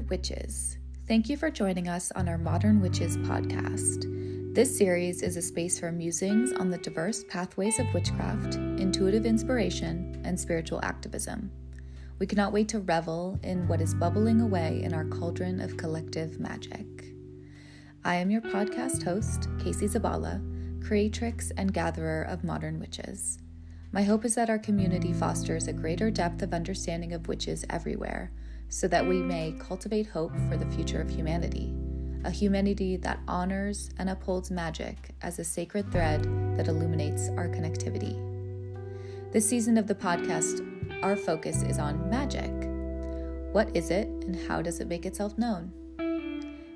Witches, 0.00 0.76
thank 1.08 1.30
you 1.30 1.38
for 1.38 1.50
joining 1.50 1.88
us 1.88 2.12
on 2.12 2.28
our 2.28 2.36
Modern 2.36 2.82
Witches 2.82 3.16
podcast. 3.16 4.04
This 4.54 4.76
series 4.76 5.22
is 5.22 5.38
a 5.38 5.42
space 5.42 5.80
for 5.80 5.90
musings 5.90 6.52
on 6.52 6.68
the 6.68 6.76
diverse 6.76 7.24
pathways 7.24 7.78
of 7.78 7.86
witchcraft, 7.94 8.56
intuitive 8.56 9.24
inspiration, 9.24 10.20
and 10.22 10.38
spiritual 10.38 10.80
activism. 10.82 11.50
We 12.18 12.26
cannot 12.26 12.52
wait 12.52 12.68
to 12.68 12.80
revel 12.80 13.40
in 13.42 13.66
what 13.68 13.80
is 13.80 13.94
bubbling 13.94 14.42
away 14.42 14.82
in 14.82 14.92
our 14.92 15.06
cauldron 15.06 15.62
of 15.62 15.78
collective 15.78 16.38
magic. 16.38 16.86
I 18.04 18.16
am 18.16 18.30
your 18.30 18.42
podcast 18.42 19.02
host, 19.02 19.48
Casey 19.58 19.86
Zabala, 19.86 20.42
creatrix 20.86 21.52
and 21.56 21.72
gatherer 21.72 22.24
of 22.24 22.44
modern 22.44 22.78
witches. 22.78 23.38
My 23.92 24.02
hope 24.02 24.26
is 24.26 24.34
that 24.34 24.50
our 24.50 24.58
community 24.58 25.14
fosters 25.14 25.68
a 25.68 25.72
greater 25.72 26.10
depth 26.10 26.42
of 26.42 26.52
understanding 26.52 27.14
of 27.14 27.28
witches 27.28 27.64
everywhere 27.70 28.30
so 28.68 28.88
that 28.88 29.06
we 29.06 29.22
may 29.22 29.54
cultivate 29.58 30.06
hope 30.06 30.32
for 30.48 30.56
the 30.56 30.70
future 30.74 31.00
of 31.00 31.08
humanity, 31.08 31.74
a 32.24 32.30
humanity 32.30 32.96
that 32.96 33.20
honors 33.28 33.90
and 33.98 34.10
upholds 34.10 34.50
magic 34.50 34.96
as 35.22 35.38
a 35.38 35.44
sacred 35.44 35.90
thread 35.92 36.24
that 36.56 36.68
illuminates 36.68 37.28
our 37.30 37.48
connectivity. 37.48 38.22
This 39.32 39.48
season 39.48 39.76
of 39.76 39.86
the 39.86 39.94
podcast, 39.94 40.64
our 41.02 41.16
focus 41.16 41.62
is 41.62 41.78
on 41.78 42.08
magic. 42.10 42.50
What 43.52 43.74
is 43.76 43.90
it 43.90 44.08
and 44.08 44.36
how 44.48 44.62
does 44.62 44.80
it 44.80 44.88
make 44.88 45.06
itself 45.06 45.38
known? 45.38 45.72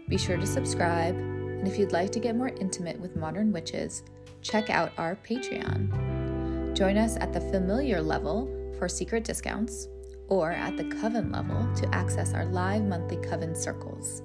Be 0.09 0.19
sure 0.19 0.37
to 0.37 0.47
subscribe, 0.47 1.15
and 1.15 1.69
if 1.69 1.79
you'd 1.79 1.93
like 1.93 2.11
to 2.13 2.21
get 2.21 2.37
more 2.37 2.49
intimate 2.49 2.99
with 2.99 3.17
modern 3.17 3.53
witches, 3.53 4.03
check 4.43 4.71
out 4.71 4.93
our 4.99 5.17
Patreon. 5.17 6.75
Join 6.75 6.97
us 6.97 7.17
at 7.17 7.33
the 7.33 7.41
familiar 7.41 8.01
level 8.01 8.49
for 8.79 8.89
secret 8.89 9.25
discounts 9.25 9.89
or 10.31 10.53
at 10.53 10.77
the 10.77 10.85
coven 10.85 11.31
level 11.31 11.69
to 11.75 11.95
access 11.95 12.33
our 12.33 12.47
live 12.47 12.85
monthly 12.85 13.19
coven 13.19 13.55
circles. 13.55 14.23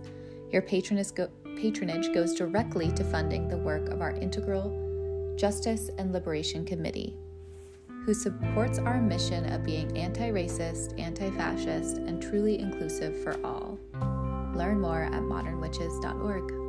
Your 0.51 0.61
patronage, 0.61 1.13
go- 1.13 1.29
patronage 1.57 2.13
goes 2.13 2.33
directly 2.33 2.91
to 2.93 3.03
funding 3.03 3.47
the 3.47 3.57
work 3.57 3.89
of 3.89 4.01
our 4.01 4.11
integral 4.11 5.35
Justice 5.37 5.89
and 5.97 6.13
Liberation 6.13 6.63
Committee, 6.63 7.17
who 8.05 8.13
supports 8.13 8.79
our 8.79 9.01
mission 9.01 9.51
of 9.51 9.65
being 9.65 9.97
anti 9.97 10.29
racist, 10.29 10.97
anti 10.99 11.29
fascist, 11.31 11.97
and 11.97 12.21
truly 12.21 12.59
inclusive 12.59 13.21
for 13.21 13.37
all. 13.45 13.77
Learn 14.55 14.79
more 14.79 15.03
at 15.03 15.21
modernwitches.org. 15.23 16.64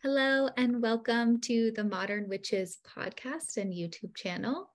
Hello, 0.00 0.48
and 0.56 0.80
welcome 0.80 1.40
to 1.40 1.72
the 1.72 1.82
Modern 1.82 2.28
Witches 2.28 2.78
podcast 2.86 3.56
and 3.56 3.72
YouTube 3.72 4.14
channel. 4.14 4.70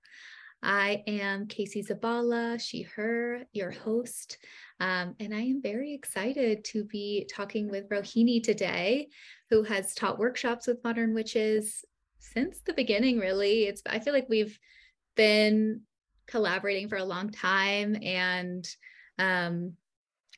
I 0.62 1.02
am 1.08 1.48
Casey 1.48 1.82
Zabala, 1.82 2.60
she, 2.60 2.82
her, 2.82 3.44
your 3.54 3.72
host, 3.72 4.38
um, 4.82 5.16
and 5.22 5.34
I 5.34 5.40
am 5.40 5.62
very 5.62 5.94
excited 5.94 6.66
to 6.66 6.84
be 6.84 7.26
talking 7.34 7.70
with 7.70 7.88
Rohini 7.88 8.44
today, 8.44 9.08
who 9.50 9.64
has 9.64 9.96
taught 9.96 10.20
workshops 10.20 10.68
with 10.68 10.84
modern 10.84 11.14
witches 11.14 11.86
since 12.20 12.60
the 12.60 12.74
beginning. 12.74 13.18
Really, 13.18 13.64
it's 13.64 13.82
I 13.86 14.00
feel 14.00 14.14
like 14.14 14.28
we've 14.28 14.60
been 15.16 15.84
collaborating 16.28 16.90
for 16.90 16.98
a 16.98 17.06
long 17.06 17.30
time, 17.30 17.96
and 18.04 18.68
um, 19.20 19.72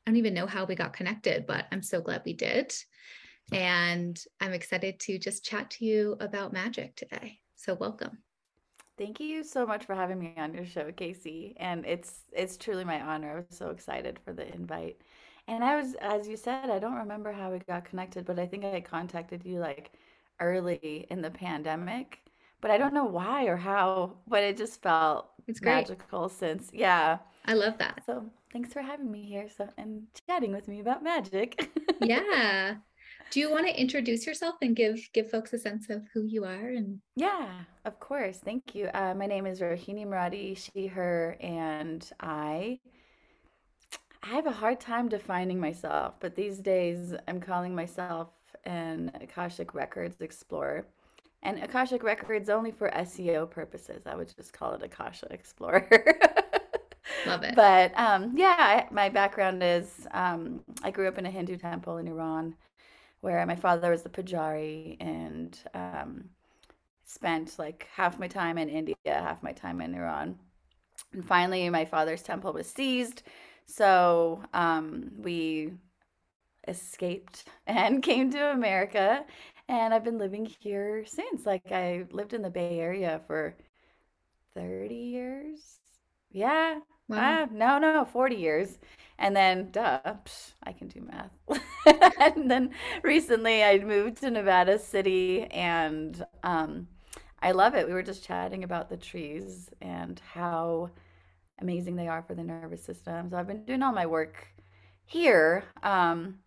I 0.05 0.11
don't 0.11 0.17
even 0.17 0.35
know 0.35 0.45
how 0.45 0.65
we 0.65 0.75
got 0.75 0.93
connected, 0.93 1.47
but 1.47 1.65
I'm 1.71 1.81
so 1.81 2.01
glad 2.01 2.21
we 2.23 2.33
did. 2.33 2.71
And 3.51 4.21
I'm 4.41 4.53
excited 4.53 4.99
to 5.01 5.19
just 5.19 5.45
chat 5.45 5.69
to 5.71 5.85
you 5.85 6.17
about 6.19 6.53
magic 6.53 6.95
today. 6.95 7.39
So, 7.55 7.75
welcome. 7.75 8.17
Thank 8.97 9.19
you 9.19 9.43
so 9.43 9.65
much 9.65 9.85
for 9.85 9.93
having 9.93 10.19
me 10.19 10.33
on 10.37 10.53
your 10.53 10.65
show, 10.65 10.91
Casey. 10.91 11.55
And 11.59 11.85
it's 11.85 12.21
it's 12.31 12.57
truly 12.57 12.85
my 12.85 13.01
honor. 13.01 13.31
I 13.31 13.35
was 13.35 13.57
so 13.57 13.69
excited 13.69 14.19
for 14.23 14.33
the 14.33 14.51
invite. 14.53 15.01
And 15.47 15.63
I 15.63 15.75
was, 15.75 15.95
as 15.95 16.27
you 16.27 16.37
said, 16.37 16.69
I 16.69 16.79
don't 16.79 16.95
remember 16.95 17.31
how 17.31 17.51
we 17.51 17.59
got 17.59 17.85
connected, 17.85 18.25
but 18.25 18.39
I 18.39 18.47
think 18.47 18.65
I 18.65 18.81
contacted 18.81 19.45
you 19.45 19.59
like 19.59 19.91
early 20.39 21.05
in 21.09 21.21
the 21.21 21.29
pandemic. 21.29 22.19
But 22.61 22.71
I 22.71 22.77
don't 22.77 22.93
know 22.93 23.05
why 23.05 23.45
or 23.45 23.57
how, 23.57 24.13
but 24.27 24.43
it 24.43 24.57
just 24.57 24.81
felt 24.81 25.29
it's 25.47 25.59
great. 25.59 25.87
magical 25.89 26.29
since. 26.29 26.71
Yeah. 26.73 27.19
I 27.45 27.53
love 27.53 27.77
that. 27.77 28.01
So 28.05 28.25
thanks 28.51 28.73
for 28.73 28.81
having 28.81 29.11
me 29.11 29.23
here 29.23 29.47
so 29.55 29.67
and 29.77 30.03
chatting 30.27 30.51
with 30.51 30.67
me 30.67 30.79
about 30.79 31.03
magic. 31.03 31.69
yeah. 32.01 32.75
Do 33.35 33.41
you 33.41 33.51
want 33.51 33.67
to 33.67 33.77
introduce 33.77 34.25
yourself 34.25 34.55
and 34.61 34.73
give 34.73 34.97
give 35.11 35.29
folks 35.29 35.51
a 35.51 35.57
sense 35.57 35.89
of 35.89 36.03
who 36.13 36.23
you 36.23 36.45
are? 36.45 36.69
And 36.69 37.01
yeah, 37.17 37.49
of 37.83 37.99
course. 37.99 38.37
Thank 38.37 38.73
you. 38.73 38.87
Uh, 38.93 39.13
my 39.13 39.25
name 39.25 39.45
is 39.45 39.59
Rohini 39.59 40.07
Muradi, 40.07 40.57
she, 40.57 40.87
her, 40.87 41.35
and 41.41 42.09
I. 42.21 42.79
I 44.23 44.27
have 44.27 44.47
a 44.47 44.53
hard 44.53 44.79
time 44.79 45.09
defining 45.09 45.59
myself, 45.59 46.13
but 46.21 46.33
these 46.33 46.59
days 46.59 47.13
I'm 47.27 47.41
calling 47.41 47.75
myself 47.75 48.29
an 48.63 49.11
Akashic 49.19 49.75
Records 49.75 50.21
explorer. 50.21 50.85
And 51.43 51.61
Akashic 51.61 52.03
Records 52.03 52.49
only 52.49 52.71
for 52.71 52.89
SEO 52.91 53.51
purposes. 53.51 54.03
I 54.05 54.15
would 54.15 54.33
just 54.33 54.53
call 54.53 54.75
it 54.75 54.81
Akasha 54.81 55.27
Explorer. 55.29 55.89
Love 57.25 57.43
it. 57.43 57.53
But 57.53 57.91
um, 57.99 58.31
yeah, 58.37 58.55
I, 58.57 58.87
my 58.91 59.09
background 59.09 59.61
is 59.61 60.07
um, 60.11 60.61
I 60.83 60.89
grew 60.89 61.09
up 61.09 61.17
in 61.17 61.25
a 61.25 61.29
Hindu 61.29 61.57
temple 61.57 61.97
in 61.97 62.07
Iran 62.07 62.55
where 63.21 63.45
my 63.45 63.55
father 63.55 63.91
was 63.91 64.03
the 64.03 64.09
pujari 64.09 64.97
and 64.99 65.59
um, 65.73 66.29
spent 67.05 67.57
like 67.59 67.87
half 67.93 68.19
my 68.19 68.27
time 68.27 68.57
in 68.57 68.69
India, 68.69 68.95
half 69.05 69.43
my 69.43 69.51
time 69.53 69.81
in 69.81 69.95
Iran. 69.95 70.39
And 71.13 71.25
finally, 71.25 71.69
my 71.69 71.85
father's 71.85 72.23
temple 72.23 72.53
was 72.53 72.67
seized. 72.69 73.23
So 73.67 74.43
um, 74.53 75.11
we 75.17 75.73
escaped 76.67 77.45
and 77.67 78.03
came 78.03 78.31
to 78.31 78.51
America. 78.51 79.25
And 79.67 79.93
I've 79.93 80.03
been 80.03 80.19
living 80.19 80.45
here 80.59 81.05
since. 81.05 81.45
Like, 81.45 81.71
I 81.71 82.05
lived 82.11 82.33
in 82.33 82.41
the 82.43 82.49
Bay 82.51 82.79
Area 82.79 83.21
for 83.27 83.55
30 84.55 84.95
years. 84.95 85.79
Yeah. 86.31 86.79
Wow. 87.07 87.17
Ah, 87.19 87.47
no, 87.51 87.77
no, 87.79 88.05
40 88.05 88.35
years. 88.35 88.77
And 89.17 89.35
then, 89.35 89.69
duh, 89.71 89.99
psh, 90.03 90.53
I 90.63 90.73
can 90.73 90.87
do 90.87 91.01
math. 91.01 91.31
and 92.19 92.49
then 92.49 92.71
recently 93.03 93.63
I 93.63 93.79
moved 93.79 94.17
to 94.17 94.31
Nevada 94.31 94.77
City 94.79 95.43
and 95.45 96.25
um, 96.43 96.87
I 97.41 97.51
love 97.51 97.75
it. 97.75 97.87
We 97.87 97.93
were 97.93 98.03
just 98.03 98.25
chatting 98.25 98.63
about 98.63 98.89
the 98.89 98.97
trees 98.97 99.69
and 99.81 100.19
how 100.33 100.89
amazing 101.59 101.95
they 101.95 102.07
are 102.07 102.23
for 102.23 102.35
the 102.35 102.43
nervous 102.43 102.83
system. 102.83 103.29
So 103.29 103.37
I've 103.37 103.47
been 103.47 103.63
doing 103.65 103.83
all 103.83 103.93
my 103.93 104.05
work 104.05 104.47
here. 105.05 105.63
Um, 105.83 106.39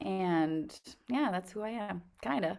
and 0.00 0.78
yeah, 1.08 1.30
that's 1.32 1.50
who 1.52 1.62
I 1.62 1.70
am, 1.70 2.02
kind 2.22 2.44
of. 2.44 2.58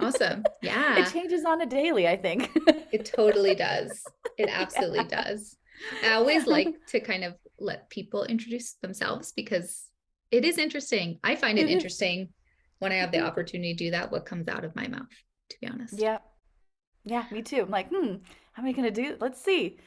Awesome. 0.00 0.44
Yeah. 0.62 0.98
it 0.98 1.12
changes 1.12 1.44
on 1.44 1.60
a 1.60 1.66
daily, 1.66 2.08
I 2.08 2.16
think. 2.16 2.50
it 2.92 3.04
totally 3.04 3.54
does. 3.56 4.04
It 4.38 4.48
absolutely 4.50 5.06
yeah. 5.10 5.22
does. 5.24 5.56
I 6.02 6.12
always 6.12 6.46
like 6.46 6.74
to 6.88 7.00
kind 7.00 7.24
of 7.24 7.34
let 7.58 7.88
people 7.90 8.24
introduce 8.24 8.74
themselves 8.74 9.32
because 9.32 9.88
it 10.30 10.44
is 10.44 10.58
interesting. 10.58 11.18
I 11.22 11.36
find 11.36 11.58
it 11.58 11.68
interesting 11.68 12.30
when 12.78 12.92
I 12.92 12.96
have 12.96 13.12
the 13.12 13.20
opportunity 13.20 13.74
to 13.74 13.84
do 13.84 13.90
that, 13.92 14.10
what 14.10 14.26
comes 14.26 14.48
out 14.48 14.64
of 14.64 14.74
my 14.74 14.88
mouth, 14.88 15.08
to 15.50 15.56
be 15.60 15.68
honest. 15.68 15.94
Yeah. 15.98 16.18
Yeah, 17.04 17.24
me 17.30 17.42
too. 17.42 17.62
I'm 17.62 17.70
like, 17.70 17.88
hmm, 17.90 18.16
how 18.52 18.62
am 18.62 18.68
I 18.68 18.72
gonna 18.72 18.90
do? 18.90 19.16
Let's 19.20 19.42
see. 19.42 19.78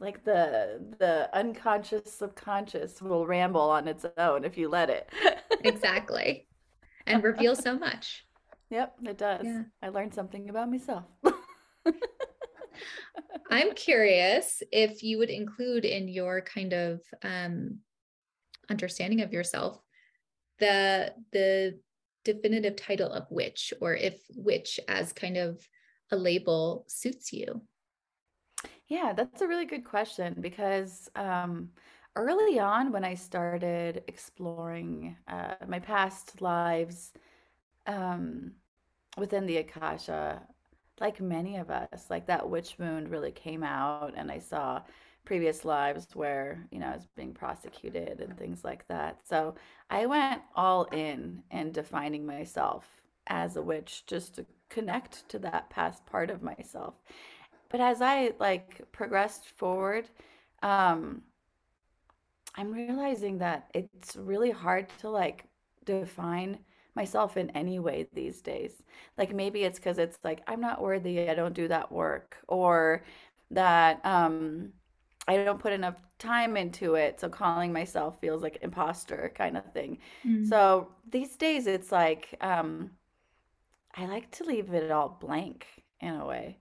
Like 0.00 0.24
the 0.24 0.80
the 0.98 1.28
unconscious 1.36 2.12
subconscious 2.12 3.02
will 3.02 3.26
ramble 3.26 3.60
on 3.60 3.88
its 3.88 4.06
own 4.16 4.44
if 4.44 4.56
you 4.56 4.68
let 4.68 4.88
it. 4.90 5.10
exactly. 5.64 6.46
And 7.06 7.22
reveal 7.22 7.56
so 7.56 7.78
much. 7.78 8.24
Yep, 8.70 8.96
it 9.04 9.16
does. 9.16 9.46
Yeah. 9.46 9.62
I 9.82 9.88
learned 9.88 10.12
something 10.12 10.50
about 10.50 10.70
myself. 10.70 11.04
I'm 13.50 13.74
curious 13.74 14.62
if 14.72 15.02
you 15.02 15.18
would 15.18 15.30
include 15.30 15.84
in 15.84 16.08
your 16.08 16.40
kind 16.40 16.72
of 16.72 17.00
um, 17.22 17.78
understanding 18.70 19.22
of 19.22 19.32
yourself 19.32 19.80
the 20.58 21.14
the 21.32 21.78
definitive 22.24 22.76
title 22.76 23.10
of 23.10 23.30
witch, 23.30 23.72
or 23.80 23.94
if 23.94 24.20
witch 24.34 24.78
as 24.88 25.12
kind 25.12 25.36
of 25.36 25.66
a 26.10 26.16
label 26.16 26.84
suits 26.88 27.32
you. 27.32 27.62
Yeah, 28.88 29.12
that's 29.14 29.40
a 29.40 29.46
really 29.46 29.66
good 29.66 29.84
question 29.84 30.36
because 30.40 31.08
um, 31.14 31.70
early 32.16 32.58
on 32.58 32.90
when 32.92 33.04
I 33.04 33.14
started 33.14 34.02
exploring 34.08 35.16
uh, 35.28 35.54
my 35.66 35.78
past 35.78 36.40
lives 36.40 37.12
um, 37.86 38.52
within 39.16 39.46
the 39.46 39.58
Akasha, 39.58 40.42
like 41.00 41.20
many 41.20 41.56
of 41.56 41.70
us, 41.70 42.06
like 42.10 42.26
that 42.26 42.48
witch 42.48 42.76
wound 42.78 43.10
really 43.10 43.32
came 43.32 43.62
out, 43.62 44.14
and 44.16 44.30
I 44.30 44.38
saw 44.38 44.82
previous 45.24 45.64
lives 45.64 46.08
where 46.14 46.66
you 46.70 46.78
know 46.78 46.88
I 46.88 46.96
was 46.96 47.06
being 47.16 47.34
prosecuted 47.34 48.20
and 48.20 48.36
things 48.38 48.64
like 48.64 48.86
that. 48.88 49.26
So 49.26 49.54
I 49.90 50.06
went 50.06 50.42
all 50.56 50.84
in 50.86 51.42
in 51.50 51.72
defining 51.72 52.26
myself 52.26 52.86
as 53.26 53.56
a 53.56 53.62
witch 53.62 54.04
just 54.06 54.34
to 54.36 54.46
connect 54.70 55.28
to 55.30 55.38
that 55.40 55.70
past 55.70 56.04
part 56.06 56.30
of 56.30 56.42
myself. 56.42 56.94
But 57.70 57.80
as 57.80 58.02
I 58.02 58.32
like 58.40 58.90
progressed 58.92 59.46
forward, 59.48 60.08
um 60.62 61.22
I'm 62.56 62.72
realizing 62.72 63.38
that 63.38 63.70
it's 63.74 64.16
really 64.16 64.50
hard 64.50 64.88
to 65.00 65.10
like 65.10 65.44
define 65.84 66.58
myself 66.98 67.36
in 67.36 67.48
any 67.50 67.78
way 67.78 68.08
these 68.12 68.42
days. 68.42 68.72
Like 69.16 69.32
maybe 69.32 69.60
it's 69.62 69.78
because 69.78 69.98
it's 69.98 70.18
like 70.24 70.40
I'm 70.48 70.60
not 70.60 70.82
worthy, 70.82 71.30
I 71.30 71.34
don't 71.34 71.54
do 71.54 71.68
that 71.68 71.90
work, 71.92 72.36
or 72.48 73.04
that 73.50 74.04
um 74.04 74.72
I 75.28 75.36
don't 75.36 75.60
put 75.60 75.72
enough 75.72 75.96
time 76.18 76.56
into 76.56 76.96
it, 76.96 77.20
so 77.20 77.28
calling 77.28 77.72
myself 77.72 78.20
feels 78.20 78.42
like 78.42 78.58
imposter 78.62 79.32
kind 79.34 79.56
of 79.56 79.72
thing. 79.72 79.98
Mm. 80.26 80.46
So 80.48 80.88
these 81.10 81.36
days 81.36 81.66
it's 81.66 81.92
like 81.92 82.34
um 82.40 82.90
I 83.94 84.06
like 84.06 84.30
to 84.32 84.44
leave 84.44 84.74
it 84.74 84.90
all 84.90 85.18
blank 85.20 85.66
in 86.00 86.14
a 86.14 86.26
way. 86.26 86.58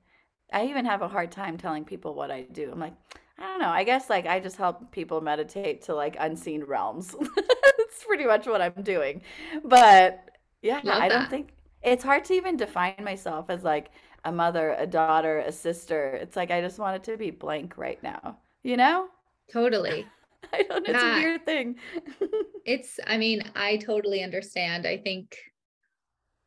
I 0.54 0.66
even 0.68 0.86
have 0.86 1.02
a 1.02 1.08
hard 1.08 1.32
time 1.32 1.58
telling 1.58 1.84
people 1.84 2.14
what 2.14 2.32
I 2.32 2.42
do. 2.44 2.70
I'm 2.72 2.80
like, 2.80 2.94
I 3.40 3.44
don't 3.44 3.60
know. 3.60 3.70
I 3.70 3.84
guess 3.84 4.10
like 4.10 4.26
I 4.26 4.40
just 4.40 4.58
help 4.58 4.92
people 4.92 5.22
meditate 5.22 5.84
to 5.84 5.96
like 5.96 6.16
unseen 6.20 6.64
realms. 6.64 7.16
That's 7.36 8.04
pretty 8.06 8.26
much 8.26 8.48
what 8.48 8.62
I'm 8.62 8.84
doing. 8.84 9.22
But 9.64 10.27
yeah, 10.62 10.82
Love 10.84 11.02
I 11.02 11.10
don't 11.10 11.20
that. 11.22 11.30
think 11.30 11.54
it's 11.84 12.04
hard 12.04 12.24
to 12.26 12.34
even 12.34 12.58
define 12.58 12.96
myself 13.04 13.50
as 13.50 13.64
like 13.64 13.92
a 14.26 14.32
mother, 14.32 14.76
a 14.78 14.88
daughter, 14.88 15.40
a 15.40 15.52
sister. 15.52 16.12
It's 16.16 16.36
like 16.36 16.52
I 16.52 16.62
just 16.62 16.80
want 16.80 16.96
it 16.96 17.04
to 17.12 17.18
be 17.18 17.32
blank 17.32 17.78
right 17.78 18.02
now. 18.04 18.40
You 18.64 18.78
know? 18.78 19.10
Totally. 19.52 20.06
I 20.54 20.64
don't 20.64 20.84
know. 20.88 20.94
it's 20.94 21.04
a 21.04 21.14
weird 21.14 21.46
thing. 21.46 21.76
It's, 22.66 23.00
I 23.08 23.18
mean, 23.18 23.44
I 23.56 23.78
totally 23.78 24.22
understand. 24.24 24.86
I 24.86 24.98
think 24.98 25.38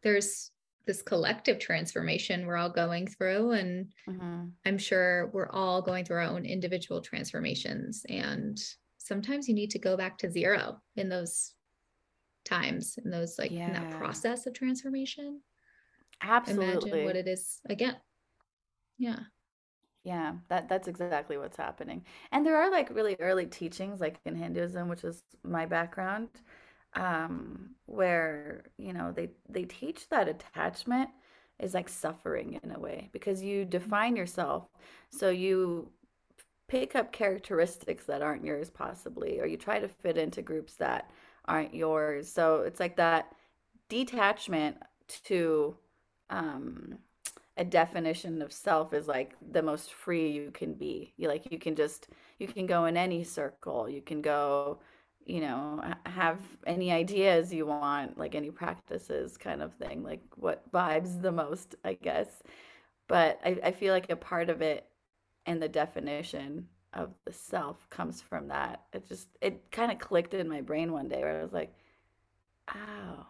there's 0.03 0.51
this 0.87 1.03
collective 1.03 1.59
transformation 1.59 2.47
we're 2.47 2.57
all 2.57 2.71
going 2.71 3.07
through, 3.07 3.53
and 3.53 3.93
Mhm. 4.09 4.53
I'm 4.67 4.79
sure 4.79 5.29
we're 5.33 5.51
all 5.51 5.83
going 5.83 6.05
through 6.05 6.17
our 6.17 6.23
own 6.23 6.45
individual 6.45 7.01
transformations. 7.01 8.05
And 8.09 8.59
sometimes 8.99 9.49
you 9.49 9.55
need 9.55 9.71
to 9.71 9.79
go 9.79 9.97
back 9.97 10.19
to 10.19 10.31
zero 10.31 10.83
in 10.97 11.09
those 11.09 11.55
times, 12.51 12.99
in 13.05 13.11
those 13.11 13.39
like 13.39 13.61
in 13.67 13.73
that 13.75 13.91
process 13.91 14.47
of 14.47 14.55
transformation. 14.55 15.43
Absolutely. 16.23 16.91
Imagine 16.91 17.03
what 17.03 17.17
it 17.17 17.29
is 17.29 17.61
again. 17.69 17.97
Yeah. 18.99 19.25
Yeah, 20.03 20.39
that 20.49 20.69
that's 20.69 20.89
exactly 20.89 21.37
what's 21.37 21.57
happening. 21.59 22.07
And 22.33 22.47
there 22.47 22.57
are 22.57 22.71
like 22.71 22.89
really 22.91 23.17
early 23.21 23.47
teachings, 23.47 24.01
like 24.01 24.21
in 24.25 24.35
Hinduism, 24.35 24.89
which 24.89 25.05
is 25.05 25.25
my 25.45 25.67
background, 25.67 26.31
um, 26.95 27.77
where, 27.87 28.65
you 28.79 28.93
know, 28.95 29.13
they 29.13 29.31
they 29.49 29.65
teach 29.67 30.09
that 30.09 30.29
attachment 30.29 31.11
is 31.59 31.75
like 31.75 31.89
suffering 31.91 32.59
in 32.63 32.71
a 32.73 32.79
way 32.81 33.11
because 33.13 33.43
you 33.43 33.65
define 33.67 34.17
yourself. 34.17 34.69
So 35.11 35.29
you 35.31 35.93
pick 36.69 36.95
up 36.97 37.13
characteristics 37.13 38.07
that 38.07 38.23
aren't 38.23 38.45
yours 38.45 38.71
possibly, 38.71 39.41
or 39.41 39.47
you 39.47 39.57
try 39.59 39.81
to 39.81 39.89
fit 39.89 40.19
into 40.19 40.43
groups 40.43 40.77
that 40.77 41.11
aren't 41.51 41.75
yours. 41.75 42.33
So 42.33 42.63
it's 42.63 42.81
like 42.81 42.97
that 42.97 43.35
detachment 43.89 44.79
to 45.25 45.77
um 46.31 46.99
a 47.57 47.65
definition 47.65 48.41
of 48.43 48.53
self 48.53 48.95
is 48.95 49.09
like 49.09 49.35
the 49.53 49.63
most 49.63 49.93
free 49.93 50.31
you 50.31 50.51
can 50.53 50.75
be. 50.75 51.13
You 51.19 51.29
like 51.29 51.51
you 51.53 51.59
can 51.59 51.77
just 51.77 52.09
you 52.39 52.49
can 52.49 52.67
go 52.67 52.87
in 52.87 52.97
any 52.97 53.25
circle. 53.25 53.89
You 53.89 54.01
can 54.03 54.23
go, 54.23 54.81
you 55.27 55.41
know, 55.41 55.83
have 56.07 56.41
any 56.67 56.93
ideas 56.93 57.53
you 57.53 57.67
want, 57.67 58.19
like 58.19 58.35
any 58.35 58.51
practices 58.51 59.37
kind 59.37 59.63
of 59.63 59.75
thing, 59.75 60.03
like 60.05 60.23
what 60.37 60.71
vibes 60.73 61.21
the 61.21 61.33
most, 61.33 61.75
I 61.85 61.95
guess. 61.95 62.29
But 63.09 63.41
I, 63.45 63.59
I 63.65 63.73
feel 63.73 63.93
like 63.93 64.11
a 64.11 64.17
part 64.17 64.51
of 64.51 64.63
it 64.63 64.87
and 65.47 65.63
the 65.63 65.69
definition 65.69 66.69
of 66.95 67.13
the 67.25 67.33
self 67.33 67.89
comes 67.91 68.23
from 68.23 68.49
that. 68.49 68.83
It 68.93 69.07
just 69.09 69.29
it 69.41 69.71
kind 69.71 69.93
of 69.93 69.99
clicked 69.99 70.35
in 70.35 70.49
my 70.49 70.61
brain 70.61 70.93
one 70.93 71.09
day 71.09 71.21
where 71.23 71.41
I 71.41 71.43
was 71.43 71.53
like, 71.53 71.73
oh, 72.75 73.27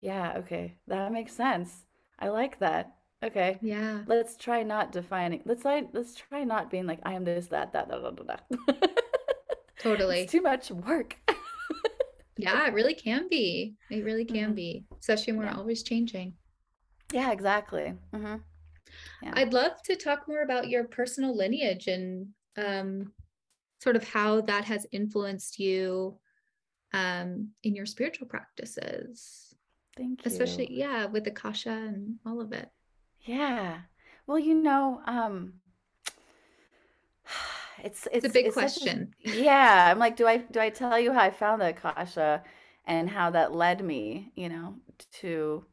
yeah, 0.00 0.34
okay, 0.38 0.74
that 0.88 1.12
makes 1.12 1.32
sense. 1.32 1.84
I 2.18 2.28
like 2.28 2.58
that. 2.60 2.94
Okay, 3.22 3.60
Yeah. 3.60 4.04
let's 4.06 4.36
try 4.36 4.62
not 4.62 4.92
defining. 4.92 5.42
Let's 5.44 5.64
like 5.64 5.88
let's 5.92 6.14
try 6.14 6.44
not 6.44 6.70
being 6.70 6.86
like 6.86 7.00
I 7.04 7.14
am 7.14 7.24
this, 7.24 7.46
that, 7.48 7.72
that, 7.72 7.88
that, 7.88 8.02
that, 8.02 8.26
that. 8.26 8.26
that. 8.66 8.90
It's 10.08 10.24
Totally. 10.24 10.24
too 10.24 10.40
much 10.42 10.70
work. 10.70 11.16
Yeah, 12.36 12.66
it 12.66 12.74
really 12.74 12.94
can 12.94 13.28
be. 13.28 13.74
It 13.90 14.04
really 14.04 14.24
can 14.24 14.52
hmm 14.52 14.54
be, 14.54 14.84
especially 15.00 15.32
when 15.34 15.46
we're 15.46 15.52
always 15.52 15.82
changing. 15.82 16.34
Yeah, 17.10 17.32
exactly. 17.32 17.94
hmm 18.12 18.36
Yeah. 19.22 19.32
I'd 19.34 19.52
love 19.52 19.82
to 19.84 19.96
talk 19.96 20.28
more 20.28 20.42
about 20.42 20.68
your 20.68 20.84
personal 20.84 21.36
lineage 21.36 21.86
and 21.86 22.28
um, 22.56 23.12
sort 23.80 23.96
of 23.96 24.04
how 24.04 24.40
that 24.42 24.64
has 24.64 24.86
influenced 24.92 25.58
you 25.58 26.18
um, 26.92 27.50
in 27.62 27.74
your 27.74 27.86
spiritual 27.86 28.26
practices, 28.26 29.54
Thank 29.96 30.24
you. 30.24 30.30
especially, 30.30 30.68
yeah, 30.70 31.06
with 31.06 31.26
Akasha 31.26 31.70
and 31.70 32.16
all 32.24 32.40
of 32.40 32.52
it. 32.52 32.68
Yeah. 33.22 33.78
Well, 34.26 34.38
you 34.38 34.54
know, 34.54 35.00
um, 35.06 35.54
it's 37.84 38.06
It's 38.12 38.26
a 38.26 38.28
big 38.28 38.46
it's 38.46 38.54
such 38.54 38.76
a 38.76 38.80
question. 38.80 39.14
yeah. 39.20 39.88
I'm 39.90 39.98
like, 39.98 40.16
do 40.16 40.26
I 40.26 40.38
do 40.38 40.60
I 40.60 40.70
tell 40.70 40.98
you 40.98 41.12
how 41.12 41.20
I 41.20 41.30
found 41.30 41.60
the 41.60 41.70
Akasha 41.70 42.42
and 42.86 43.08
how 43.08 43.30
that 43.30 43.54
led 43.54 43.84
me, 43.84 44.32
you 44.34 44.48
know, 44.48 44.76
to 45.20 45.64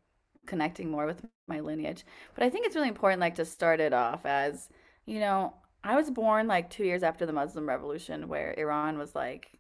connecting 0.46 0.90
more 0.90 1.06
with 1.06 1.24
my 1.48 1.60
lineage? 1.60 2.06
But 2.36 2.44
I 2.44 2.50
think 2.50 2.66
it's 2.66 2.76
really 2.76 2.88
important, 2.90 3.22
like, 3.22 3.36
to 3.36 3.46
start 3.46 3.80
it 3.80 3.94
off 3.94 4.26
as, 4.26 4.70
you 5.06 5.20
know, 5.20 5.54
I 5.84 5.96
was 5.96 6.12
born 6.12 6.48
like 6.48 6.70
two 6.70 6.84
years 6.86 7.04
after 7.04 7.26
the 7.26 7.34
Muslim 7.34 7.68
Revolution, 7.68 8.28
where 8.28 8.54
Iran 8.58 8.98
was 9.00 9.16
like 9.16 9.60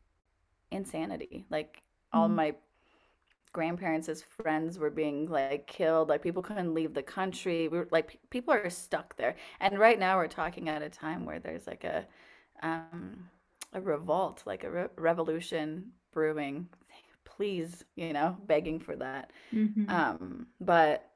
insanity. 0.72 1.46
Like 1.50 1.84
all 2.14 2.28
Mm, 2.28 2.30
my 2.30 2.56
grandparents' 3.54 4.22
friends 4.24 4.80
were 4.80 4.90
being 4.90 5.28
like 5.30 5.68
killed. 5.68 6.10
Like 6.10 6.22
people 6.22 6.42
couldn't 6.42 6.74
leave 6.74 6.94
the 6.94 7.04
country. 7.04 7.68
We 7.68 7.78
were 7.80 7.88
like 7.92 8.08
pe- 8.08 8.18
people 8.30 8.54
are 8.54 8.70
stuck 8.70 9.18
there. 9.18 9.36
And 9.60 9.78
right 9.80 10.00
now 10.00 10.18
we're 10.18 10.28
talking 10.28 10.70
at 10.70 10.82
a 10.82 10.90
time 10.90 11.26
where 11.26 11.40
there's 11.40 11.68
like 11.68 11.84
a 11.84 12.08
um 12.64 13.30
a 13.74 13.82
revolt, 13.82 14.44
like 14.46 14.64
a 14.64 14.72
re 14.72 14.88
revolution 14.98 15.92
brewing. 16.14 16.70
Please, 17.38 17.84
you 17.96 18.14
know, 18.14 18.38
begging 18.46 18.80
for 18.80 18.96
that. 18.98 19.32
mhm. 19.52 19.88
Um, 19.88 20.48
but 20.60 21.10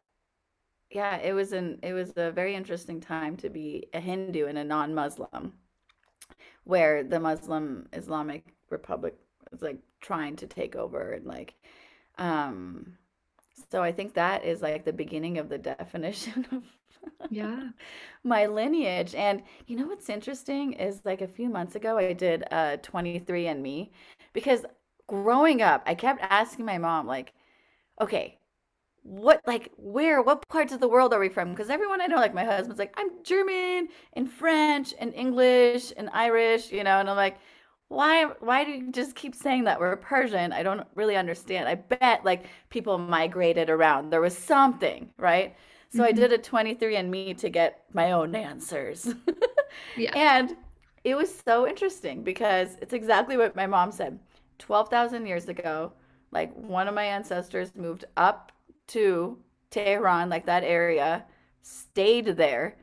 yeah, 0.89 1.17
it 1.17 1.33
was 1.33 1.53
an 1.53 1.79
it 1.83 1.93
was 1.93 2.13
a 2.17 2.31
very 2.31 2.55
interesting 2.55 2.99
time 3.01 3.37
to 3.37 3.49
be 3.49 3.87
a 3.93 3.99
Hindu 3.99 4.45
and 4.47 4.57
a 4.57 4.63
non-Muslim, 4.63 5.53
where 6.63 7.03
the 7.03 7.19
Muslim 7.19 7.87
Islamic 7.93 8.43
Republic 8.69 9.15
was 9.51 9.61
like 9.61 9.79
trying 10.01 10.35
to 10.37 10.47
take 10.47 10.75
over 10.75 11.11
and 11.11 11.25
like 11.25 11.53
um 12.17 12.97
so 13.71 13.83
I 13.83 13.91
think 13.91 14.13
that 14.15 14.45
is 14.45 14.61
like 14.61 14.85
the 14.85 14.93
beginning 14.93 15.37
of 15.37 15.49
the 15.49 15.57
definition 15.73 16.45
of 16.51 16.63
Yeah. 17.29 17.69
my 18.23 18.45
lineage. 18.47 19.15
And 19.15 19.43
you 19.67 19.75
know 19.77 19.87
what's 19.87 20.09
interesting 20.09 20.73
is 20.73 21.01
like 21.05 21.21
a 21.21 21.27
few 21.27 21.49
months 21.49 21.75
ago 21.75 21.97
I 21.97 22.13
did 22.13 22.43
uh 22.51 22.77
23andMe 22.77 23.91
because 24.33 24.65
growing 25.07 25.61
up 25.61 25.83
I 25.85 25.95
kept 25.95 26.21
asking 26.21 26.65
my 26.65 26.77
mom 26.77 27.07
like, 27.07 27.33
okay, 28.01 28.39
what 29.03 29.41
like 29.45 29.71
where 29.77 30.21
what 30.21 30.47
parts 30.49 30.73
of 30.73 30.79
the 30.79 30.87
world 30.87 31.13
are 31.13 31.19
we 31.19 31.29
from? 31.29 31.51
Because 31.51 31.69
everyone 31.69 32.01
i 32.01 32.07
know 32.07 32.17
like 32.17 32.33
my 32.33 32.43
husband's 32.43 32.79
like 32.79 32.93
i'm 32.97 33.09
german 33.23 33.89
and 34.13 34.31
french 34.31 34.93
and 34.99 35.13
english 35.13 35.93
and 35.95 36.09
irish 36.11 36.71
you 36.71 36.83
know 36.83 36.99
and 36.99 37.09
i'm 37.09 37.15
like 37.15 37.37
why 37.87 38.25
why 38.39 38.63
do 38.63 38.71
you 38.71 38.91
just 38.91 39.15
keep 39.15 39.35
saying 39.35 39.65
that? 39.65 39.79
We're 39.79 39.95
persian. 39.97 40.51
I 40.51 40.63
don't 40.63 40.87
really 40.95 41.15
understand. 41.15 41.67
I 41.69 41.75
bet 41.75 42.25
like 42.25 42.45
people 42.69 42.97
migrated 42.97 43.69
around. 43.69 44.09
There 44.09 44.21
was 44.21 44.35
something 44.37 45.11
right? 45.17 45.55
So 45.89 46.03
i 46.03 46.11
hmm 46.11 46.25
did 46.25 46.33
a 46.33 46.37
23andme 46.39 47.37
to 47.37 47.49
get 47.49 47.83
my 47.93 48.11
own 48.11 48.35
answers. 48.35 49.13
Yeah. 49.95 50.15
and 50.15 50.55
it 51.03 51.15
was 51.15 51.33
so 51.45 51.67
interesting 51.67 52.23
because 52.23 52.77
it's 52.81 52.93
exactly 52.93 53.37
what 53.37 53.55
my 53.55 53.67
mom 53.67 53.91
said 53.91 54.19
12,000 54.59 55.25
years 55.25 55.47
ago 55.49 55.93
like 56.31 56.53
one 56.53 56.87
of 56.87 56.93
my 56.95 57.05
ancestors 57.05 57.75
moved 57.75 58.05
up 58.17 58.51
to 58.87 59.37
Tehran, 59.71 60.29
like 60.29 60.45
that 60.47 60.63
area, 60.63 61.25
stayed 61.61 62.25
there, 62.25 62.77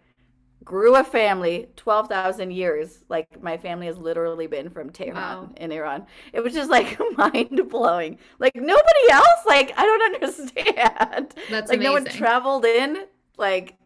grew 0.64 0.96
a 0.96 1.04
family 1.04 1.68
12,000 1.76 2.50
years. 2.52 3.04
Like 3.08 3.42
my 3.42 3.56
family 3.56 3.86
has 3.86 3.98
literally 3.98 4.46
been 4.46 4.70
from 4.70 4.90
Tehran 4.90 5.14
Wow. 5.14 5.50
in 5.56 5.72
Iran. 5.72 6.06
It 6.32 6.40
was 6.40 6.54
just 6.54 6.70
like 6.70 6.98
mind 7.18 7.68
blowing. 7.68 8.18
Like 8.38 8.54
nobody 8.56 9.10
else, 9.10 9.46
like 9.46 9.72
I 9.76 9.82
don't 9.84 10.14
understand. 10.22 11.34
That's 11.48 11.70
Like 11.70 11.80
no 11.80 11.92
one 11.92 12.04
traveled 12.06 12.64
in, 12.64 13.06
like 13.36 13.76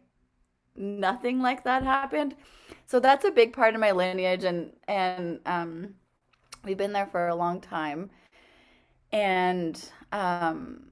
nothing 0.76 1.40
like 1.40 1.64
that 1.64 1.82
happened. 1.82 2.34
So 2.86 3.00
that's 3.00 3.24
a 3.24 3.30
big 3.30 3.52
part 3.52 3.74
of 3.74 3.80
my 3.80 3.92
lineage 3.92 4.44
and 4.44 4.72
and 4.88 5.40
um 5.46 5.94
we've 6.66 6.78
been 6.78 6.92
there 6.92 7.06
for 7.06 7.28
a 7.28 7.36
long 7.36 7.60
time. 7.62 8.10
And 9.12 9.80
um 10.12 10.90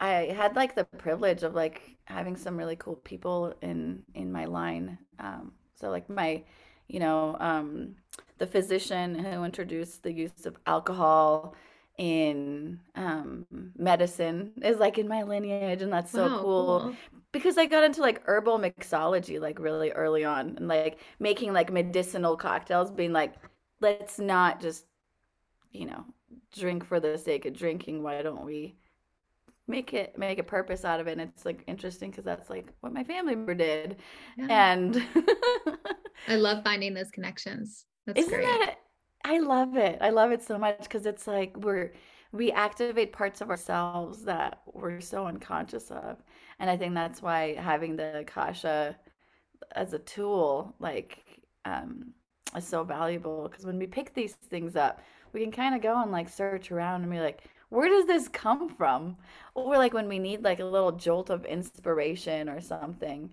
I 0.00 0.34
had 0.36 0.56
like 0.56 0.74
the 0.76 0.84
privilege 0.84 1.42
of 1.44 1.54
like 1.54 1.96
having 2.06 2.36
some 2.36 2.56
really 2.58 2.76
cool 2.76 2.96
people 2.96 3.54
in 3.62 4.04
in 4.14 4.32
my 4.32 4.46
line. 4.46 4.98
Um, 5.20 5.52
so 5.74 5.90
like 5.90 6.10
my, 6.10 6.44
you 6.88 7.00
know, 7.00 7.36
um, 7.40 7.96
the 8.38 8.46
physician 8.46 9.14
who 9.16 9.44
introduced 9.44 10.02
the 10.04 10.12
use 10.12 10.46
of 10.46 10.56
alcohol 10.66 11.56
in 11.98 12.80
um, 12.96 13.46
medicine 13.78 14.52
is 14.62 14.78
like 14.78 14.98
in 14.98 15.08
my 15.08 15.22
lineage, 15.24 15.82
and 15.82 15.92
that's 15.92 16.12
so 16.12 16.30
Wow, 16.30 16.50
cool 16.54 16.90
cool. 16.90 16.98
because 17.32 17.58
I 17.58 17.66
got 17.66 17.84
into 17.84 18.02
like 18.02 18.22
herbal 18.26 18.58
mixology 18.58 19.40
like 19.40 19.58
really 19.60 19.92
early 19.92 20.24
on, 20.24 20.56
and 20.58 20.68
like 20.68 20.98
making 21.20 21.52
like 21.54 21.72
medicinal 21.72 22.36
cocktails, 22.36 22.90
being 22.92 23.12
like, 23.12 23.34
let's 23.80 24.18
not 24.18 24.60
just 24.60 24.86
you 25.72 25.86
know 25.86 26.04
drink 26.52 26.84
for 26.84 27.00
the 27.00 27.18
sake 27.18 27.46
of 27.46 27.54
drinking. 27.54 28.02
Why 28.02 28.22
don't 28.22 28.44
we? 28.44 28.76
make 29.66 29.92
it 29.92 30.16
make 30.16 30.38
a 30.38 30.42
purpose 30.42 30.84
out 30.84 30.98
of 30.98 31.06
it 31.06 31.12
and 31.12 31.20
it's 31.20 31.44
like 31.44 31.62
interesting 31.66 32.10
because 32.10 32.24
that's 32.24 32.48
like 32.48 32.72
what 32.80 32.92
my 32.92 33.04
family 33.04 33.34
member 33.34 33.54
did 33.54 33.96
Yeah. 34.36 34.46
and 34.48 35.02
I 36.26 36.36
love 36.36 36.64
finding 36.64 36.94
those 36.94 37.10
connections. 37.10 37.84
That's 38.06 38.18
isn't 38.20 38.32
great. 38.32 38.44
that 38.44 38.76
i 39.24 39.38
love 39.38 39.76
it 39.76 39.98
i 40.00 40.10
love 40.10 40.30
it 40.32 40.42
so 40.42 40.56
much 40.56 40.78
because 40.80 41.04
it's 41.04 41.26
like 41.26 41.56
we're 41.58 41.92
we 42.32 42.52
activate 42.52 43.12
parts 43.12 43.40
of 43.40 43.50
ourselves 43.50 44.22
that 44.24 44.62
we're 44.72 45.00
so 45.00 45.26
unconscious 45.26 45.90
of 45.90 46.22
and 46.60 46.70
i 46.70 46.76
think 46.76 46.94
that's 46.94 47.20
why 47.20 47.54
having 47.56 47.96
the 47.96 48.18
akasha 48.20 48.96
as 49.74 49.92
a 49.92 49.98
tool 50.00 50.74
like 50.78 51.18
um 51.64 52.12
is 52.56 52.66
so 52.66 52.84
valuable 52.84 53.48
because 53.48 53.66
when 53.66 53.78
we 53.78 53.86
pick 53.86 54.14
these 54.14 54.34
things 54.34 54.76
up 54.76 55.00
we 55.32 55.40
can 55.42 55.52
kind 55.52 55.74
of 55.74 55.82
go 55.82 56.00
and 56.02 56.10
like 56.12 56.28
search 56.28 56.70
around 56.70 57.02
and 57.02 57.10
be 57.10 57.20
like 57.20 57.44
where 57.70 57.88
does 57.88 58.06
this 58.06 58.28
come 58.28 58.68
from 58.68 59.16
or 59.54 59.76
like 59.76 59.92
when 59.92 60.08
we 60.08 60.18
need 60.18 60.42
like 60.42 60.60
a 60.60 60.64
little 60.64 60.92
jolt 60.92 61.30
of 61.30 61.44
inspiration 61.44 62.48
or 62.48 62.60
something 62.60 63.30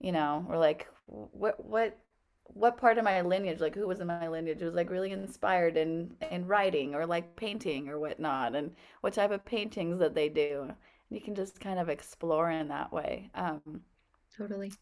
you 0.00 0.12
know 0.12 0.44
we're 0.48 0.58
like 0.58 0.88
what 1.06 1.64
what 1.64 1.98
what 2.46 2.76
part 2.76 2.98
of 2.98 3.04
my 3.04 3.20
lineage 3.22 3.60
like 3.60 3.74
who 3.74 3.86
was 3.86 4.00
in 4.00 4.06
my 4.06 4.28
lineage 4.28 4.62
was 4.62 4.74
like 4.74 4.90
really 4.90 5.12
inspired 5.12 5.76
in 5.76 6.14
in 6.30 6.46
writing 6.46 6.94
or 6.94 7.06
like 7.06 7.36
painting 7.36 7.88
or 7.88 7.98
whatnot 7.98 8.54
and 8.54 8.70
what 9.00 9.14
type 9.14 9.30
of 9.30 9.44
paintings 9.44 9.98
that 9.98 10.14
they 10.14 10.28
do 10.28 10.70
you 11.10 11.20
can 11.20 11.34
just 11.34 11.60
kind 11.60 11.78
of 11.78 11.88
explore 11.88 12.50
in 12.50 12.68
that 12.68 12.92
way 12.92 13.30
um 13.34 13.80
Totally. 14.36 14.72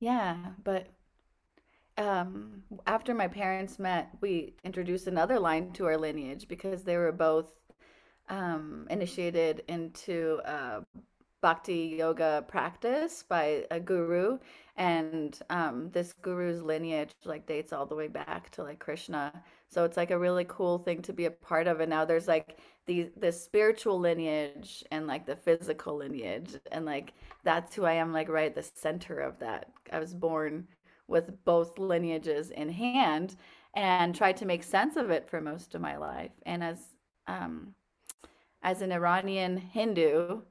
yeah 0.00 0.36
but 0.62 0.88
um 1.96 2.62
after 2.86 3.14
my 3.14 3.28
parents 3.28 3.78
met 3.78 4.10
we 4.20 4.54
introduced 4.64 5.06
another 5.06 5.38
line 5.38 5.70
to 5.72 5.86
our 5.86 5.96
lineage 5.96 6.48
because 6.48 6.82
they 6.82 6.96
were 6.96 7.12
both 7.12 7.52
um 8.28 8.86
initiated 8.90 9.62
into 9.68 10.40
uh 10.44 10.80
bhakti 11.42 11.94
yoga 11.98 12.42
practice 12.48 13.22
by 13.22 13.66
a 13.70 13.78
guru. 13.78 14.38
And 14.76 15.38
um 15.50 15.90
this 15.92 16.14
guru's 16.14 16.62
lineage 16.62 17.12
like 17.26 17.46
dates 17.46 17.70
all 17.70 17.84
the 17.84 17.94
way 17.94 18.08
back 18.08 18.50
to 18.52 18.62
like 18.62 18.78
krishna. 18.78 19.42
So 19.68 19.84
it's 19.84 19.98
like 19.98 20.10
a 20.10 20.18
really 20.18 20.46
cool 20.48 20.78
thing 20.78 21.02
to 21.02 21.12
be 21.12 21.26
a 21.26 21.30
part 21.30 21.66
of. 21.66 21.80
And 21.80 21.90
now 21.90 22.06
there's 22.06 22.28
like 22.28 22.60
the 22.86 23.10
the 23.18 23.30
spiritual 23.30 24.00
lineage 24.00 24.84
and 24.90 25.06
like 25.06 25.26
the 25.26 25.36
physical 25.36 25.96
lineage. 25.96 26.56
And 26.72 26.86
like 26.86 27.12
that's 27.42 27.74
who 27.74 27.84
i 27.84 27.92
am 27.92 28.10
like 28.14 28.30
right 28.30 28.46
at 28.46 28.54
the 28.54 28.70
center 28.74 29.20
of 29.20 29.38
that. 29.40 29.70
I 29.92 29.98
was 29.98 30.14
born 30.14 30.66
with 31.08 31.44
both 31.44 31.78
lineages 31.78 32.50
in 32.50 32.70
hand 32.70 33.36
and 33.74 34.14
tried 34.14 34.36
to 34.38 34.46
make 34.46 34.62
sense 34.62 34.96
of 34.96 35.10
it 35.10 35.28
for 35.28 35.40
most 35.40 35.74
of 35.74 35.80
my 35.80 35.96
life. 35.96 36.32
And 36.46 36.62
as 36.62 36.78
um, 37.26 37.74
as 38.62 38.82
an 38.82 38.92
Iranian 38.92 39.56
Hindu, 39.58 40.42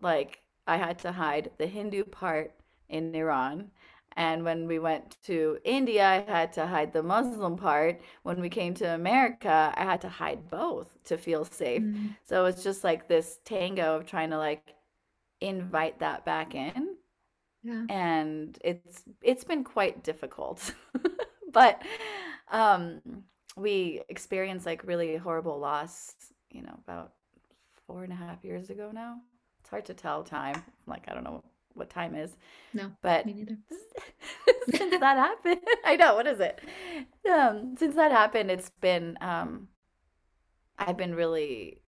like 0.00 0.40
I 0.66 0.76
had 0.76 0.98
to 1.00 1.12
hide 1.12 1.50
the 1.58 1.66
Hindu 1.66 2.04
part 2.04 2.52
in 2.88 3.14
Iran. 3.14 3.70
And 4.16 4.44
when 4.44 4.66
we 4.66 4.78
went 4.80 5.16
to 5.24 5.58
India, 5.64 6.04
I 6.04 6.20
had 6.30 6.52
to 6.54 6.66
hide 6.66 6.92
the 6.92 7.02
Muslim 7.02 7.56
part. 7.56 8.00
When 8.24 8.40
we 8.40 8.48
came 8.48 8.74
to 8.74 8.94
America, 8.94 9.72
I 9.76 9.84
had 9.84 10.00
to 10.02 10.08
hide 10.08 10.50
both 10.50 10.98
to 11.04 11.16
feel 11.16 11.44
safe. 11.44 11.82
Mm, 11.82 12.16
So 12.24 12.46
it's 12.46 12.62
just 12.64 12.82
like 12.82 13.06
this 13.06 13.38
tango 13.44 13.96
of 13.96 14.06
trying 14.06 14.30
to 14.30 14.38
like 14.38 14.74
invite 15.40 16.00
that 16.00 16.24
back 16.24 16.54
in 16.54 16.87
yeah. 17.62 17.84
and 17.88 18.58
it's 18.62 19.02
it's 19.22 19.44
been 19.44 19.64
quite 19.64 20.02
difficult 20.04 20.72
but 21.52 21.82
um 22.50 23.00
we 23.56 24.02
experienced 24.08 24.66
like 24.66 24.84
really 24.86 25.16
horrible 25.16 25.58
loss 25.58 26.14
you 26.50 26.62
know 26.62 26.78
about 26.86 27.12
four 27.86 28.04
and 28.04 28.12
a 28.12 28.16
half 28.16 28.44
years 28.44 28.70
ago 28.70 28.90
now 28.92 29.16
it's 29.60 29.70
hard 29.70 29.84
to 29.86 29.94
tell 29.94 30.22
time 30.22 30.62
like 30.86 31.04
i 31.08 31.14
don't 31.14 31.24
know 31.24 31.42
what 31.74 31.90
time 31.90 32.14
is 32.14 32.36
No, 32.74 32.90
but 33.02 33.24
me 33.26 33.34
neither. 33.34 33.56
since 34.76 34.98
that 34.98 35.16
happened 35.16 35.60
i 35.84 35.96
know 35.96 36.14
what 36.16 36.26
is 36.26 36.40
it 36.40 36.60
um 37.30 37.76
since 37.78 37.94
that 37.94 38.10
happened 38.10 38.50
it's 38.50 38.70
been 38.80 39.16
um 39.20 39.68
i've 40.78 40.96
been 40.96 41.14
really 41.14 41.80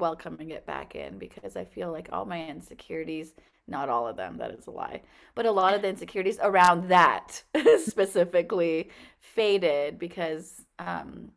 welcoming 0.00 0.50
it 0.50 0.66
back 0.66 0.94
in 0.96 1.18
because 1.18 1.56
I 1.56 1.64
feel 1.64 1.92
like 1.92 2.08
all 2.10 2.24
my 2.24 2.46
insecurities, 2.46 3.34
not 3.70 3.88
all 3.88 4.06
of 4.06 4.16
them, 4.16 4.36
that 4.38 4.50
is 4.50 4.66
a 4.66 4.70
lie, 4.70 5.02
but 5.34 5.46
a 5.46 5.50
lot 5.50 5.74
of 5.74 5.82
the 5.82 5.88
insecurities 5.94 6.38
around 6.42 6.88
that 6.88 7.42
specifically 7.84 8.90
faded 9.18 9.98
because 9.98 10.66
um, 10.78 11.30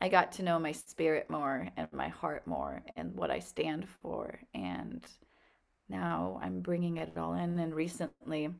I 0.00 0.08
got 0.08 0.32
to 0.32 0.42
know 0.42 0.58
my 0.58 0.72
spirit 0.72 1.28
more 1.28 1.68
and 1.76 1.88
my 1.92 2.08
heart 2.08 2.46
more 2.46 2.82
and 2.96 3.14
what 3.14 3.30
I 3.30 3.38
stand 3.38 3.86
for. 4.02 4.40
And 4.54 5.04
now 5.88 6.40
I'm 6.42 6.60
bringing 6.60 6.96
it 6.96 7.16
all 7.18 7.34
in. 7.34 7.58
And 7.58 7.74
recently, 7.74 8.50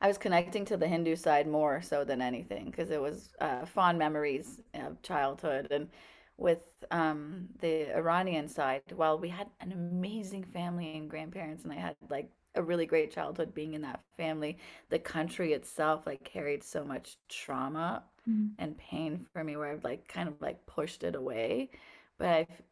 I 0.00 0.08
was 0.08 0.18
connecting 0.18 0.64
to 0.66 0.76
the 0.76 0.88
Hindu 0.88 1.16
side 1.16 1.46
more 1.46 1.82
so 1.82 2.04
than 2.04 2.22
anything 2.22 2.66
because 2.66 2.90
it 2.90 3.00
was 3.00 3.30
uh, 3.40 3.66
fond 3.66 3.98
memories 3.98 4.60
of 4.74 5.02
childhood 5.02 5.68
and 5.70 5.88
with 6.38 6.60
um, 6.90 7.48
the 7.60 7.94
Iranian 7.96 8.48
side, 8.48 8.82
while 8.94 9.18
we 9.18 9.28
had 9.28 9.48
an 9.60 9.72
amazing 9.72 10.44
family 10.44 10.96
and 10.96 11.08
grandparents, 11.10 11.64
and 11.64 11.72
I 11.72 11.76
had 11.76 11.96
like 12.10 12.30
a 12.54 12.62
really 12.62 12.86
great 12.86 13.10
childhood 13.12 13.54
being 13.54 13.74
in 13.74 13.82
that 13.82 14.00
family, 14.16 14.58
the 14.90 14.98
country 14.98 15.52
itself 15.52 16.06
like 16.06 16.24
carried 16.24 16.62
so 16.64 16.84
much 16.84 17.16
trauma 17.28 18.04
Mm, 18.28 18.56
and 18.58 18.76
pain 18.78 19.26
for 19.32 19.44
me 19.44 19.56
where 19.56 19.72
I've 19.72 19.84
like 19.84 20.08
kind 20.08 20.28
of 20.28 20.40
like 20.40 20.64
pushed 20.66 21.04
it 21.04 21.14
away. 21.14 21.70
But 22.18 22.28
I've, 22.28 22.62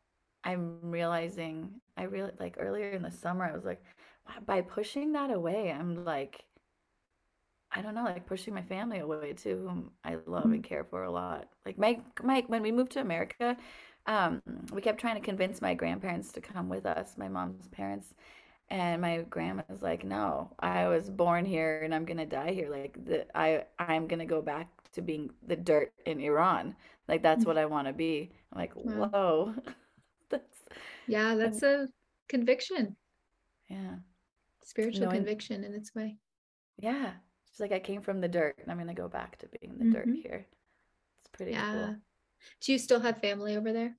I'm 0.45 0.79
realizing, 0.91 1.81
I 1.97 2.05
really 2.05 2.33
like 2.39 2.57
earlier 2.59 2.91
in 2.91 3.03
the 3.03 3.11
summer, 3.11 3.45
I 3.45 3.55
was 3.55 3.65
like, 3.65 3.83
wow, 4.27 4.35
by 4.47 4.61
pushing 4.63 5.13
that 5.13 5.31
away, 5.31 5.71
I'm 5.73 6.05
like, 6.05 6.45
I 7.75 7.83
don't 7.83 7.95
know, 7.95 8.05
like 8.05 8.27
pushing 8.27 8.55
my 8.55 8.63
family 8.63 8.99
away 9.01 9.33
too, 9.35 9.57
whom 9.69 9.91
I 10.05 10.17
love 10.27 10.51
mm, 10.51 10.55
and 10.55 10.63
care 10.63 10.85
for 10.85 11.03
a 11.05 11.11
lot. 11.11 11.49
Like 11.67 11.79
Mike, 11.79 12.05
Mike, 12.23 12.49
when 12.49 12.63
we 12.63 12.71
moved 12.73 12.93
to 12.93 13.01
America, 13.01 13.57
um, 14.07 14.43
we 14.73 14.81
kept 14.81 15.01
trying 15.01 15.17
to 15.17 15.21
convince 15.21 15.61
my 15.61 15.75
grandparents 15.75 16.33
to 16.33 16.41
come 16.41 16.69
with 16.69 16.87
us, 16.87 17.17
my 17.19 17.29
mom's 17.29 17.69
parents. 17.69 18.15
And 18.71 19.03
my 19.03 19.23
grandma 19.31 19.63
was 19.69 19.83
like, 19.83 20.05
"No, 20.05 20.53
I 20.61 20.89
was 20.89 21.11
born 21.11 21.45
here 21.47 21.83
and 21.85 21.95
I'm 21.95 22.05
gonna 22.07 22.27
die 22.27 22.53
here. 22.53 22.71
Like 22.71 22.99
the 23.05 23.27
I 23.37 23.65
I'm 23.79 24.09
gonna 24.09 24.27
go 24.27 24.43
back 24.43 24.69
to 24.95 25.03
being 25.03 25.31
the 25.47 25.57
dirt 25.57 25.93
in 26.07 26.21
Iran. 26.21 26.77
Like 27.09 27.23
that's 27.23 27.45
mm. 27.45 27.47
what 27.47 27.59
I 27.59 27.67
want 27.67 27.89
to 27.89 27.93
be." 27.95 28.33
I'm 28.53 28.59
like, 28.61 28.75
Wow. 28.85 29.11
"Whoa." 29.13 29.55
That's 30.31 30.65
Yeah, 31.07 31.35
that's 31.37 31.63
a 31.63 31.89
conviction, 32.29 32.97
yeah. 33.69 33.97
spiritual 34.65 35.07
Knowing 35.07 35.11
conviction 35.11 35.63
in 35.65 35.75
its 35.75 35.95
way. 35.95 36.19
yeah. 36.79 37.15
She's 37.55 37.61
like, 37.63 37.73
"I 37.73 37.81
came 37.81 38.03
from 38.03 38.21
the 38.21 38.29
dirt 38.29 38.59
and 38.61 38.71
I'm 38.71 38.79
gonna 38.79 38.95
go 38.95 39.09
back 39.09 39.39
to 39.41 39.49
being 39.61 39.79
the 39.79 39.87
dirt 39.87 40.11
hmm 40.11 40.23
here." 40.23 40.47
It's 41.21 41.31
pretty 41.33 41.57
Yeah. 41.57 41.61
cool. 41.61 41.97
Do 42.61 42.73
you 42.73 42.79
still 42.79 43.01
have 43.01 43.21
family 43.21 43.57
over 43.57 43.73
there? 43.73 43.97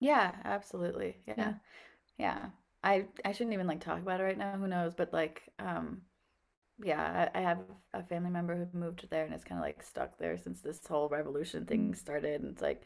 Yeah, 0.00 0.32
absolutely. 0.44 1.16
Yeah. 1.36 1.36
Yeah. 1.36 1.54
Yeah. 2.18 2.50
I 2.84 3.06
I 3.24 3.32
shouldn't 3.32 3.54
even 3.54 3.66
like 3.66 3.80
talk 3.80 4.00
about 4.00 4.20
it 4.20 4.24
right 4.24 4.38
now. 4.38 4.56
Who 4.56 4.68
knows? 4.68 4.94
But 4.94 5.12
like 5.12 5.42
um 5.58 6.02
yeah, 6.82 7.30
I, 7.34 7.40
I 7.40 7.42
have 7.42 7.60
a 7.94 8.02
family 8.04 8.30
member 8.30 8.56
who 8.56 8.78
moved 8.78 9.08
there 9.10 9.24
and 9.26 9.34
is 9.34 9.44
kind 9.44 9.58
of 9.60 9.64
like 9.64 9.82
stuck 9.82 10.18
there 10.18 10.38
since 10.38 10.62
this 10.62 10.86
whole 10.86 11.08
revolution 11.08 11.66
thing 11.66 11.94
started 11.94 12.42
and 12.42 12.52
it's 12.52 12.62
like 12.62 12.82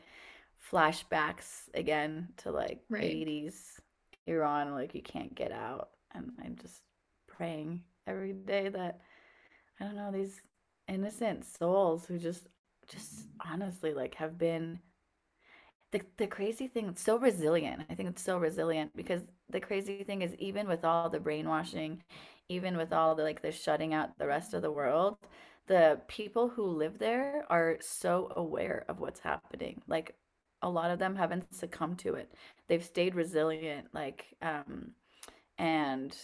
flashbacks 0.71 1.69
again 1.75 2.29
to 2.39 2.51
like 2.53 2.83
Right. 2.89 3.21
80s 3.21 3.81
Iran 4.27 4.73
like 4.75 4.95
you 4.95 5.03
can't 5.03 5.35
get 5.35 5.53
out 5.53 5.91
and 6.15 6.33
I'm 6.45 6.57
just 6.57 6.83
praying 7.29 7.83
every 8.07 8.33
day 8.35 8.69
that 8.71 9.01
I 9.81 9.85
don't 9.85 9.97
know 9.97 10.11
these 10.11 10.41
innocent 10.89 11.45
souls 11.45 12.07
who 12.07 12.19
just 12.19 12.49
just 12.89 13.27
honestly 13.45 13.95
like 13.95 14.15
have 14.17 14.39
been 14.39 14.81
the 15.93 16.01
the 16.17 16.27
crazy 16.27 16.69
thing, 16.69 16.89
it's 16.89 17.03
so 17.03 17.19
resilient. 17.19 17.83
I 17.89 17.95
think 17.95 18.09
it's 18.09 18.23
so 18.23 18.39
resilient 18.39 18.95
because 18.97 19.23
the 19.51 19.61
crazy 19.61 20.03
thing 20.05 20.23
is 20.23 20.35
even 20.37 20.69
with 20.69 20.85
all 20.85 21.09
the 21.09 21.21
brainwashing, 21.21 22.03
even 22.49 22.77
with 22.77 22.93
all 22.93 23.15
the 23.15 23.23
like 23.23 23.43
the 23.43 23.53
shutting 23.53 23.95
out 23.95 24.19
the 24.19 24.27
rest 24.27 24.55
of 24.55 24.63
the 24.63 24.71
world, 24.71 25.17
the 25.69 26.01
people 26.09 26.49
who 26.49 26.65
live 26.67 26.99
there 26.99 27.45
are 27.51 27.79
so 27.81 28.33
aware 28.37 28.85
of 28.89 29.01
what's 29.01 29.21
happening. 29.21 29.81
Like 29.87 30.15
a 30.63 30.69
lot 30.71 30.91
of 30.91 30.99
them 30.99 31.15
haven't 31.17 31.55
succumbed 31.55 31.99
to 32.01 32.15
it. 32.15 32.33
They've 32.69 32.85
stayed 32.85 33.15
resilient, 33.15 33.89
like 33.95 34.27
um 34.43 34.93
and 35.59 36.17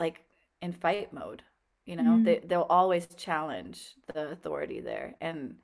like 0.00 0.24
in 0.62 0.72
fight 0.72 1.12
mode. 1.12 1.42
You 1.86 1.96
know, 1.96 2.02
mm. 2.02 2.24
they 2.24 2.40
they'll 2.44 2.66
always 2.68 3.06
challenge 3.16 3.94
the 4.12 4.30
authority 4.30 4.80
there, 4.80 5.14
and 5.20 5.56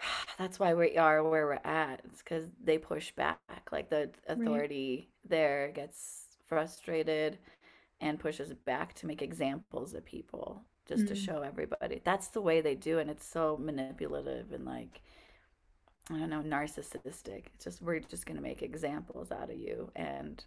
that's 0.38 0.58
why 0.58 0.74
we 0.74 0.96
are 0.96 1.22
where 1.22 1.46
we're 1.46 1.60
at. 1.64 2.00
It's 2.04 2.22
because 2.22 2.46
they 2.62 2.78
push 2.78 3.12
back. 3.12 3.38
Like 3.70 3.90
the 3.90 4.10
authority 4.28 5.08
right. 5.08 5.30
there 5.30 5.72
gets 5.74 6.26
frustrated 6.46 7.38
and 8.00 8.18
pushes 8.18 8.52
back 8.52 8.94
to 8.94 9.06
make 9.06 9.22
examples 9.22 9.92
of 9.94 10.04
people 10.04 10.62
just 10.86 11.04
mm. 11.04 11.08
to 11.08 11.14
show 11.14 11.42
everybody. 11.42 12.00
That's 12.04 12.28
the 12.28 12.40
way 12.40 12.60
they 12.60 12.74
do, 12.74 12.98
and 12.98 13.10
it's 13.10 13.26
so 13.26 13.58
manipulative 13.60 14.52
and 14.52 14.64
like 14.64 15.02
I 16.10 16.18
don't 16.18 16.30
know, 16.30 16.42
narcissistic. 16.42 17.44
It's 17.54 17.64
just 17.64 17.82
we're 17.82 18.00
just 18.00 18.24
gonna 18.24 18.40
make 18.40 18.62
examples 18.62 19.30
out 19.30 19.50
of 19.50 19.58
you, 19.58 19.90
and 19.94 20.42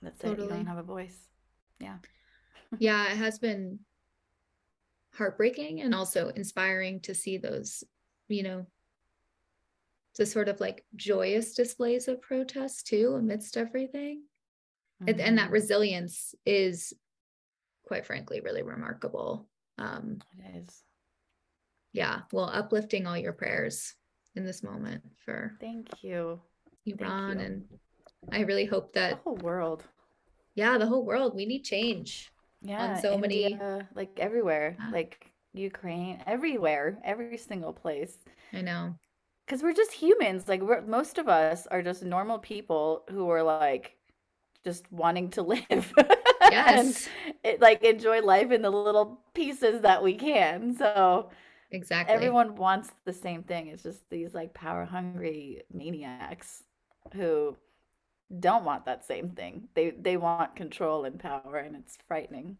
that's 0.00 0.18
totally. 0.18 0.46
it. 0.46 0.50
You 0.50 0.56
don't 0.56 0.66
have 0.66 0.78
a 0.78 0.82
voice. 0.82 1.16
Yeah. 1.78 1.96
Yeah, 2.78 3.12
it 3.12 3.16
has 3.16 3.38
been 3.38 3.80
heartbreaking 5.14 5.80
and 5.80 5.94
also 5.94 6.28
inspiring 6.28 7.00
to 7.00 7.14
see 7.14 7.36
those, 7.36 7.84
you 8.28 8.42
know, 8.42 8.66
the 10.16 10.26
sort 10.26 10.48
of 10.48 10.60
like 10.60 10.84
joyous 10.96 11.54
displays 11.54 12.08
of 12.08 12.20
protest 12.20 12.86
too 12.86 13.14
amidst 13.16 13.56
everything. 13.56 14.22
Mm-hmm. 15.02 15.10
And, 15.10 15.20
and 15.20 15.38
that 15.38 15.44
mm-hmm. 15.44 15.54
resilience 15.54 16.34
is 16.44 16.92
quite 17.84 18.06
frankly 18.06 18.40
really 18.40 18.62
remarkable. 18.62 19.48
Um 19.78 20.18
it 20.38 20.62
is. 20.62 20.82
Yeah, 21.92 22.20
well, 22.32 22.50
uplifting 22.52 23.06
all 23.06 23.18
your 23.18 23.32
prayers 23.32 23.94
in 24.36 24.44
this 24.44 24.62
moment 24.62 25.02
for 25.24 25.56
thank 25.60 25.88
you 26.02 26.40
iran 26.86 27.38
thank 27.38 27.40
you. 27.40 27.46
and 27.46 27.64
i 28.32 28.40
really 28.40 28.64
hope 28.64 28.92
that 28.92 29.10
the 29.10 29.16
whole 29.16 29.36
world 29.36 29.84
yeah 30.54 30.78
the 30.78 30.86
whole 30.86 31.04
world 31.04 31.34
we 31.34 31.46
need 31.46 31.62
change 31.62 32.30
yeah 32.62 32.94
on 32.94 33.02
so 33.02 33.14
India, 33.14 33.20
many 33.20 33.60
like 33.94 34.18
everywhere 34.18 34.76
like 34.92 35.30
ukraine 35.52 36.22
everywhere 36.26 36.98
every 37.04 37.36
single 37.36 37.72
place 37.72 38.18
i 38.52 38.60
know 38.60 38.94
because 39.46 39.62
we're 39.62 39.74
just 39.74 39.92
humans 39.92 40.48
like 40.48 40.60
we're 40.62 40.80
most 40.82 41.18
of 41.18 41.28
us 41.28 41.66
are 41.66 41.82
just 41.82 42.04
normal 42.04 42.38
people 42.38 43.04
who 43.10 43.28
are 43.28 43.42
like 43.42 43.96
just 44.64 44.84
wanting 44.92 45.28
to 45.30 45.42
live 45.54 45.92
yes 46.50 47.08
and 47.22 47.36
it, 47.44 47.60
like 47.60 47.82
enjoy 47.82 48.20
life 48.20 48.50
in 48.50 48.62
the 48.62 48.70
little 48.70 49.20
pieces 49.34 49.82
that 49.82 50.02
we 50.02 50.14
can 50.14 50.74
so 50.76 51.28
Exactly. 51.72 52.14
Everyone 52.14 52.56
wants 52.56 52.90
the 53.04 53.12
same 53.12 53.42
thing. 53.42 53.68
It's 53.68 53.82
just 53.82 54.08
these 54.10 54.34
like 54.34 54.54
power 54.54 54.84
hungry 54.84 55.62
maniacs 55.72 56.64
who 57.14 57.56
don't 58.38 58.64
want 58.64 58.84
that 58.84 59.04
same 59.04 59.30
thing. 59.30 59.68
They 59.74 59.90
they 59.90 60.16
want 60.16 60.56
control 60.56 61.04
and 61.04 61.18
power 61.18 61.56
and 61.56 61.76
it's 61.76 61.98
frightening. 62.06 62.58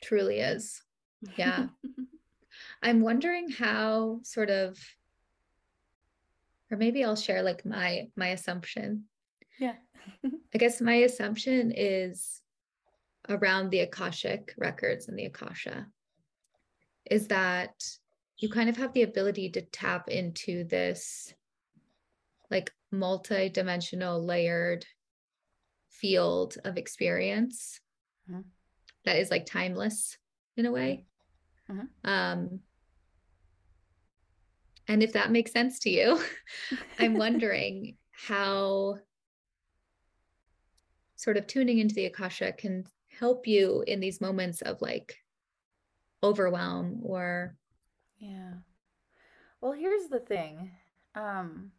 Truly 0.00 0.40
is. 0.40 0.82
Yeah. 1.36 1.66
I'm 2.82 3.00
wondering 3.00 3.50
how 3.50 4.20
sort 4.22 4.50
of 4.50 4.78
or 6.70 6.76
maybe 6.76 7.04
I'll 7.04 7.16
share 7.16 7.42
like 7.42 7.64
my 7.64 8.08
my 8.16 8.28
assumption. 8.28 9.04
Yeah. 9.58 9.74
I 10.24 10.58
guess 10.58 10.80
my 10.80 10.94
assumption 10.94 11.72
is 11.76 12.42
around 13.28 13.70
the 13.70 13.80
Akashic 13.80 14.54
records 14.56 15.08
and 15.08 15.18
the 15.18 15.26
Akasha 15.26 15.86
is 17.08 17.28
that 17.28 17.84
you 18.38 18.48
kind 18.48 18.68
of 18.68 18.76
have 18.76 18.92
the 18.94 19.02
ability 19.02 19.50
to 19.50 19.60
tap 19.60 20.08
into 20.08 20.64
this 20.64 21.32
like 22.50 22.72
multi-dimensional 22.92 24.24
layered 24.24 24.84
field 25.90 26.56
of 26.64 26.76
experience 26.76 27.80
mm-hmm. 28.30 28.40
that 29.04 29.16
is 29.16 29.30
like 29.30 29.46
timeless 29.46 30.16
in 30.56 30.66
a 30.66 30.72
way 30.72 31.04
mm-hmm. 31.70 32.10
um 32.10 32.60
and 34.88 35.02
if 35.02 35.12
that 35.12 35.30
makes 35.30 35.52
sense 35.52 35.78
to 35.80 35.90
you 35.90 36.20
i'm 36.98 37.14
wondering 37.18 37.96
how 38.10 38.96
sort 41.16 41.36
of 41.36 41.46
tuning 41.46 41.78
into 41.78 41.94
the 41.94 42.06
akasha 42.06 42.52
can 42.52 42.84
help 43.18 43.46
you 43.46 43.84
in 43.86 44.00
these 44.00 44.20
moments 44.20 44.62
of 44.62 44.80
like 44.80 45.16
overwhelm 46.22 47.00
or 47.02 47.56
yeah 48.18 48.52
well 49.60 49.72
here's 49.72 50.08
the 50.08 50.20
thing 50.20 50.70
um 51.14 51.70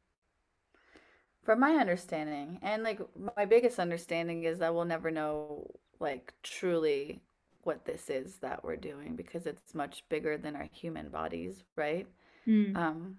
from 1.44 1.60
my 1.60 1.72
understanding 1.72 2.60
and 2.62 2.84
like 2.84 3.00
my 3.36 3.46
biggest 3.46 3.80
understanding 3.80 4.44
is 4.44 4.60
that 4.60 4.74
we'll 4.74 4.86
never 4.86 5.12
know 5.12 5.70
like 6.00 6.34
truly 6.44 7.22
what 7.64 7.86
this 7.86 8.10
is 8.10 8.38
that 8.38 8.64
we're 8.64 8.76
doing 8.76 9.16
because 9.16 9.46
it's 9.46 9.76
much 9.76 10.04
bigger 10.10 10.38
than 10.38 10.56
our 10.56 10.68
human 10.72 11.10
bodies 11.10 11.64
right? 11.76 12.08
Mm. 12.48 12.76
um 12.76 13.18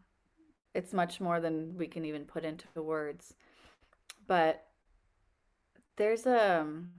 it's 0.74 0.92
much 0.92 1.20
more 1.20 1.40
than 1.40 1.76
we 1.76 1.87
can 1.87 2.04
even 2.04 2.24
put 2.24 2.44
into 2.44 2.66
words. 2.76 3.35
But 4.26 4.64
there's 5.96 6.26
a 6.26 6.61
um, 6.61 6.90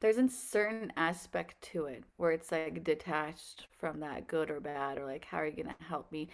there's 0.00 0.16
a 0.16 0.28
certain 0.28 0.92
aspect 0.96 1.60
to 1.72 1.86
it 1.86 2.04
where 2.16 2.32
it's 2.32 2.52
like 2.52 2.84
detached 2.84 3.66
from 3.76 4.00
that 4.00 4.28
good 4.28 4.50
or 4.50 4.60
bad 4.60 4.98
or 4.98 5.04
like 5.04 5.24
how 5.24 5.38
are 5.38 5.46
you 5.46 5.62
gonna 5.62 5.74
help 5.88 6.10
me 6.12 6.28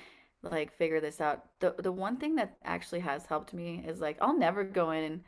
like 0.50 0.72
figure 0.72 1.00
this 1.00 1.20
out. 1.20 1.44
The 1.60 1.74
the 1.78 1.92
one 1.92 2.16
thing 2.18 2.36
that 2.36 2.56
actually 2.64 3.00
has 3.00 3.26
helped 3.26 3.52
me 3.54 3.84
is 3.86 4.00
like 4.00 4.18
I'll 4.20 4.38
never 4.38 4.64
go 4.64 4.90
in 4.90 5.22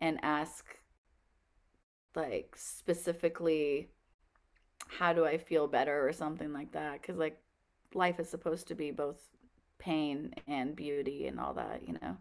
and 0.00 0.18
ask 0.22 0.64
like 2.14 2.54
specifically 2.56 3.88
how 4.88 5.12
do 5.12 5.24
I 5.24 5.38
feel 5.38 5.66
better? 5.68 6.06
or 6.06 6.12
something 6.12 6.52
like 6.52 6.72
that 6.72 7.02
cuz 7.02 7.16
like 7.16 7.40
life 7.94 8.20
is 8.20 8.28
supposed 8.28 8.68
to 8.68 8.74
be 8.74 8.90
both 8.90 9.28
pain 9.78 10.34
and 10.46 10.76
beauty 10.76 11.26
and 11.26 11.38
all 11.40 11.54
that 11.54 11.86
you 11.86 11.94
know? 12.02 12.16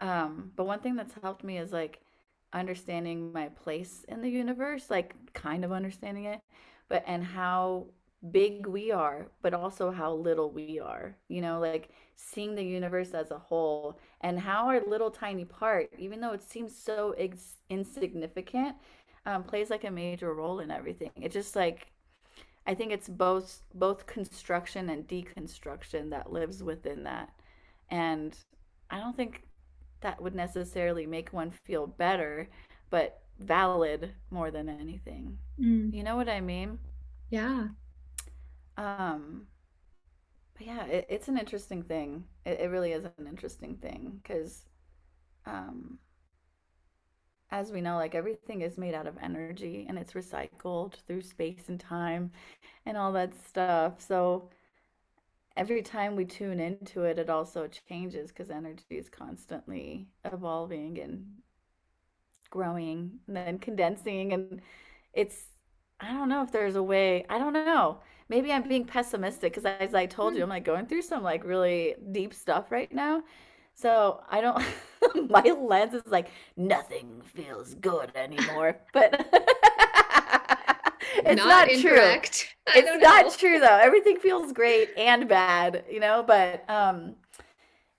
Um 0.00 0.52
but 0.56 0.66
one 0.66 0.80
thing 0.80 0.96
that's 0.96 1.14
helped 1.22 1.44
me 1.44 1.58
is 1.58 1.72
like 1.72 2.00
understanding 2.52 3.32
my 3.32 3.48
place 3.50 4.04
in 4.08 4.22
the 4.22 4.30
universe, 4.30 4.90
like 4.90 5.14
kind 5.34 5.64
of 5.64 5.72
understanding 5.72 6.26
it, 6.26 6.40
but 6.88 7.02
and 7.06 7.24
how 7.24 7.86
big 8.30 8.66
we 8.66 8.92
are, 8.92 9.26
but 9.42 9.54
also 9.54 9.90
how 9.90 10.12
little 10.14 10.50
we 10.50 10.78
are. 10.78 11.16
You 11.28 11.40
know, 11.40 11.58
like 11.58 11.90
seeing 12.16 12.54
the 12.54 12.64
universe 12.64 13.14
as 13.14 13.30
a 13.30 13.38
whole 13.38 13.98
and 14.20 14.38
how 14.38 14.68
our 14.68 14.80
little 14.86 15.10
tiny 15.10 15.44
part, 15.44 15.90
even 15.98 16.20
though 16.20 16.32
it 16.32 16.42
seems 16.42 16.76
so 16.76 17.12
ex- 17.18 17.56
insignificant, 17.68 18.76
um, 19.26 19.42
plays 19.42 19.70
like 19.70 19.84
a 19.84 19.90
major 19.90 20.34
role 20.34 20.60
in 20.60 20.70
everything. 20.70 21.10
It's 21.16 21.34
just 21.34 21.56
like 21.56 21.88
I 22.66 22.74
think 22.74 22.92
it's 22.92 23.08
both 23.08 23.62
both 23.74 24.06
construction 24.06 24.90
and 24.90 25.06
deconstruction 25.06 26.10
that 26.10 26.32
lives 26.32 26.62
within 26.62 27.04
that. 27.04 27.30
And 27.90 28.36
I 28.90 28.98
don't 28.98 29.16
think 29.16 29.42
that 30.00 30.20
would 30.20 30.34
necessarily 30.34 31.06
make 31.06 31.32
one 31.32 31.50
feel 31.50 31.86
better, 31.86 32.48
but 32.90 33.20
valid 33.38 34.12
more 34.30 34.50
than 34.50 34.68
anything. 34.68 35.38
Mm. 35.60 35.92
You 35.92 36.02
know 36.02 36.16
what 36.16 36.28
I 36.28 36.40
mean? 36.40 36.78
Yeah. 37.30 37.68
Um 38.82 39.46
but 40.54 40.66
yeah, 40.66 40.84
it, 40.86 41.06
it's 41.08 41.28
an 41.28 41.38
interesting 41.38 41.82
thing. 41.82 42.24
It, 42.44 42.60
it 42.60 42.70
really 42.70 42.92
is 42.92 43.04
an 43.04 43.26
interesting 43.26 43.76
thing 43.76 44.20
because 44.22 44.62
um 45.46 45.98
as 47.50 47.70
we 47.70 47.80
know, 47.82 47.96
like 47.96 48.14
everything 48.14 48.62
is 48.62 48.78
made 48.78 48.94
out 48.94 49.06
of 49.06 49.16
energy 49.20 49.84
and 49.88 49.98
it's 49.98 50.14
recycled 50.14 50.94
through 51.06 51.20
space 51.22 51.68
and 51.68 51.78
time 51.78 52.30
and 52.86 52.96
all 52.96 53.12
that 53.12 53.34
stuff. 53.46 54.00
So 54.00 54.48
every 55.56 55.82
time 55.82 56.14
we 56.16 56.24
tune 56.26 56.60
into 56.60 57.04
it, 57.04 57.18
it 57.18 57.30
also 57.30 57.68
changes 57.88 58.28
because 58.30 58.50
energy 58.50 58.84
is 58.90 59.08
constantly 59.08 60.08
evolving 60.24 60.98
and 60.98 61.26
growing 62.50 63.18
and 63.26 63.36
then 63.36 63.58
condensing. 63.58 64.32
And 64.32 64.60
it's, 65.12 65.44
I 66.00 66.12
don't 66.12 66.28
know 66.28 66.42
if 66.42 66.52
there's 66.52 66.76
a 66.76 66.82
way, 66.82 67.24
I 67.28 67.38
don't 67.38 67.52
know. 67.52 67.98
Maybe 68.32 68.50
I'm 68.50 68.66
being 68.66 68.86
pessimistic 68.86 69.52
because 69.52 69.66
as 69.78 69.94
I 69.94 70.06
told 70.06 70.32
you, 70.32 70.38
hmm. 70.38 70.44
I'm 70.44 70.48
like 70.48 70.64
going 70.64 70.86
through 70.86 71.02
some 71.02 71.22
like 71.22 71.44
really 71.44 71.96
deep 72.12 72.32
stuff 72.32 72.72
right 72.72 72.90
now. 72.90 73.22
So 73.74 74.22
I 74.30 74.40
don't, 74.40 74.64
my 75.28 75.42
lens 75.42 75.92
is 75.92 76.06
like, 76.06 76.30
nothing 76.56 77.20
feels 77.26 77.74
good 77.74 78.10
anymore. 78.14 78.78
But 78.94 79.12
it's 81.26 81.44
not, 81.44 81.68
not 81.68 81.68
true. 81.78 82.20
It's 82.68 83.02
not 83.02 83.38
true 83.38 83.60
though. 83.60 83.78
Everything 83.82 84.16
feels 84.16 84.50
great 84.54 84.88
and 84.96 85.28
bad, 85.28 85.84
you 85.90 86.00
know, 86.00 86.24
but 86.26 86.64
um 86.70 87.16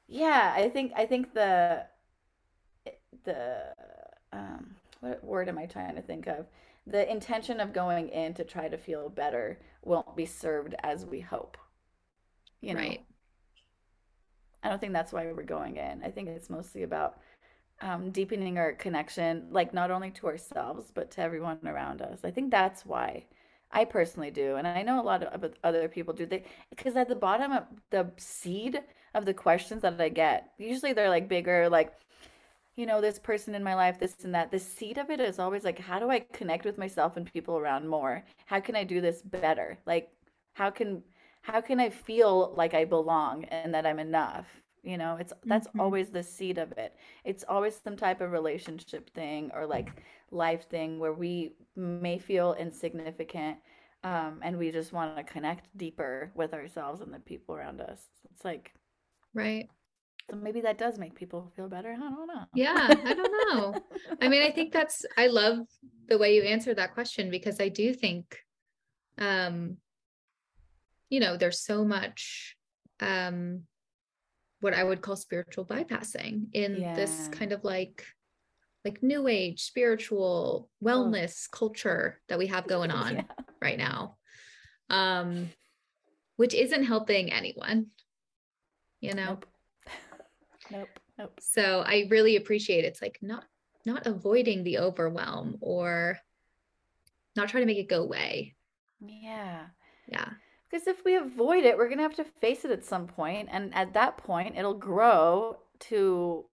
yeah, 0.08 0.52
I 0.56 0.68
think 0.68 0.94
I 0.96 1.06
think 1.06 1.36
the 1.36 1.86
the 3.24 3.66
um 4.32 4.74
what 5.02 5.24
word 5.24 5.48
am 5.48 5.60
I 5.60 5.68
trying 5.68 5.94
to 5.94 6.02
think 6.02 6.26
of? 6.26 6.48
The 6.86 7.10
intention 7.10 7.60
of 7.60 7.74
going 7.74 8.10
in 8.10 8.34
to 8.36 8.44
try 8.44 8.68
to 8.68 8.78
feel 8.78 9.10
better 9.10 9.60
won't 9.84 10.16
be 10.16 10.26
served 10.26 10.76
as 10.84 11.06
we 11.06 11.20
hope. 11.20 11.58
You 12.62 12.74
know. 12.74 12.80
Right. 12.82 13.06
I 14.64 14.70
don't 14.70 14.80
think 14.80 14.94
that's 14.94 15.12
why 15.12 15.26
we're 15.26 15.44
going 15.44 15.78
in. 15.78 16.04
I 16.04 16.10
think 16.10 16.30
it's 16.30 16.50
mostly 16.50 16.84
about 16.84 17.20
um, 17.82 18.12
deepening 18.12 18.58
our 18.58 18.74
connection, 18.74 19.48
like 19.52 19.74
not 19.74 19.92
only 19.92 20.12
to 20.12 20.28
ourselves, 20.28 20.92
but 20.94 21.12
to 21.12 21.22
everyone 21.22 21.60
around 21.66 22.02
us. 22.02 22.20
I 22.24 22.32
think 22.32 22.50
that's 22.50 22.86
why 22.86 23.26
I 23.72 23.84
personally 23.84 24.32
do. 24.32 24.56
And 24.56 24.66
I 24.66 24.82
know 24.82 25.02
a 25.02 25.04
lot 25.04 25.24
of 25.24 25.54
other 25.64 25.90
people 25.90 26.14
do. 26.14 26.26
They, 26.26 26.44
because 26.70 26.96
at 26.96 27.10
the 27.10 27.16
bottom 27.16 27.52
of 27.52 27.64
the 27.90 28.12
seed 28.18 28.80
of 29.14 29.26
the 29.26 29.34
questions 29.34 29.82
that 29.82 30.00
I 30.00 30.10
get, 30.10 30.52
usually 30.58 30.94
they're 30.94 31.10
like 31.10 31.28
bigger, 31.28 31.68
like, 31.70 31.94
you 32.76 32.86
know, 32.86 33.02
this 33.02 33.20
person 33.20 33.56
in 33.56 33.64
my 33.64 33.76
life, 33.76 34.00
this 34.00 34.16
and 34.24 34.34
that. 34.34 34.52
The 34.52 34.60
seed 34.60 34.98
of 34.98 35.10
it 35.10 35.20
is 35.20 35.40
always 35.40 35.64
like, 35.64 35.80
how 35.80 36.00
do 36.00 36.10
I 36.10 36.20
connect 36.34 36.66
with 36.66 36.78
myself 36.78 37.18
and 37.18 37.32
people 37.32 37.58
around 37.58 37.88
more? 37.88 38.24
How 38.46 38.60
can 38.60 38.76
I 38.76 38.84
do 38.84 39.02
this 39.02 39.22
better? 39.22 39.78
Like, 39.86 40.10
how 40.54 40.70
can 40.70 41.04
how 41.42 41.60
can 41.60 41.80
I 41.80 41.90
feel 41.90 42.54
like 42.56 42.74
I 42.74 42.86
belong 42.86 43.44
and 43.46 43.74
that 43.74 43.86
I'm 43.86 44.00
enough? 44.00 44.48
You 44.82 44.98
know, 44.98 45.18
it's 45.20 45.34
that's 45.46 45.68
mm-hmm. 45.68 45.82
always 45.82 46.10
the 46.10 46.24
seed 46.24 46.58
of 46.58 46.72
it. 46.74 46.96
It's 47.24 47.46
always 47.48 47.80
some 47.82 47.96
type 47.96 48.22
of 48.22 48.32
relationship 48.32 49.10
thing 49.14 49.52
or 49.54 49.66
like 49.66 49.90
life 50.32 50.68
thing 50.70 51.00
where 51.00 51.14
we 51.14 51.54
may 51.76 52.18
feel 52.18 52.56
insignificant 52.60 53.58
um, 54.04 54.40
and 54.42 54.58
we 54.58 54.72
just 54.72 54.92
want 54.92 55.16
to 55.16 55.24
connect 55.24 55.76
deeper 55.78 56.32
with 56.36 56.54
ourselves 56.54 57.02
and 57.02 57.14
the 57.14 57.20
people 57.20 57.56
around 57.56 57.80
us. 57.82 58.02
It's 58.32 58.44
like, 58.44 58.74
right. 59.34 59.70
So 60.30 60.38
maybe 60.38 60.62
that 60.62 60.78
does 60.78 60.98
make 60.98 61.16
people 61.16 61.52
feel 61.56 61.68
better. 61.68 61.92
I 61.92 61.98
don't 61.98 62.28
know. 62.28 62.46
Yeah, 62.54 62.88
I 63.06 63.14
don't 63.14 63.54
know. 63.54 63.76
I 64.22 64.30
mean, 64.30 64.42
I 64.42 64.52
think 64.52 64.72
that's 64.72 65.06
I 65.18 65.28
love 65.28 65.60
the 66.08 66.18
way 66.18 66.36
you 66.36 66.44
answered 66.44 66.78
that 66.78 66.94
question 66.94 67.30
because 67.30 67.60
I 67.60 67.70
do 67.70 67.94
think 67.94 68.38
um 69.18 69.78
you 71.10 71.20
know, 71.20 71.38
there's 71.38 71.60
so 71.60 71.84
much 71.84 72.56
um 73.00 73.64
what 74.62 74.74
I 74.74 74.84
would 74.84 75.02
call 75.02 75.18
spiritual 75.18 75.66
bypassing 75.66 76.46
in 76.54 76.78
yeah. 76.80 76.96
this 76.96 77.28
kind 77.28 77.52
of 77.52 77.66
like 77.66 78.06
like 78.86 79.04
new 79.04 79.28
age 79.28 79.62
spiritual 79.62 80.70
wellness 80.84 81.48
oh. 81.48 81.58
culture 81.58 82.22
that 82.30 82.40
we 82.40 82.48
have 82.48 82.68
going 82.68 82.92
on 83.04 83.16
yeah. 83.16 83.24
right 83.62 83.78
now 83.78 84.18
um 84.90 85.50
which 86.36 86.54
isn't 86.54 86.84
helping 86.84 87.32
anyone 87.32 87.88
you 89.02 89.14
know 89.14 89.32
nope. 89.32 89.46
Nope 90.74 91.00
nope 91.18 91.40
so 91.40 91.84
i 91.88 92.08
really 92.10 92.36
appreciate 92.36 92.84
it. 92.84 92.88
it's 92.88 93.02
like 93.02 93.20
not 93.22 93.46
not 93.86 94.06
avoiding 94.06 94.64
the 94.64 94.78
overwhelm 94.78 95.58
or 95.62 96.18
not 97.36 97.50
trying 97.50 97.62
to 97.62 97.68
make 97.68 97.78
it 97.78 97.90
go 97.90 98.04
away 98.04 98.54
yeah 99.00 99.66
yeah 100.08 100.30
because 100.74 100.88
if 100.88 101.06
we 101.06 101.16
avoid 101.16 101.66
it, 101.66 101.78
we're 101.78 101.86
going 101.86 102.00
to 102.00 102.04
have 102.04 102.16
to 102.16 102.24
face 102.24 102.66
it 102.66 102.72
at 102.72 102.84
some 102.84 103.06
point, 103.06 103.48
And 103.52 103.74
at 103.76 103.94
that 103.94 104.18
point, 104.18 104.58
it'll 104.58 104.74
grow 104.74 105.58
to, 105.82 106.46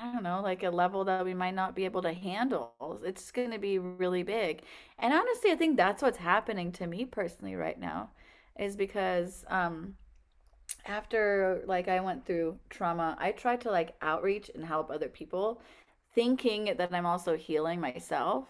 I 0.00 0.12
don't 0.12 0.22
know, 0.22 0.40
like 0.40 0.62
a 0.62 0.70
level 0.70 1.04
that 1.06 1.24
we 1.24 1.34
might 1.34 1.56
not 1.56 1.74
be 1.74 1.84
able 1.86 2.02
to 2.02 2.12
handle. 2.12 3.00
It's 3.04 3.32
going 3.32 3.50
to 3.50 3.58
be 3.58 3.80
really 3.80 4.22
big. 4.22 4.62
And 5.00 5.12
honestly, 5.12 5.50
I 5.50 5.56
think 5.56 5.76
that's 5.76 6.02
what's 6.02 6.18
happening 6.18 6.70
to 6.72 6.86
me 6.86 7.04
personally 7.04 7.56
right 7.56 7.80
now 7.80 8.10
is 8.60 8.76
because 8.76 9.44
um, 9.48 9.96
after 10.86 11.62
like 11.66 11.88
I 11.88 12.00
went 12.00 12.24
through 12.26 12.58
trauma, 12.70 13.16
I 13.20 13.32
tried 13.32 13.60
to 13.62 13.70
like 13.70 13.94
outreach 14.02 14.50
and 14.54 14.64
help 14.64 14.90
other 14.90 15.08
people 15.08 15.60
thinking 16.14 16.74
that 16.76 16.94
I'm 16.94 17.06
also 17.06 17.36
healing 17.36 17.80
myself, 17.80 18.46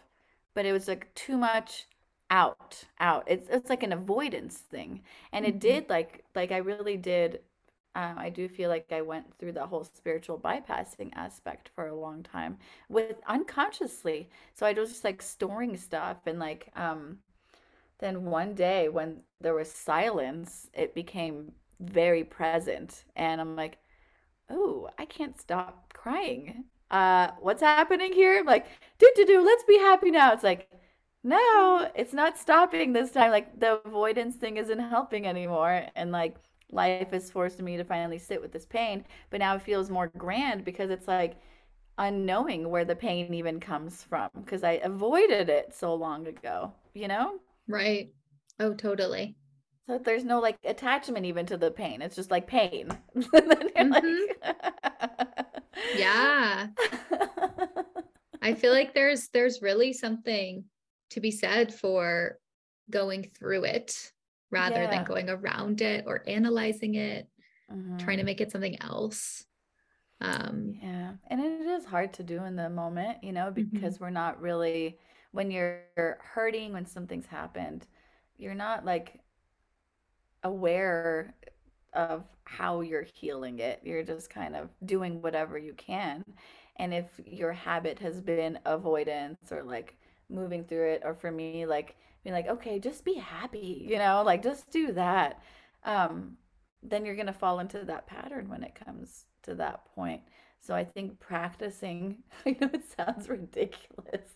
but 0.55 0.65
it 0.67 0.73
was 0.73 0.89
like 0.89 1.13
too 1.15 1.37
much 1.37 1.87
out 2.31 2.85
out. 3.01 3.25
It's 3.27 3.49
it's 3.51 3.71
like 3.71 3.83
an 3.83 3.93
avoidance 3.93 4.59
thing. 4.59 5.03
And 5.33 5.45
it 5.45 5.51
mm-hmm. 5.51 5.59
did 5.59 5.91
like 5.91 6.25
like 6.35 6.53
i 6.53 6.59
really 6.59 6.97
did 6.97 7.41
um, 7.95 8.19
i 8.19 8.29
do 8.31 8.49
feel 8.49 8.69
like 8.69 8.93
i 8.93 9.01
went 9.01 9.27
through 9.39 9.53
the 9.53 9.67
whole 9.67 9.85
spiritual 9.85 10.39
bypassing 10.39 11.11
aspect 11.15 11.71
for 11.75 11.89
a 11.89 11.95
long 11.95 12.23
time 12.23 12.59
with 12.89 13.17
unconsciously. 13.27 14.29
So 14.55 14.67
i 14.67 14.73
was 14.73 14.91
just 14.91 15.05
like 15.05 15.23
storing 15.23 15.77
stuff 15.77 16.19
and 16.27 16.39
like 16.39 16.69
um 16.77 17.19
then 17.99 18.25
one 18.27 18.55
day 18.55 18.89
when 18.89 19.23
there 19.41 19.55
was 19.55 19.71
silence 19.71 20.69
it 20.75 20.95
became 20.95 21.53
very 21.81 22.25
present 22.25 23.05
and 23.17 23.41
i'm 23.41 23.57
like 23.57 23.79
oh 24.51 24.89
i 24.99 25.05
can't 25.05 25.41
stop 25.41 25.93
crying 25.93 26.65
uh 26.91 27.31
what's 27.41 27.63
happening 27.63 28.13
here 28.13 28.39
I'm 28.41 28.47
like 28.47 28.67
do 28.99 29.11
do 29.17 29.25
do 29.27 29.45
let's 29.45 29.65
be 29.65 29.79
happy 29.79 30.11
now 30.11 30.33
it's 30.33 30.45
like 30.45 30.69
no, 31.25 31.91
it's 31.97 32.13
not 32.13 32.39
stopping 32.39 32.93
this 32.93 33.11
time. 33.11 33.33
Like 33.33 33.59
the 33.59 33.81
avoidance 33.85 34.37
thing 34.37 34.59
isn't 34.59 34.79
helping 34.79 35.27
anymore. 35.27 35.87
And 35.97 36.13
like 36.13 36.37
life 36.71 37.13
is 37.13 37.31
forcing 37.33 37.65
me 37.65 37.77
to 37.79 37.85
finally 37.85 38.19
sit 38.19 38.41
with 38.41 38.53
this 38.53 38.65
pain. 38.67 39.05
But 39.31 39.41
now 39.41 39.57
it 39.57 39.63
feels 39.63 39.91
more 39.91 40.07
grand 40.17 40.65
because 40.65 40.89
it's 40.91 41.09
like 41.09 41.37
unknowing 41.99 42.71
where 42.71 42.85
the 42.85 42.97
pain 42.97 43.35
even 43.35 43.61
comes 43.61 44.03
from 44.05 44.31
because 44.37 44.63
I 44.65 44.73
avoided 44.85 45.49
it 45.49 45.75
so 45.75 45.95
long 45.95 46.27
ago, 46.29 46.73
you 46.95 47.09
know? 47.09 47.41
Right. 47.69 48.13
Oh, 48.59 48.75
totally. 48.75 49.37
So 49.87 49.99
there's 49.99 50.25
no 50.25 50.41
like 50.41 50.59
attachment 50.65 51.27
even 51.27 51.47
to 51.47 51.57
the 51.57 51.71
pain. 51.71 52.03
It's 52.03 52.17
just 52.17 52.31
like 52.31 52.47
pain. 52.47 52.89
mm-hmm. 53.17 53.93
like... 53.93 54.05
yeah. 55.97 56.69
I 58.43 58.55
feel 58.55 58.73
like 58.73 58.95
there's 58.95 59.29
there's 59.29 59.63
really 59.63 59.93
something 59.93 60.65
to 61.11 61.21
be 61.21 61.31
said 61.31 61.73
for 61.73 62.39
going 62.91 63.31
through 63.39 63.65
it 63.65 64.13
rather 64.51 64.83
yeah. 64.83 64.91
than 64.91 65.05
going 65.05 65.29
around 65.29 65.81
it 65.81 66.05
or 66.07 66.23
analyzing 66.27 66.95
it, 66.95 67.29
mm-hmm. 67.73 67.97
trying 67.99 68.19
to 68.19 68.25
make 68.25 68.41
it 68.41 68.51
something 68.51 68.81
else. 68.83 69.45
Um, 70.21 70.75
yeah. 70.83 71.13
And 71.29 71.41
it 71.41 71.61
is 71.61 71.85
hard 71.85 72.13
to 72.15 72.23
do 72.23 72.45
in 72.45 72.57
the 72.57 72.71
moment, 72.71 73.19
you 73.23 73.33
know, 73.33 73.47
mm-hmm. 73.47 73.63
because 73.63 73.95
mm-hmm. 73.95 74.05
we're 74.05 74.11
not 74.11 74.41
really, 74.41 74.99
when 75.33 75.51
you're 75.51 75.81
hurting, 75.97 76.73
when 76.73 76.87
something's 76.87 77.27
happened, 77.27 77.87
you're 78.39 78.55
not 78.55 78.85
like 78.85 79.21
aware 80.47 81.35
of 81.93 82.25
how 82.45 82.81
you're 82.81 83.07
healing 83.15 83.59
it. 83.59 83.81
You're 83.85 84.03
just 84.03 84.31
kind 84.31 84.57
of 84.57 84.69
doing 84.85 85.21
whatever 85.23 85.59
you 85.59 85.75
can. 85.75 86.25
And 86.77 86.95
if 86.95 87.07
your 87.27 87.53
habit 87.53 87.99
has 88.01 88.21
been 88.21 88.59
avoidance 88.65 89.51
or 89.51 89.63
like 89.63 89.97
moving 90.29 90.65
through 90.65 90.91
it 90.91 91.03
or 91.05 91.15
for 91.15 91.31
me 91.31 91.67
like 91.67 91.97
being 92.25 92.35
like 92.35 92.49
okay 92.49 92.79
just 92.79 93.05
be 93.05 93.15
happy 93.15 93.87
you 93.89 93.99
know 93.99 94.23
like 94.25 94.43
just 94.43 94.71
do 94.71 94.93
that 94.93 95.41
um 95.85 96.37
then 96.83 97.05
you're 97.05 97.15
going 97.15 97.27
to 97.27 97.33
fall 97.33 97.61
into 97.61 97.85
that 97.85 98.07
pattern 98.07 98.49
when 98.49 98.63
it 98.63 98.75
comes 98.75 99.27
to 99.43 99.55
that 99.55 99.85
point 99.95 100.21
so 100.61 100.75
i 100.75 100.85
think 100.85 101.19
practicing 101.21 102.17
i 102.47 102.57
know 102.61 102.69
it 102.73 102.83
sounds 102.97 103.29
ridiculous 103.29 104.35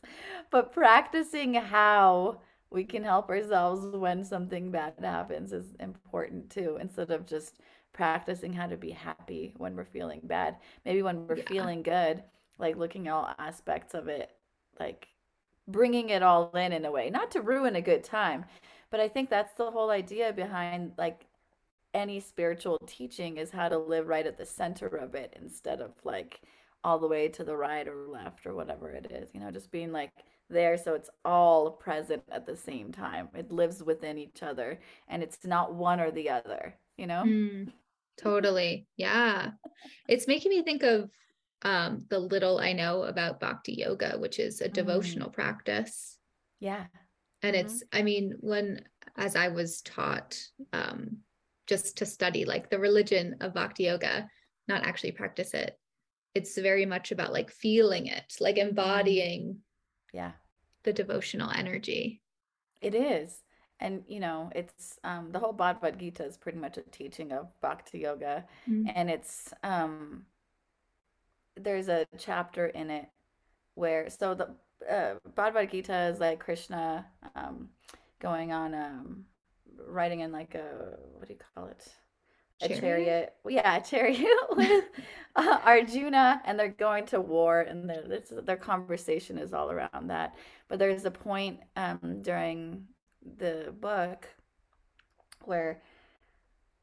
but 0.51 0.73
practicing 0.73 1.55
how 1.55 2.39
we 2.71 2.85
can 2.85 3.03
help 3.03 3.29
ourselves 3.29 3.97
when 3.97 4.25
something 4.25 4.71
bad 4.71 4.95
happens 5.01 5.53
is 5.53 5.75
important 5.81 6.51
too 6.51 6.79
instead 6.81 7.11
of 7.11 7.27
just 7.27 7.61
practicing 7.93 8.53
how 8.53 8.67
to 8.67 8.77
be 8.77 8.91
happy 8.91 9.53
when 9.57 9.75
we're 9.75 9.85
feeling 9.85 10.21
bad 10.25 10.57
maybe 10.85 11.03
when 11.03 11.27
we're 11.27 11.37
yeah. 11.37 11.45
feeling 11.49 11.83
good 11.83 12.23
like 12.59 12.77
looking 12.77 13.09
at 13.09 13.15
all 13.15 13.31
aspects 13.39 13.95
of 13.95 14.09
it 14.09 14.31
like 14.79 15.09
bringing 15.71 16.11
it 16.11 16.23
all 16.23 16.51
in 16.57 16.73
in 16.73 16.85
a 16.85 16.91
way, 16.91 17.11
not 17.11 17.31
to 17.33 17.41
ruin 17.41 17.77
a 17.77 17.81
good 17.83 18.05
time, 18.05 18.45
but 18.91 19.01
I 19.01 19.09
think 19.09 19.31
that's 19.31 19.55
the 19.55 19.71
whole 19.71 19.91
idea 19.91 20.33
behind 20.33 20.93
like 20.99 21.27
any 21.95 22.21
spiritual 22.21 22.79
teaching 22.87 23.37
is 23.37 23.51
how 23.51 23.69
to 23.69 23.79
live 23.79 24.07
right 24.07 24.27
at 24.27 24.39
the 24.39 24.47
center 24.47 24.87
of 24.87 25.15
it 25.15 25.37
instead 25.41 25.81
of 25.81 25.93
like 26.05 26.41
all 26.85 26.99
the 26.99 27.09
way 27.09 27.29
to 27.29 27.45
the 27.45 27.57
right 27.57 27.87
or 27.87 28.07
left 28.07 28.47
or 28.47 28.55
whatever 28.55 28.91
it 28.91 29.11
is, 29.11 29.31
you 29.35 29.41
know, 29.41 29.51
just 29.51 29.71
being 29.71 29.93
like 29.93 30.13
there 30.51 30.77
so 30.77 30.95
it's 30.95 31.11
all 31.25 31.71
present 31.71 32.23
at 32.31 32.47
the 32.47 32.57
same 32.57 32.93
time. 32.93 33.29
It 33.35 33.51
lives 33.51 33.83
within 33.83 34.19
each 34.19 34.43
other 34.43 34.79
and 35.09 35.23
it's 35.23 35.45
not 35.45 35.75
one 35.75 36.01
or 36.01 36.11
the 36.11 36.31
other, 36.31 36.75
you 36.97 37.07
know? 37.07 37.23
Mm, 37.27 37.73
totally. 38.19 38.87
Yeah. 38.97 39.53
It's 40.09 40.29
making 40.29 40.51
me 40.51 40.63
think 40.63 40.83
of 40.83 41.11
um, 41.63 42.05
the 42.09 42.19
little 42.19 42.59
I 42.59 42.73
know 42.73 43.05
about 43.05 43.41
bhakti 43.41 43.73
yoga, 43.73 44.17
which 44.19 44.39
is 44.39 44.61
a 44.61 44.69
mm. 44.69 44.73
devotional 44.73 45.31
practice. 45.31 46.19
Yeah. 46.59 46.85
And 47.43 47.57
mm-hmm. 47.57 47.67
it's, 47.67 47.83
I 47.93 48.03
mean, 48.03 48.35
when, 48.41 48.85
as 49.17 49.37
I 49.37 49.49
was 49.49 49.81
taught, 49.83 50.39
um, 50.73 51.19
just 51.67 51.99
to 51.99 52.07
study 52.07 52.45
like 52.45 52.69
the 52.69 52.79
religion 52.79 53.37
of 53.41 53.55
bhakti 53.55 53.85
yoga, 53.85 54.29
not 54.69 54.85
actually 54.85 55.13
practice 55.13 55.55
it, 55.55 55.79
it's 56.35 56.57
very 56.59 56.87
much 56.87 57.13
about 57.13 57.33
like 57.33 57.51
feeling 57.51 58.07
it, 58.07 58.35
like 58.41 58.57
mm-hmm. 58.57 58.69
embodying 58.69 59.59
yeah 60.13 60.33
the 60.85 60.93
devotional 60.93 61.51
energy. 61.51 62.21
It 62.81 62.95
is. 62.95 63.43
And 63.83 64.03
you 64.07 64.21
know 64.21 64.51
it's 64.55 64.99
um 65.05 65.33
the 65.33 65.39
whole 65.39 65.55
bhagavad 65.55 65.99
gita 65.99 66.25
is 66.25 66.37
pretty 66.37 66.59
much 66.59 66.77
a 66.77 66.83
teaching 66.83 67.33
of 67.33 67.49
bhakti 67.63 68.01
yoga. 68.01 68.45
Mm-hmm. 68.69 68.91
and 68.95 69.09
it's 69.09 69.55
um 69.63 70.27
there's 71.57 71.89
a 71.89 72.07
chapter 72.19 72.67
in 72.67 72.91
it 72.91 73.09
where 73.75 74.11
so 74.11 74.35
the 74.35 74.51
uh, 74.89 75.15
Bhagavad 75.35 75.71
Gita 75.71 76.09
is 76.13 76.21
like 76.21 76.41
Krishna 76.41 77.07
um, 77.35 77.69
going 78.19 78.53
on 78.53 78.75
um, 78.75 79.25
writing 79.87 80.21
in 80.21 80.33
like 80.33 80.55
a 80.55 80.97
what 81.15 81.27
do 81.27 81.35
you 81.35 81.41
call 81.55 81.67
it 81.67 81.89
a 82.61 82.69
chariot, 82.69 82.79
chariot 82.81 83.35
yeah, 83.49 83.77
a 83.77 83.83
chariot 83.83 84.39
with 84.57 84.85
uh, 85.37 85.59
Arjuna, 85.65 86.43
and 86.45 86.59
they're 86.59 86.69
going 86.69 87.07
to 87.07 87.21
war, 87.21 87.61
and 87.61 87.89
their 87.89 88.03
their 88.43 88.57
conversation 88.57 89.39
is 89.39 89.53
all 89.53 89.71
around 89.71 90.09
that. 90.09 90.35
But 90.69 90.79
there's 90.79 91.05
a 91.05 91.11
point 91.11 91.61
um, 91.77 92.21
during 92.23 92.87
the 93.39 93.75
book 93.81 94.29
where 95.45 95.83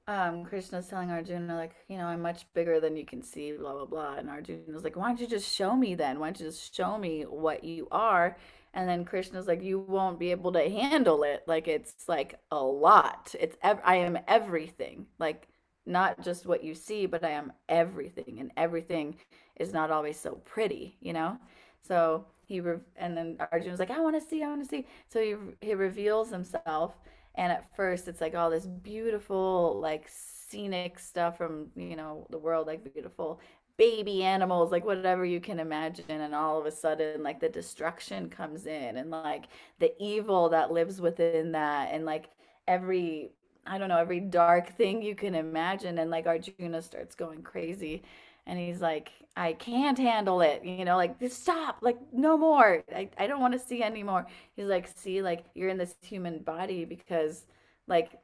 um, 0.08 0.46
Krishna's 0.46 0.88
telling 0.88 1.12
Arjuna, 1.12 1.56
like, 1.56 1.74
you 1.90 1.98
know, 1.98 2.06
I'm 2.06 2.22
much 2.22 2.46
bigger 2.54 2.80
than 2.80 2.96
you 2.96 3.06
can 3.06 3.22
see, 3.22 3.52
blah, 3.52 3.74
blah, 3.74 3.86
blah. 3.86 4.16
And 4.16 4.30
Arjuna's 4.30 4.84
like, 4.84 4.96
why 4.96 5.08
don't 5.08 5.20
you 5.20 5.28
just 5.28 5.54
show 5.54 5.76
me 5.76 5.96
then? 5.96 6.20
Why 6.20 6.28
don't 6.28 6.40
you 6.40 6.46
just 6.46 6.74
show 6.74 6.98
me 6.98 7.24
what 7.24 7.64
you 7.66 7.88
are? 7.92 8.38
And 8.74 8.88
then 8.88 9.04
Krishna's 9.04 9.48
like, 9.48 9.62
you 9.62 9.80
won't 9.80 10.20
be 10.20 10.32
able 10.32 10.54
to 10.54 10.70
handle 10.70 11.24
it. 11.24 11.44
Like, 11.46 11.68
it's 11.68 12.08
like 12.08 12.40
a 12.52 12.64
lot. 12.64 13.36
It's, 13.38 13.58
ev- 13.62 13.82
I 13.84 13.98
am 13.98 14.18
everything. 14.28 15.08
Like, 15.20 15.50
not 15.88 16.22
just 16.24 16.46
what 16.46 16.64
you 16.64 16.74
see, 16.76 17.06
but 17.06 17.24
I 17.24 17.32
am 17.32 17.54
everything. 17.70 18.38
And 18.40 18.52
everything 18.58 19.16
is 19.58 19.74
not 19.74 19.92
always 19.92 20.20
so 20.20 20.36
pretty, 20.46 20.98
you 21.02 21.14
know? 21.14 21.38
So 21.82 22.26
he, 22.46 22.60
re- 22.62 22.80
and 22.98 23.18
then 23.18 23.38
Arjuna's 23.52 23.80
like, 23.80 23.92
I 23.92 24.00
want 24.02 24.22
to 24.22 24.28
see, 24.28 24.44
I 24.44 24.50
want 24.50 24.64
to 24.64 24.70
see. 24.70 24.86
So 25.08 25.22
he, 25.22 25.36
he 25.62 25.74
reveals 25.74 26.30
himself 26.30 26.98
and 27.36 27.52
at 27.52 27.76
first 27.76 28.08
it's 28.08 28.22
like 28.22 28.36
all 28.36 28.50
this 28.50 28.66
beautiful 28.66 29.80
like 29.80 30.08
scenic 30.10 31.00
stuff 31.00 31.38
from 31.38 31.68
you 31.76 31.96
know 31.96 32.26
the 32.32 32.38
world 32.38 32.68
like 32.68 32.94
beautiful 32.94 33.40
baby 33.78 34.24
animals 34.24 34.72
like 34.72 34.84
whatever 34.86 35.24
you 35.24 35.40
can 35.40 35.60
imagine 35.60 36.06
and 36.10 36.34
all 36.34 36.60
of 36.60 36.66
a 36.66 36.72
sudden 36.72 37.22
like 37.22 37.40
the 37.40 37.50
destruction 37.50 38.28
comes 38.30 38.66
in 38.66 38.98
and 38.98 39.12
like 39.12 39.46
the 39.80 39.94
evil 40.04 40.50
that 40.50 40.72
lives 40.72 41.00
within 41.00 41.52
that 41.52 41.90
and 41.92 42.06
like 42.06 42.30
every 42.68 43.32
i 43.68 43.78
don't 43.78 43.90
know 43.90 43.98
every 43.98 44.20
dark 44.20 44.76
thing 44.78 45.02
you 45.02 45.16
can 45.16 45.36
imagine 45.36 46.00
and 46.00 46.10
like 46.10 46.28
arjuna 46.28 46.82
starts 46.82 47.16
going 47.16 47.42
crazy 47.42 48.04
and 48.46 48.58
he's 48.58 48.82
like 48.82 49.12
i 49.36 49.54
can't 49.54 49.98
handle 49.98 50.42
it 50.42 50.64
you 50.64 50.86
know 50.86 50.96
like 50.96 51.16
stop 51.30 51.78
like 51.82 51.98
no 52.12 52.38
more 52.38 52.84
i, 52.96 53.10
I 53.18 53.28
don't 53.28 53.42
want 53.42 53.54
to 53.54 53.60
see 53.60 53.84
anymore. 53.84 54.26
He's 54.56 54.66
like 54.68 54.88
see 54.88 55.22
like 55.22 55.46
you're 55.54 55.70
in 55.70 55.78
this 55.78 55.96
human 56.02 56.40
body 56.40 56.86
because 56.86 57.46
like 57.88 58.20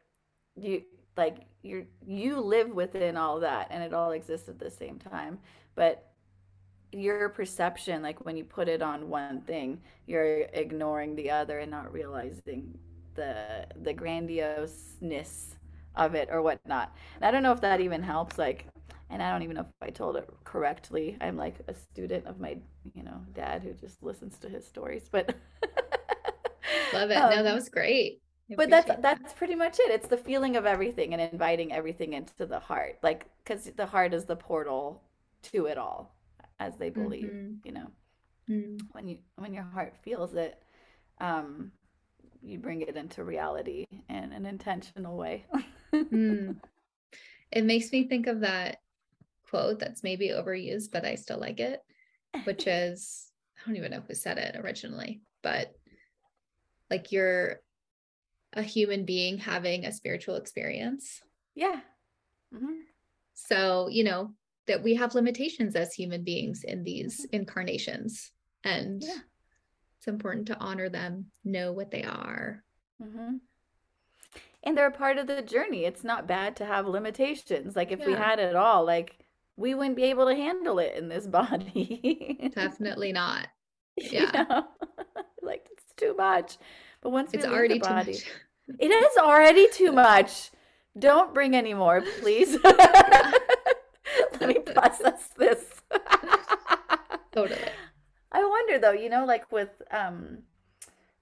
you 0.56 0.84
like 1.18 1.46
you're 1.62 1.86
you 2.06 2.40
live 2.40 2.70
within 2.70 3.18
all 3.18 3.40
that 3.42 3.68
and 3.70 3.84
it 3.84 3.94
all 3.94 4.12
exists 4.12 4.50
at 4.50 4.60
the 4.60 4.70
same 4.70 5.00
time 5.00 5.40
but 5.76 6.10
your 6.92 7.30
perception 7.30 8.02
like 8.02 8.24
when 8.26 8.38
you 8.38 8.44
put 8.44 8.68
it 8.68 8.82
on 8.82 9.10
one 9.10 9.42
thing 9.42 9.82
you're 10.06 10.42
ignoring 10.54 11.16
the 11.16 11.30
other 11.30 11.60
and 11.60 11.72
not 11.72 11.92
realizing 11.92 12.78
the 13.16 13.66
the 13.82 13.94
grandioseness 13.94 15.56
of 15.96 16.16
it 16.16 16.28
or 16.32 16.42
whatnot 16.42 16.96
and 17.16 17.26
i 17.26 17.32
don't 17.32 17.44
know 17.44 17.52
if 17.52 17.62
that 17.62 17.80
even 17.80 18.02
helps 18.02 18.38
like 18.38 18.66
and 19.14 19.22
I 19.22 19.32
don't 19.32 19.44
even 19.44 19.56
know 19.56 19.62
if 19.62 19.88
I 19.88 19.92
told 19.92 20.16
it 20.16 20.28
correctly. 20.44 21.18
I'm 21.22 21.38
like 21.38 21.58
a 21.68 21.74
student 21.76 22.26
of 22.26 22.40
my, 22.40 22.58
you 22.96 23.04
know, 23.04 23.22
dad 23.36 23.62
who 23.62 23.74
just 23.74 24.02
listens 24.02 24.40
to 24.40 24.50
his 24.50 24.66
stories. 24.66 25.08
But 25.10 25.36
love 26.94 27.12
it. 27.12 27.16
Um, 27.16 27.30
no, 27.30 27.44
that 27.44 27.52
um, 27.52 27.56
was 27.56 27.70
great. 27.70 28.24
but 28.58 28.72
that's 28.72 28.88
that. 28.88 29.04
that's 29.04 29.34
pretty 29.34 29.54
much 29.54 29.78
it. 29.80 29.92
It's 29.92 30.08
the 30.08 30.18
feeling 30.18 30.56
of 30.56 30.66
everything 30.66 31.14
and 31.14 31.22
inviting 31.22 31.72
everything 31.72 32.14
into 32.14 32.48
the 32.48 32.60
heart, 32.60 32.98
like 33.04 33.30
because 33.44 33.70
the 33.76 33.86
heart 33.86 34.16
is 34.16 34.26
the 34.26 34.36
portal 34.36 35.04
to 35.52 35.68
it 35.68 35.78
all, 35.78 36.16
as 36.60 36.76
they 36.78 36.90
believe. 36.90 37.26
Mm-hmm. 37.26 37.54
You 37.66 37.72
know, 37.72 37.92
mm. 38.50 38.82
when 38.94 39.08
you 39.08 39.20
when 39.36 39.54
your 39.54 39.64
heart 39.64 39.94
feels 40.02 40.34
it, 40.34 40.60
um, 41.22 41.72
you 42.44 42.60
bring 42.60 42.82
it 42.82 42.96
into 42.96 43.24
reality 43.24 43.88
in 44.10 44.34
an 44.34 44.46
intentional 44.46 45.18
way. 45.18 45.46
mm. 45.94 46.56
It 47.56 47.66
makes 47.66 47.92
me 47.92 48.08
think 48.08 48.26
of 48.26 48.40
that 48.40 48.78
quote 49.48 49.78
that's 49.78 50.02
maybe 50.02 50.30
overused, 50.30 50.90
but 50.92 51.06
I 51.06 51.14
still 51.14 51.38
like 51.38 51.60
it, 51.60 51.80
which 52.46 52.66
is 52.68 53.28
I 53.60 53.68
don't 53.68 53.78
even 53.78 53.92
know 53.92 54.02
who 54.08 54.16
said 54.16 54.40
it 54.40 54.56
originally, 54.56 55.22
but 55.44 55.72
like 56.90 57.12
you're 57.12 57.60
a 58.54 58.64
human 58.64 59.06
being 59.06 59.38
having 59.38 59.86
a 59.86 59.92
spiritual 59.92 60.36
experience. 60.36 61.22
Yeah. 61.54 61.80
Mm-hmm. 62.54 62.82
So, 63.36 63.88
you 63.88 64.04
know, 64.04 64.34
that 64.68 64.84
we 64.84 64.96
have 64.96 65.16
limitations 65.16 65.76
as 65.76 65.94
human 65.94 66.24
beings 66.24 66.64
in 66.64 66.84
these 66.84 67.22
mm-hmm. 67.22 67.36
incarnations. 67.36 68.32
And 68.64 69.04
yeah. 69.04 69.18
It's 70.04 70.10
important 70.10 70.48
to 70.48 70.60
honor 70.60 70.90
them, 70.90 71.28
know 71.46 71.72
what 71.72 71.90
they 71.90 72.04
are. 72.04 72.62
Mm-hmm. 73.02 73.38
And 74.64 74.78
they're 74.78 74.88
a 74.88 74.92
part 74.92 75.18
of 75.18 75.28
the 75.28 75.42
journey. 75.42 75.86
It's 75.86 76.04
not 76.04 76.28
bad 76.28 76.58
to 76.58 76.66
have 76.66 76.86
limitations. 76.88 77.78
Like 77.78 77.94
if 77.94 78.00
yeah. 78.00 78.08
we 78.08 78.12
had 78.12 78.38
it 78.38 78.54
all, 78.54 78.86
like 78.86 79.18
we 79.56 79.74
wouldn't 79.74 79.96
be 79.96 80.04
able 80.04 80.28
to 80.28 80.36
handle 80.36 80.80
it 80.80 80.96
in 80.98 81.08
this 81.08 81.26
body. 81.40 82.52
Definitely 82.54 83.14
not. 83.14 83.48
Yeah. 83.96 84.22
You 84.34 84.50
know? 84.50 84.68
like 85.44 85.68
it's 85.72 85.94
too 85.96 86.16
much. 86.18 86.58
But 87.02 87.12
once 87.12 87.34
it's 87.34 87.46
already 87.46 87.76
the 87.76 87.88
body, 87.88 88.18
it 88.80 88.88
is 88.88 89.18
already 89.20 89.70
too 89.70 89.92
much. 89.92 90.50
Don't 90.98 91.32
bring 91.32 91.56
any 91.56 91.76
more, 91.76 92.02
please. 92.20 92.58
Let 92.64 93.38
me 94.42 94.56
process 94.56 95.30
this. 95.38 95.64
totally. 97.32 97.62
I 98.34 98.44
wonder 98.46 98.80
though, 98.80 98.92
you 98.92 99.10
know, 99.10 99.26
like 99.26 99.52
with 99.52 99.82
um 99.92 100.40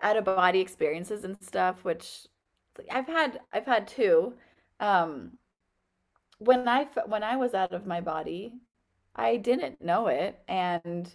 out 0.01 0.17
of 0.17 0.25
body 0.25 0.59
experiences 0.61 1.23
and 1.23 1.37
stuff, 1.43 1.83
which 1.83 2.27
I've 2.91 3.07
had 3.07 3.41
I've 3.53 3.65
had 3.67 3.87
two. 3.87 4.35
Um 4.79 5.37
when 6.39 6.67
I 6.67 6.85
when 7.07 7.23
I 7.23 7.37
was 7.37 7.53
out 7.53 7.73
of 7.73 7.85
my 7.85 8.01
body, 8.01 8.55
I 9.15 9.37
didn't 9.37 9.81
know 9.81 10.07
it 10.07 10.39
and 10.47 11.13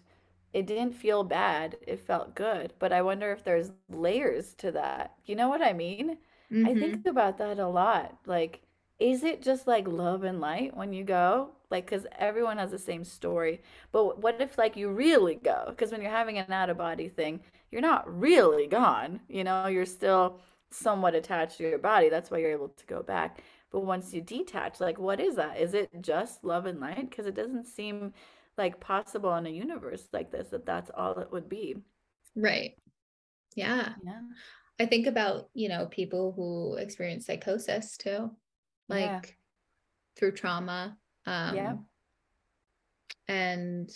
it 0.52 0.66
didn't 0.66 0.94
feel 0.94 1.24
bad. 1.24 1.76
It 1.86 2.00
felt 2.00 2.34
good. 2.34 2.74
But 2.78 2.92
I 2.92 3.02
wonder 3.02 3.32
if 3.32 3.44
there's 3.44 3.72
layers 3.90 4.54
to 4.56 4.72
that. 4.72 5.14
You 5.26 5.36
know 5.36 5.48
what 5.48 5.62
I 5.62 5.72
mean? 5.72 6.18
Mm-hmm. 6.52 6.66
I 6.66 6.74
think 6.74 7.06
about 7.06 7.38
that 7.38 7.58
a 7.58 7.68
lot. 7.68 8.18
Like 8.26 8.62
is 8.98 9.24
it 9.24 9.42
just 9.42 9.66
like 9.66 9.88
love 9.88 10.24
and 10.24 10.40
light 10.40 10.76
when 10.76 10.92
you 10.92 11.04
go? 11.04 11.55
Like 11.70 11.86
cuz 11.86 12.06
everyone 12.18 12.58
has 12.58 12.70
the 12.70 12.78
same 12.78 13.04
story. 13.04 13.62
But 13.92 14.20
what 14.20 14.40
if 14.40 14.58
like 14.58 14.76
you 14.76 14.90
really 14.90 15.34
go? 15.34 15.74
Cuz 15.76 15.90
when 15.92 16.00
you're 16.00 16.10
having 16.10 16.38
an 16.38 16.52
out 16.52 16.70
of 16.70 16.78
body 16.78 17.08
thing, 17.08 17.40
you're 17.70 17.80
not 17.80 18.04
really 18.08 18.66
gone. 18.66 19.20
You 19.28 19.44
know, 19.44 19.66
you're 19.66 19.86
still 19.86 20.40
somewhat 20.70 21.14
attached 21.14 21.58
to 21.58 21.68
your 21.68 21.78
body. 21.78 22.08
That's 22.08 22.30
why 22.30 22.38
you're 22.38 22.50
able 22.50 22.68
to 22.68 22.86
go 22.86 23.02
back. 23.02 23.42
But 23.70 23.80
once 23.80 24.14
you 24.14 24.20
detach, 24.20 24.80
like, 24.80 24.98
what 24.98 25.20
is 25.20 25.36
that? 25.36 25.58
Is 25.58 25.74
it 25.74 25.90
just 26.00 26.44
love 26.44 26.66
and 26.66 26.80
light? 26.80 27.10
Because 27.10 27.26
it 27.26 27.34
doesn't 27.34 27.66
seem 27.66 28.12
like 28.56 28.80
possible 28.80 29.34
in 29.34 29.46
a 29.46 29.50
universe 29.50 30.08
like 30.12 30.30
this 30.30 30.48
that 30.48 30.64
that's 30.64 30.90
all 30.94 31.18
it 31.18 31.30
would 31.30 31.48
be. 31.48 31.76
Right. 32.34 32.72
Yeah. 33.54 33.94
Yeah. 34.04 34.20
I 34.78 34.86
think 34.86 35.06
about, 35.06 35.48
you 35.54 35.68
know, 35.68 35.86
people 35.86 36.32
who 36.32 36.76
experience 36.76 37.26
psychosis 37.26 37.96
too, 37.96 38.30
like 38.88 39.04
yeah. 39.04 39.20
through 40.16 40.32
trauma. 40.32 40.96
Um, 41.26 41.56
yeah. 41.56 41.74
And 43.28 43.90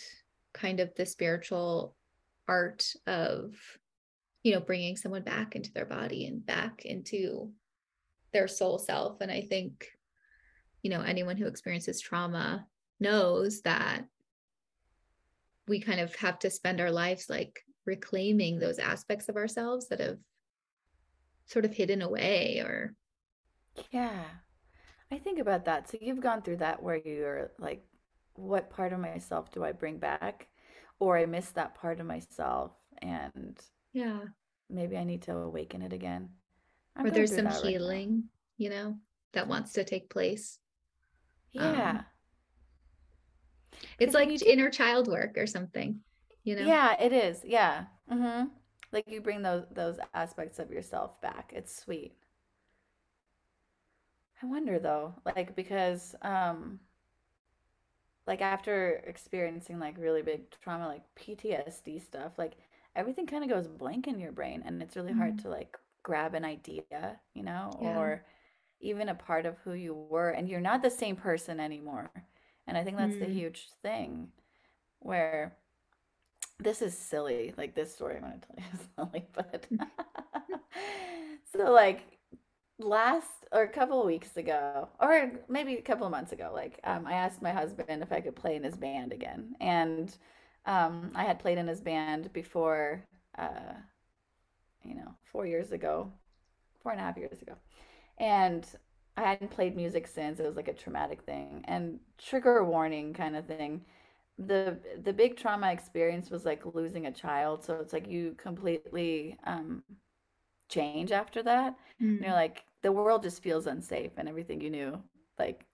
kind 0.53 0.79
of 0.79 0.93
the 0.95 1.05
spiritual 1.05 1.95
art 2.47 2.85
of, 3.07 3.55
you 4.43 4.53
know, 4.53 4.59
bringing 4.59 4.97
someone 4.97 5.23
back 5.23 5.55
into 5.55 5.71
their 5.71 5.85
body 5.85 6.25
and 6.25 6.45
back 6.45 6.83
into 6.85 7.51
their 8.33 8.47
soul 8.47 8.77
self. 8.79 9.21
And 9.21 9.31
I 9.31 9.41
think, 9.41 9.87
you 10.81 10.89
know, 10.89 11.01
anyone 11.01 11.37
who 11.37 11.47
experiences 11.47 12.01
trauma 12.01 12.65
knows 12.99 13.61
that 13.61 14.05
we 15.67 15.79
kind 15.79 15.99
of 15.99 16.13
have 16.15 16.39
to 16.39 16.49
spend 16.49 16.81
our 16.81 16.91
lives 16.91 17.27
like 17.29 17.63
reclaiming 17.85 18.59
those 18.59 18.79
aspects 18.79 19.29
of 19.29 19.35
ourselves 19.35 19.87
that 19.89 19.99
have 19.99 20.17
sort 21.45 21.65
of 21.65 21.73
hidden 21.73 22.01
away 22.01 22.59
or 22.59 22.93
yeah 23.91 24.23
i 25.11 25.17
think 25.17 25.39
about 25.39 25.65
that 25.65 25.89
so 25.89 25.97
you've 26.01 26.21
gone 26.21 26.41
through 26.41 26.57
that 26.57 26.81
where 26.81 26.97
you're 26.97 27.51
like 27.59 27.83
what 28.35 28.69
part 28.69 28.93
of 28.93 28.99
myself 28.99 29.51
do 29.51 29.63
i 29.63 29.71
bring 29.71 29.97
back 29.97 30.47
or 30.99 31.17
i 31.17 31.25
miss 31.25 31.49
that 31.49 31.75
part 31.75 31.99
of 31.99 32.05
myself 32.05 32.71
and 33.01 33.59
yeah 33.93 34.19
maybe 34.69 34.97
i 34.97 35.03
need 35.03 35.21
to 35.21 35.35
awaken 35.35 35.81
it 35.81 35.93
again 35.93 36.29
I'm 36.95 37.05
or 37.05 37.11
there's 37.11 37.35
some 37.35 37.47
healing, 37.47 38.09
right 38.09 38.23
you 38.61 38.69
know, 38.69 38.95
that 39.33 39.47
wants 39.47 39.73
to 39.73 39.83
take 39.83 40.11
place. 40.11 40.59
Yeah. 41.51 41.89
Um, 41.89 42.05
it's 43.99 44.13
like 44.13 44.29
inner 44.43 44.69
child 44.69 45.07
work 45.07 45.35
or 45.35 45.47
something, 45.47 45.99
you 46.43 46.55
know? 46.55 46.67
Yeah, 46.67 47.01
it 47.01 47.11
is. 47.11 47.41
Yeah. 47.43 47.85
Mm-hmm. 48.11 48.49
Like 48.91 49.09
you 49.09 49.19
bring 49.19 49.41
those 49.41 49.63
those 49.71 49.97
aspects 50.13 50.59
of 50.59 50.69
yourself 50.69 51.19
back. 51.21 51.53
It's 51.55 51.75
sweet. 51.75 52.13
I 54.41 54.45
wonder 54.45 54.79
though, 54.79 55.13
like 55.25 55.55
because 55.55 56.15
um 56.21 56.79
like 58.27 58.41
after 58.41 59.03
experiencing 59.07 59.79
like 59.79 59.97
really 59.97 60.21
big 60.21 60.49
trauma 60.61 60.87
like 60.87 61.03
PTSD 61.15 62.03
stuff, 62.03 62.33
like 62.37 62.53
everything 62.95 63.25
kind 63.25 63.43
of 63.43 63.49
goes 63.49 63.67
blank 63.67 64.07
in 64.07 64.19
your 64.19 64.31
brain 64.31 64.63
and 64.65 64.81
it's 64.81 64.95
really 64.95 65.11
mm-hmm. 65.11 65.19
hard 65.19 65.39
to 65.39 65.49
like 65.49 65.77
grab 66.03 66.33
an 66.33 66.45
idea, 66.45 67.19
you 67.33 67.43
know, 67.43 67.71
yeah. 67.81 67.97
or 67.97 68.23
even 68.81 69.09
a 69.09 69.15
part 69.15 69.45
of 69.45 69.57
who 69.63 69.73
you 69.73 69.93
were 69.93 70.29
and 70.29 70.49
you're 70.49 70.59
not 70.59 70.81
the 70.81 70.89
same 70.89 71.15
person 71.15 71.59
anymore 71.59 72.09
and 72.67 72.77
i 72.77 72.83
think 72.83 72.97
that's 72.97 73.15
mm. 73.15 73.19
the 73.19 73.33
huge 73.33 73.69
thing 73.81 74.27
where 74.99 75.55
this 76.59 76.81
is 76.81 76.97
silly 76.97 77.53
like 77.57 77.75
this 77.75 77.93
story 77.93 78.15
i'm 78.15 78.21
going 78.21 78.39
to 78.39 78.47
tell 78.47 78.55
you 78.57 78.63
is 78.73 78.87
silly 78.95 79.27
but 79.33 79.67
so 81.55 81.71
like 81.71 82.10
last 82.83 83.45
or 83.51 83.63
a 83.63 83.67
couple 83.67 83.99
of 83.99 84.05
weeks 84.05 84.37
ago 84.37 84.89
or 84.99 85.31
maybe 85.49 85.75
a 85.75 85.81
couple 85.81 86.05
of 86.05 86.11
months 86.11 86.31
ago 86.31 86.51
like 86.53 86.79
um, 86.83 87.05
i 87.05 87.13
asked 87.13 87.41
my 87.41 87.51
husband 87.51 88.01
if 88.01 88.11
i 88.11 88.19
could 88.21 88.35
play 88.35 88.55
in 88.55 88.63
his 88.63 88.75
band 88.75 89.11
again. 89.13 89.55
And 89.59 90.15
um, 90.65 91.11
i 91.15 91.23
had 91.23 91.39
played 91.39 91.57
in 91.57 91.67
his 91.67 91.81
band 91.81 92.31
before 92.33 93.03
uh, 93.37 93.73
you 94.83 94.95
know 94.95 95.15
four 95.25 95.45
years 95.45 95.71
ago 95.71 96.11
four 96.81 96.91
and 96.91 97.01
a 97.01 97.03
half 97.03 97.17
years 97.17 97.41
ago. 97.41 97.53
And 98.17 98.65
i 99.17 99.21
hadn't 99.23 99.51
played 99.51 99.75
music 99.75 100.07
since. 100.07 100.39
It 100.39 100.45
was 100.45 100.55
like 100.55 100.67
a 100.67 100.73
traumatic 100.73 101.21
thing 101.23 101.63
and 101.67 101.99
trigger 102.17 102.63
warning 102.63 103.13
kind 103.13 103.35
of 103.35 103.45
thing. 103.45 103.81
The 104.37 104.77
the 105.03 105.13
big 105.13 105.37
trauma 105.37 105.71
experience 105.71 106.29
was 106.29 106.45
like 106.45 106.63
losing 106.73 107.05
a 107.05 107.11
child. 107.11 107.63
So 107.63 107.75
it's 107.75 107.93
like 107.93 108.07
you 108.07 108.35
completely 108.37 109.37
um 109.45 109.83
change 110.69 111.11
after 111.11 111.43
that. 111.43 111.75
Mm. 112.01 112.21
you're 112.21 112.31
like 112.31 112.63
the 112.83 112.91
world 112.91 113.23
just 113.23 113.43
feels 113.43 113.67
unsafe 113.67 114.11
and 114.17 114.27
everything 114.27 114.61
you 114.61 114.69
knew 114.69 115.01
like 115.37 115.65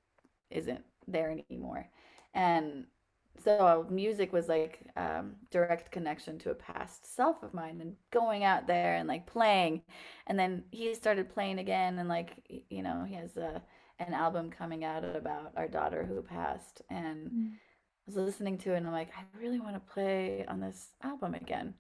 isn't 0.50 0.84
there 1.08 1.32
anymore. 1.50 1.88
And 2.34 2.86
so 3.44 3.86
music 3.90 4.34
was 4.34 4.48
like 4.48 4.80
um, 4.96 5.36
direct 5.52 5.92
connection 5.92 6.40
to 6.40 6.52
a 6.52 6.56
past 6.56 7.16
self 7.16 7.44
of 7.44 7.54
mine 7.54 7.80
and 7.82 7.96
going 8.12 8.44
out 8.44 8.68
there 8.68 8.96
and 8.96 9.08
like 9.08 9.26
playing. 9.26 9.82
And 10.28 10.38
then 10.38 10.64
he 10.72 10.94
started 10.94 11.34
playing 11.34 11.60
again 11.60 12.00
and 12.00 12.10
like 12.10 12.66
you 12.70 12.82
know 12.82 13.06
he 13.08 13.16
has 13.16 13.38
a 13.38 13.62
an 14.00 14.14
album 14.14 14.52
coming 14.52 14.84
out 14.84 15.04
about 15.04 15.54
our 15.56 15.68
daughter 15.68 16.06
who 16.06 16.22
passed. 16.22 16.82
And 16.90 17.30
mm. 17.30 17.52
I 17.54 18.04
was 18.06 18.16
listening 18.16 18.58
to 18.60 18.74
it 18.74 18.78
and 18.78 18.88
I'm 18.88 18.94
like 18.94 19.12
I 19.18 19.24
really 19.40 19.60
want 19.60 19.76
to 19.76 19.94
play 19.94 20.46
on 20.48 20.60
this 20.60 20.90
album 21.04 21.34
again. 21.36 21.74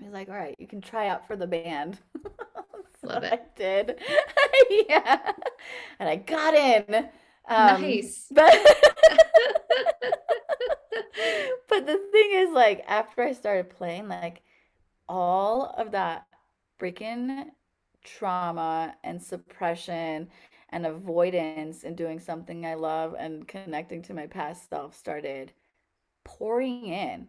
He's 0.00 0.12
like 0.12 0.28
all 0.28 0.34
right 0.34 0.56
you 0.58 0.66
can 0.66 0.80
try 0.80 1.08
out 1.08 1.26
for 1.26 1.36
the 1.36 1.46
band 1.46 2.00
Love 3.04 3.24
it. 3.24 3.32
I 3.32 3.40
did. 3.56 4.00
yeah. 4.88 5.32
And 5.98 6.08
I 6.08 6.16
got 6.16 6.54
in. 6.54 7.08
Um, 7.46 7.82
nice. 7.82 8.26
But 8.30 8.52
but 11.68 11.86
the 11.86 11.98
thing 12.12 12.30
is, 12.32 12.50
like, 12.52 12.84
after 12.86 13.22
I 13.22 13.32
started 13.32 13.70
playing, 13.70 14.08
like, 14.08 14.42
all 15.08 15.74
of 15.76 15.92
that 15.92 16.26
freaking 16.80 17.46
trauma 18.04 18.94
and 19.04 19.22
suppression 19.22 20.28
and 20.70 20.86
avoidance 20.86 21.84
and 21.84 21.96
doing 21.96 22.18
something 22.20 22.66
I 22.66 22.74
love 22.74 23.14
and 23.18 23.46
connecting 23.46 24.02
to 24.02 24.14
my 24.14 24.26
past 24.26 24.68
self 24.68 24.96
started 24.96 25.52
pouring 26.24 26.86
in 26.86 27.28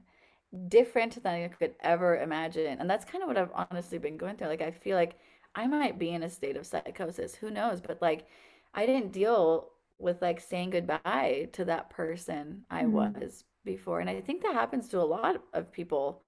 different 0.67 1.21
than 1.23 1.33
I 1.43 1.47
could 1.49 1.75
ever 1.81 2.17
imagine. 2.19 2.79
And 2.79 2.89
that's 2.89 3.05
kind 3.05 3.23
of 3.23 3.27
what 3.27 3.37
I've 3.37 3.67
honestly 3.71 3.97
been 3.97 4.17
going 4.17 4.37
through. 4.37 4.47
Like, 4.47 4.61
I 4.61 4.71
feel 4.71 4.95
like 4.97 5.17
I 5.55 5.67
might 5.67 5.97
be 5.97 6.09
in 6.09 6.23
a 6.23 6.29
state 6.29 6.57
of 6.57 6.67
psychosis. 6.67 7.35
Who 7.35 7.49
knows? 7.49 7.81
But 7.81 8.01
like, 8.01 8.27
I 8.73 8.85
didn't 8.85 9.13
deal 9.13 9.71
with 9.97 10.21
like 10.21 10.41
saying 10.41 10.71
goodbye 10.71 11.49
to 11.53 11.65
that 11.65 11.89
person 11.89 12.65
I 12.69 12.83
mm-hmm. 12.83 13.21
was 13.21 13.45
before. 13.63 14.01
And 14.01 14.09
I 14.09 14.21
think 14.21 14.43
that 14.43 14.53
happens 14.53 14.89
to 14.89 14.99
a 14.99 15.03
lot 15.03 15.41
of 15.53 15.71
people 15.71 16.21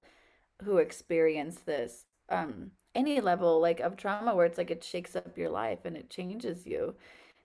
who 0.62 0.78
experience 0.78 1.60
this. 1.60 2.06
Um, 2.30 2.72
any 2.94 3.20
level 3.20 3.60
like 3.60 3.80
of 3.80 3.96
trauma 3.96 4.34
where 4.34 4.46
it's 4.46 4.58
like 4.58 4.70
it 4.70 4.82
shakes 4.82 5.14
up 5.14 5.38
your 5.38 5.50
life 5.50 5.80
and 5.84 5.96
it 5.96 6.10
changes 6.10 6.66
you. 6.66 6.94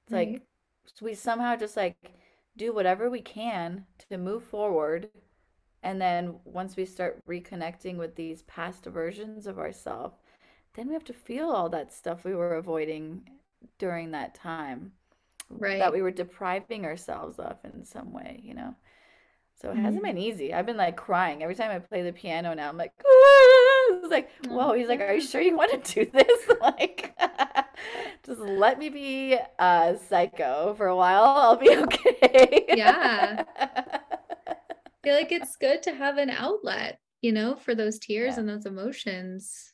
It's 0.04 0.12
right. 0.12 0.32
like 0.32 0.42
we 1.02 1.14
somehow 1.14 1.56
just 1.56 1.78
like 1.78 1.96
do 2.58 2.74
whatever 2.74 3.10
we 3.10 3.22
can 3.22 3.86
to 4.10 4.18
move 4.18 4.44
forward. 4.44 5.10
And 5.84 6.02
then 6.02 6.36
once 6.46 6.76
we 6.76 6.86
start 6.86 7.22
reconnecting 7.28 7.98
with 7.98 8.16
these 8.16 8.44
past 8.44 8.86
versions 8.86 9.48
of 9.48 9.60
ourselves, 9.60 10.16
then 10.76 10.88
we 10.88 10.94
have 10.94 11.04
to 11.06 11.14
feel 11.14 11.50
all 11.50 11.70
that 11.70 11.94
stuff 11.94 12.24
we 12.24 12.36
were 12.36 12.56
avoiding 12.56 13.22
during 13.78 14.12
that 14.12 14.36
time 14.36 14.92
right. 15.50 15.80
that 15.80 15.94
we 15.94 16.02
were 16.02 16.12
depriving 16.12 16.86
ourselves 16.86 17.40
of 17.40 17.58
in 17.64 17.86
some 17.86 18.12
way 18.12 18.42
you 18.44 18.54
know? 18.54 18.76
So 19.62 19.70
it 19.70 19.76
mm-hmm. 19.76 19.86
hasn't 19.86 20.04
been 20.04 20.18
easy. 20.18 20.54
I've 20.54 20.66
been 20.66 20.76
like 20.76 20.98
crying. 20.98 21.42
Every 21.42 21.56
time 21.56 21.72
i 21.72 21.80
play 21.80 22.02
the 22.02 22.12
piano 22.12 22.54
now 22.54 22.70
i'm 22.70 22.78
like 22.78 22.92
it's 24.04 24.12
like 24.12 24.30
whoa 24.48 24.74
he's 24.74 24.88
like 24.88 25.00
are 25.00 25.14
you 25.14 25.22
sure 25.22 25.42
you 25.42 25.56
want 25.56 25.84
to 25.84 26.06
do 26.06 26.12
this? 26.14 26.50
Like 26.60 27.16
just 28.26 28.40
let 28.40 28.80
me 28.80 28.90
be 28.90 29.38
a 29.60 29.98
psycho 30.10 30.74
for 30.76 30.88
a 30.88 30.96
while 30.96 31.24
i'll 31.24 31.56
be 31.56 31.70
okay. 31.78 32.66
Yeah. 32.70 33.44
I 33.58 34.00
feel 35.04 35.16
like 35.16 35.32
it's 35.32 35.56
good 35.56 35.84
to 35.84 35.94
have 35.94 36.18
an 36.18 36.30
outlet 36.30 37.00
you 37.22 37.32
know 37.32 37.56
for 37.56 37.76
those 37.76 38.00
tears 38.00 38.34
yeah. 38.34 38.42
and 38.42 38.50
those 38.50 38.66
emotions 38.66 39.73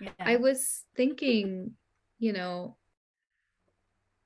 yeah. 0.00 0.10
I 0.18 0.36
was 0.36 0.84
thinking, 0.96 1.72
you 2.18 2.32
know, 2.32 2.76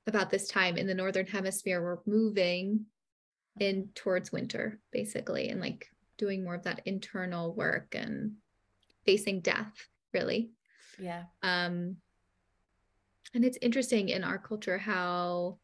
about 0.07 0.29
this 0.29 0.47
time 0.47 0.77
in 0.77 0.87
the 0.87 0.93
northern 0.93 1.25
hemisphere, 1.25 1.81
we're 1.81 1.97
moving 2.05 2.85
in 3.59 3.89
towards 3.95 4.31
winter, 4.31 4.79
basically, 4.91 5.49
and 5.49 5.59
like 5.59 5.89
doing 6.17 6.43
more 6.43 6.55
of 6.55 6.63
that 6.63 6.81
internal 6.85 7.53
work 7.53 7.95
and 7.95 8.33
facing 9.05 9.41
death, 9.41 9.73
really. 10.13 10.51
Yeah. 10.99 11.23
Um, 11.41 11.97
and 13.33 13.43
it's 13.43 13.57
interesting 13.61 14.09
in 14.09 14.23
our 14.23 14.37
culture 14.37 14.77
how 14.77 15.57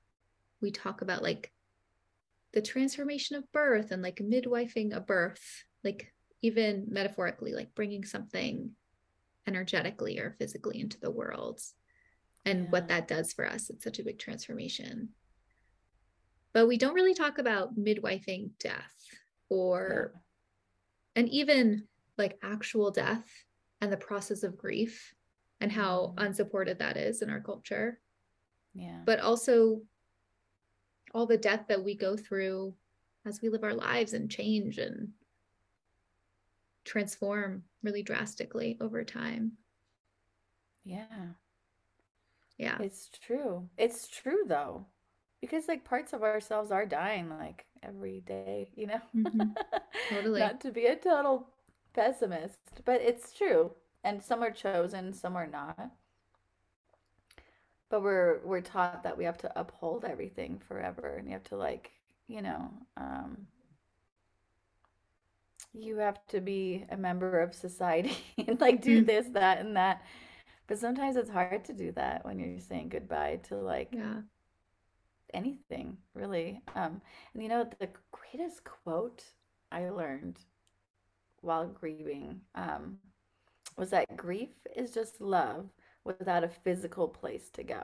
we 0.61 0.71
talk 0.71 1.01
about 1.01 1.23
like 1.23 1.51
the 2.53 2.61
transformation 2.61 3.37
of 3.37 3.51
birth 3.51 3.91
and 3.91 4.01
like 4.01 4.17
midwifing 4.17 4.95
a 4.95 4.99
birth, 4.99 5.63
like 5.83 6.13
even 6.41 6.87
metaphorically, 6.89 7.53
like 7.53 7.73
bringing 7.75 8.03
something 8.03 8.71
energetically 9.47 10.19
or 10.19 10.35
physically 10.37 10.79
into 10.79 10.99
the 10.99 11.11
world 11.11 11.59
and 12.45 12.63
yeah. 12.63 12.69
what 12.69 12.87
that 12.87 13.07
does 13.07 13.33
for 13.33 13.45
us. 13.45 13.69
It's 13.69 13.83
such 13.83 13.99
a 13.99 14.03
big 14.03 14.19
transformation. 14.19 15.09
But 16.53 16.67
we 16.67 16.77
don't 16.77 16.95
really 16.95 17.13
talk 17.13 17.37
about 17.37 17.77
midwifing 17.77 18.51
death 18.59 18.93
or, 19.49 20.11
yeah. 20.13 21.21
and 21.21 21.29
even 21.29 21.87
like 22.17 22.37
actual 22.43 22.91
death 22.91 23.25
and 23.79 23.91
the 23.91 23.97
process 23.97 24.43
of 24.43 24.57
grief 24.57 25.13
and 25.59 25.71
how 25.71 26.13
mm. 26.17 26.25
unsupported 26.25 26.79
that 26.79 26.97
is 26.97 27.21
in 27.21 27.29
our 27.29 27.39
culture. 27.39 27.99
Yeah. 28.73 29.01
But 29.05 29.19
also 29.19 29.81
all 31.13 31.25
the 31.25 31.37
death 31.37 31.65
that 31.69 31.83
we 31.83 31.95
go 31.95 32.15
through 32.15 32.73
as 33.25 33.41
we 33.41 33.49
live 33.49 33.63
our 33.63 33.73
lives 33.73 34.13
and 34.13 34.29
change 34.29 34.77
and 34.77 35.09
transform 36.83 37.63
really 37.83 38.03
drastically 38.03 38.77
over 38.81 39.03
time. 39.03 39.53
Yeah. 40.83 41.05
Yeah. 42.57 42.77
It's 42.79 43.09
true. 43.09 43.67
It's 43.77 44.07
true 44.07 44.43
though. 44.47 44.85
Because 45.41 45.67
like 45.67 45.83
parts 45.83 46.13
of 46.13 46.21
ourselves 46.21 46.71
are 46.71 46.85
dying 46.85 47.29
like 47.29 47.65
every 47.81 48.21
day, 48.21 48.69
you 48.75 48.87
know? 48.87 49.01
Mm-hmm. 49.15 49.51
Totally. 50.09 50.39
not 50.39 50.61
to 50.61 50.71
be 50.71 50.85
a 50.85 50.95
total 50.95 51.47
pessimist, 51.93 52.59
but 52.85 53.01
it's 53.01 53.33
true. 53.33 53.71
And 54.03 54.21
some 54.23 54.43
are 54.43 54.51
chosen, 54.51 55.13
some 55.13 55.35
are 55.35 55.47
not. 55.47 55.91
But 57.89 58.03
we're 58.03 58.39
we're 58.45 58.61
taught 58.61 59.03
that 59.03 59.17
we 59.17 59.25
have 59.25 59.37
to 59.39 59.59
uphold 59.59 60.05
everything 60.05 60.59
forever 60.67 61.15
and 61.17 61.27
you 61.27 61.33
have 61.33 61.43
to 61.45 61.57
like, 61.57 61.91
you 62.27 62.41
know, 62.41 62.71
um 62.97 63.47
you 65.73 65.97
have 65.97 66.25
to 66.27 66.41
be 66.41 66.85
a 66.89 66.97
member 66.97 67.39
of 67.39 67.53
society 67.53 68.17
and 68.47 68.59
like 68.59 68.81
do 68.81 69.01
mm. 69.01 69.05
this, 69.05 69.27
that, 69.33 69.59
and 69.59 69.75
that. 69.75 70.03
But 70.67 70.79
sometimes 70.79 71.15
it's 71.15 71.29
hard 71.29 71.65
to 71.65 71.73
do 71.73 71.91
that 71.93 72.25
when 72.25 72.39
you're 72.39 72.59
saying 72.59 72.89
goodbye 72.89 73.39
to 73.49 73.57
like 73.57 73.89
yeah. 73.91 74.21
anything, 75.33 75.97
really. 76.13 76.61
Um, 76.75 77.01
and 77.33 77.43
you 77.43 77.49
know, 77.49 77.69
the 77.79 77.89
greatest 78.11 78.63
quote 78.63 79.23
I 79.71 79.89
learned 79.89 80.39
while 81.41 81.67
grieving 81.67 82.41
um, 82.55 82.97
was 83.77 83.89
that 83.89 84.15
grief 84.15 84.49
is 84.75 84.91
just 84.91 85.19
love 85.19 85.69
without 86.03 86.43
a 86.43 86.49
physical 86.49 87.07
place 87.07 87.49
to 87.53 87.63
go. 87.63 87.83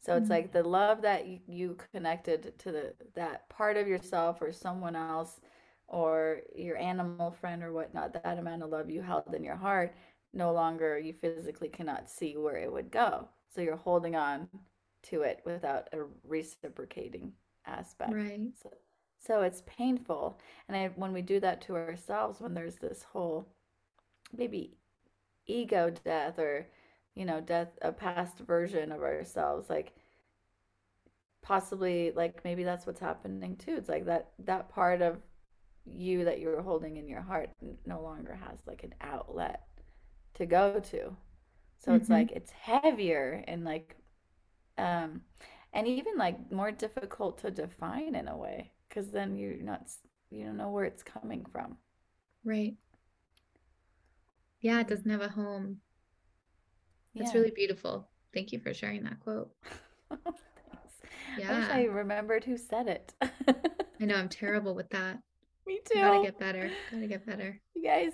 So 0.00 0.14
it's 0.14 0.24
mm-hmm. 0.24 0.32
like 0.32 0.52
the 0.52 0.62
love 0.62 1.02
that 1.02 1.26
you, 1.26 1.40
you 1.46 1.76
connected 1.92 2.58
to 2.60 2.72
the 2.72 2.94
that 3.14 3.48
part 3.48 3.76
of 3.76 3.88
yourself 3.88 4.40
or 4.40 4.52
someone 4.52 4.94
else 4.94 5.40
or 5.88 6.40
your 6.54 6.76
animal 6.76 7.30
friend 7.30 7.62
or 7.62 7.72
whatnot, 7.72 8.12
that 8.12 8.38
amount 8.38 8.62
of 8.62 8.70
love 8.70 8.90
you 8.90 9.02
held 9.02 9.34
in 9.34 9.44
your 9.44 9.56
heart, 9.56 9.94
no 10.32 10.52
longer 10.52 10.98
you 10.98 11.12
physically 11.12 11.68
cannot 11.68 12.10
see 12.10 12.36
where 12.36 12.56
it 12.56 12.72
would 12.72 12.90
go. 12.90 13.28
So 13.54 13.60
you're 13.60 13.76
holding 13.76 14.16
on 14.16 14.48
to 15.04 15.22
it 15.22 15.40
without 15.44 15.88
a 15.92 16.00
reciprocating 16.24 17.32
aspect. 17.66 18.12
Right. 18.12 18.40
So, 18.62 18.70
so 19.18 19.42
it's 19.42 19.62
painful. 19.66 20.38
And 20.68 20.76
I, 20.76 20.88
when 20.96 21.12
we 21.12 21.22
do 21.22 21.40
that 21.40 21.60
to 21.62 21.76
ourselves, 21.76 22.40
when 22.40 22.54
there's 22.54 22.76
this 22.76 23.04
whole 23.04 23.48
maybe 24.36 24.76
ego 25.46 25.90
death 26.04 26.38
or, 26.38 26.66
you 27.14 27.24
know, 27.24 27.40
death, 27.40 27.68
a 27.82 27.92
past 27.92 28.40
version 28.40 28.92
of 28.92 29.02
ourselves, 29.02 29.70
like 29.70 29.94
possibly 31.42 32.10
like 32.16 32.44
maybe 32.44 32.64
that's 32.64 32.86
what's 32.86 33.00
happening 33.00 33.56
too. 33.56 33.76
It's 33.76 33.88
like 33.88 34.04
that 34.06 34.30
that 34.40 34.68
part 34.68 35.00
of 35.00 35.18
you 35.86 36.24
that 36.24 36.40
you 36.40 36.48
were 36.48 36.62
holding 36.62 36.96
in 36.96 37.08
your 37.08 37.22
heart 37.22 37.50
no 37.86 38.02
longer 38.02 38.34
has 38.34 38.58
like 38.66 38.82
an 38.82 38.94
outlet 39.00 39.62
to 40.34 40.46
go 40.46 40.80
to. 40.80 41.16
So 41.78 41.90
mm-hmm. 41.90 41.94
it's 41.96 42.08
like 42.08 42.32
it's 42.32 42.50
heavier 42.50 43.44
and 43.46 43.64
like 43.64 43.96
um 44.78 45.22
and 45.72 45.86
even 45.86 46.16
like 46.16 46.50
more 46.50 46.72
difficult 46.72 47.38
to 47.38 47.50
define 47.50 48.14
in 48.14 48.28
a 48.28 48.36
way 48.36 48.72
because 48.88 49.10
then 49.10 49.36
you're 49.36 49.56
not 49.56 49.88
you 50.30 50.44
don't 50.44 50.56
know 50.56 50.70
where 50.70 50.84
it's 50.84 51.02
coming 51.02 51.44
from. 51.52 51.76
Right. 52.44 52.74
Yeah, 54.60 54.80
it 54.80 54.88
doesn't 54.88 55.10
have 55.10 55.20
a 55.20 55.28
home. 55.28 55.78
That's 57.14 57.32
yeah. 57.32 57.40
really 57.40 57.52
beautiful. 57.52 58.08
Thank 58.34 58.52
you 58.52 58.58
for 58.58 58.74
sharing 58.74 59.04
that 59.04 59.20
quote. 59.20 59.50
yeah. 61.38 61.50
I 61.52 61.58
wish 61.58 61.68
I 61.70 61.82
remembered 61.84 62.44
who 62.44 62.56
said 62.56 62.88
it. 62.88 63.14
I 63.22 64.04
know 64.04 64.16
I'm 64.16 64.28
terrible 64.30 64.74
with 64.74 64.90
that. 64.90 65.18
Me 65.66 65.80
too. 65.84 65.98
Gotta 66.00 66.22
get 66.22 66.38
better. 66.38 66.70
Gotta 66.90 67.06
get 67.06 67.26
better. 67.26 67.60
You 67.74 67.82
guys, 67.82 68.12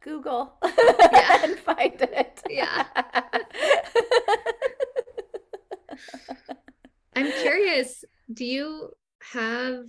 Google 0.00 0.54
yeah. 0.64 1.44
and 1.44 1.58
find 1.58 2.00
it. 2.00 2.40
Yeah. 2.48 2.84
I'm 7.16 7.30
curious, 7.42 8.04
do 8.32 8.44
you 8.44 8.90
have 9.32 9.84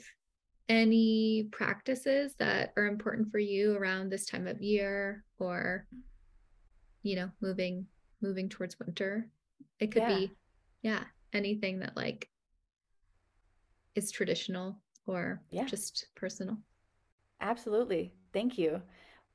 any 0.67 1.47
practices 1.51 2.35
that 2.39 2.73
are 2.75 2.87
important 2.87 3.31
for 3.31 3.39
you 3.39 3.75
around 3.75 4.09
this 4.09 4.25
time 4.25 4.47
of 4.47 4.61
year 4.61 5.23
or 5.39 5.87
you 7.03 7.15
know, 7.15 7.29
moving 7.39 7.85
moving 8.21 8.49
towards 8.49 8.79
winter? 8.79 9.29
It 9.79 9.91
could 9.91 10.03
yeah. 10.03 10.15
be 10.15 10.31
yeah, 10.81 11.03
anything 11.33 11.79
that 11.79 11.95
like 11.95 12.29
is 13.95 14.11
traditional 14.11 14.77
or 15.07 15.41
yeah. 15.51 15.65
just 15.65 16.07
personal. 16.15 16.57
Absolutely. 17.45 18.11
Thank 18.33 18.57
you. 18.57 18.81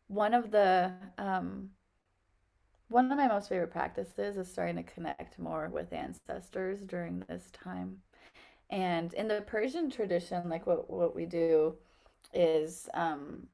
One 0.09 0.35
of 0.35 0.51
the 0.51 0.93
um 1.17 1.71
one 2.89 3.11
of 3.13 3.17
my 3.17 3.29
most 3.29 3.49
favorite 3.49 3.71
practices 3.71 4.37
is 4.37 4.51
starting 4.51 4.75
to 4.77 4.83
connect 4.83 5.39
more 5.39 5.69
with 5.73 5.93
ancestors 5.93 6.81
during 6.81 7.21
this 7.29 7.49
time. 7.53 7.99
And 8.71 9.15
in 9.15 9.29
the 9.29 9.43
Persian 9.43 9.91
tradition, 9.91 10.49
like 10.49 10.67
what 10.67 10.91
what 10.91 11.15
we 11.15 11.25
do 11.27 11.77
is 12.35 12.89
um 12.95 13.47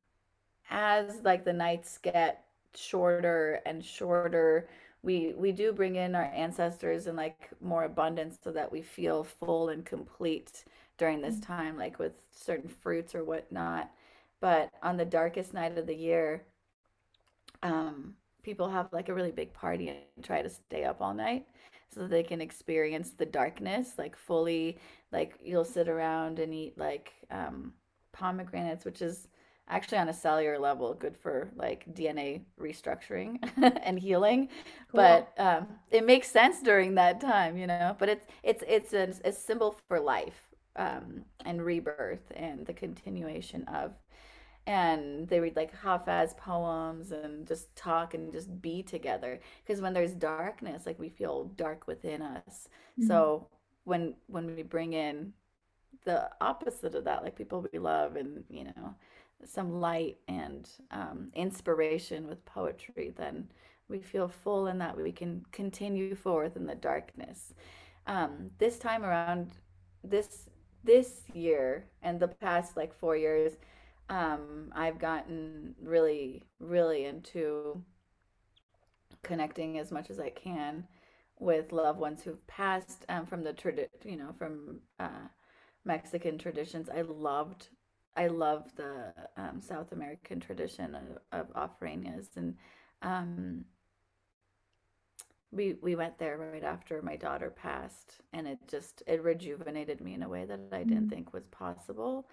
as 0.70 1.20
like 1.22 1.44
the 1.44 1.52
nights 1.52 1.98
get 1.98 2.44
shorter 2.74 3.60
and 3.66 3.84
shorter, 3.84 4.68
we 5.02 5.34
we 5.36 5.52
do 5.52 5.72
bring 5.72 5.96
in 5.96 6.14
our 6.14 6.24
ancestors 6.34 7.06
in 7.06 7.16
like 7.16 7.50
more 7.60 7.84
abundance 7.84 8.38
so 8.42 8.52
that 8.52 8.72
we 8.72 8.80
feel 8.82 9.22
full 9.22 9.68
and 9.68 9.84
complete 9.84 10.64
during 10.98 11.20
this 11.20 11.36
mm-hmm. 11.36 11.52
time, 11.52 11.76
like 11.78 11.98
with 11.98 12.12
certain 12.32 12.68
fruits 12.70 13.14
or 13.14 13.22
whatnot. 13.24 13.90
But 14.40 14.70
on 14.82 14.96
the 14.96 15.04
darkest 15.04 15.54
night 15.54 15.78
of 15.78 15.86
the 15.86 15.94
year, 15.94 16.44
um, 17.62 18.14
people 18.42 18.68
have 18.68 18.92
like 18.92 19.08
a 19.08 19.14
really 19.14 19.32
big 19.32 19.52
party 19.52 19.88
and 19.88 20.24
try 20.24 20.42
to 20.42 20.48
stay 20.48 20.84
up 20.84 21.00
all 21.00 21.14
night 21.14 21.46
so 21.92 22.06
they 22.06 22.22
can 22.22 22.40
experience 22.40 23.10
the 23.10 23.26
darkness 23.26 23.94
like 23.98 24.16
fully. 24.16 24.78
Like 25.12 25.38
you'll 25.42 25.64
sit 25.64 25.88
around 25.88 26.38
and 26.38 26.52
eat 26.54 26.76
like 26.78 27.12
um, 27.30 27.72
pomegranates, 28.12 28.84
which 28.84 29.02
is 29.02 29.28
actually 29.68 29.98
on 29.98 30.08
a 30.08 30.12
cellular 30.12 30.58
level 30.58 30.94
good 30.94 31.16
for 31.16 31.50
like 31.56 31.84
DNA 31.92 32.42
restructuring 32.60 33.38
and 33.82 33.98
healing. 33.98 34.48
Cool. 34.92 35.00
But 35.02 35.32
um, 35.38 35.66
it 35.90 36.04
makes 36.04 36.30
sense 36.30 36.62
during 36.62 36.94
that 36.96 37.20
time, 37.20 37.56
you 37.56 37.66
know. 37.66 37.96
But 37.98 38.08
it's 38.08 38.26
it's 38.42 38.64
it's 38.66 38.92
a, 38.92 39.12
a 39.28 39.32
symbol 39.32 39.76
for 39.88 39.98
life 39.98 40.50
um, 40.76 41.24
and 41.44 41.64
rebirth 41.64 42.32
and 42.36 42.66
the 42.66 42.74
continuation 42.74 43.64
of. 43.64 43.92
And 44.66 45.28
they 45.28 45.38
read 45.38 45.54
like 45.54 45.72
Hafez 45.80 46.36
poems 46.36 47.12
and 47.12 47.46
just 47.46 47.74
talk 47.76 48.14
and 48.14 48.32
just 48.32 48.60
be 48.60 48.82
together. 48.82 49.40
Because 49.64 49.80
when 49.80 49.92
there's 49.92 50.14
darkness, 50.14 50.86
like 50.86 50.98
we 50.98 51.08
feel 51.08 51.44
dark 51.56 51.86
within 51.86 52.20
us. 52.20 52.68
Mm-hmm. 52.98 53.06
So 53.06 53.48
when 53.84 54.14
when 54.26 54.54
we 54.56 54.62
bring 54.62 54.92
in 54.92 55.32
the 56.04 56.28
opposite 56.40 56.94
of 56.94 57.04
that, 57.04 57.22
like 57.22 57.36
people 57.36 57.66
we 57.72 57.78
love 57.78 58.16
and 58.16 58.44
you 58.50 58.64
know 58.64 58.94
some 59.44 59.80
light 59.80 60.16
and 60.28 60.68
um, 60.90 61.30
inspiration 61.34 62.26
with 62.26 62.44
poetry, 62.44 63.12
then 63.16 63.48
we 63.88 64.00
feel 64.00 64.28
full 64.28 64.66
in 64.66 64.78
that 64.78 64.96
we 64.96 65.12
can 65.12 65.44
continue 65.52 66.14
forth 66.14 66.56
in 66.56 66.66
the 66.66 66.74
darkness. 66.74 67.54
Um, 68.06 68.50
this 68.58 68.78
time 68.78 69.04
around, 69.04 69.52
this 70.02 70.48
this 70.84 71.22
year 71.32 71.86
and 72.02 72.20
the 72.20 72.28
past 72.28 72.76
like 72.76 72.94
four 72.94 73.16
years, 73.16 73.52
um, 74.08 74.72
I've 74.74 74.98
gotten 74.98 75.74
really, 75.82 76.44
really 76.60 77.04
into 77.04 77.82
connecting 79.22 79.78
as 79.78 79.90
much 79.90 80.10
as 80.10 80.20
I 80.20 80.30
can 80.30 80.86
with 81.38 81.72
loved 81.72 81.98
ones 81.98 82.22
who've 82.22 82.46
passed 82.46 83.04
um, 83.08 83.26
from 83.26 83.42
the 83.42 83.52
tradi- 83.52 83.88
you 84.04 84.16
know, 84.16 84.32
from 84.38 84.80
uh, 84.98 85.28
Mexican 85.84 86.38
traditions. 86.38 86.88
I 86.88 87.02
loved 87.02 87.68
I 88.16 88.28
love 88.28 88.74
the 88.76 89.12
um, 89.36 89.60
South 89.60 89.92
American 89.92 90.40
tradition 90.40 90.94
of, 90.94 91.18
of 91.32 91.52
ofrendas, 91.54 92.28
and 92.36 92.54
um, 93.02 93.66
we 95.52 95.74
we 95.82 95.94
went 95.94 96.18
there 96.18 96.38
right 96.38 96.64
after 96.64 97.02
my 97.02 97.16
daughter 97.16 97.50
passed, 97.50 98.22
and 98.32 98.46
it 98.46 98.58
just 98.68 99.02
it 99.06 99.22
rejuvenated 99.22 100.00
me 100.00 100.14
in 100.14 100.22
a 100.22 100.28
way 100.28 100.46
that 100.46 100.60
I 100.72 100.78
didn't 100.78 101.04
mm-hmm. 101.04 101.08
think 101.10 101.34
was 101.34 101.46
possible, 101.48 102.26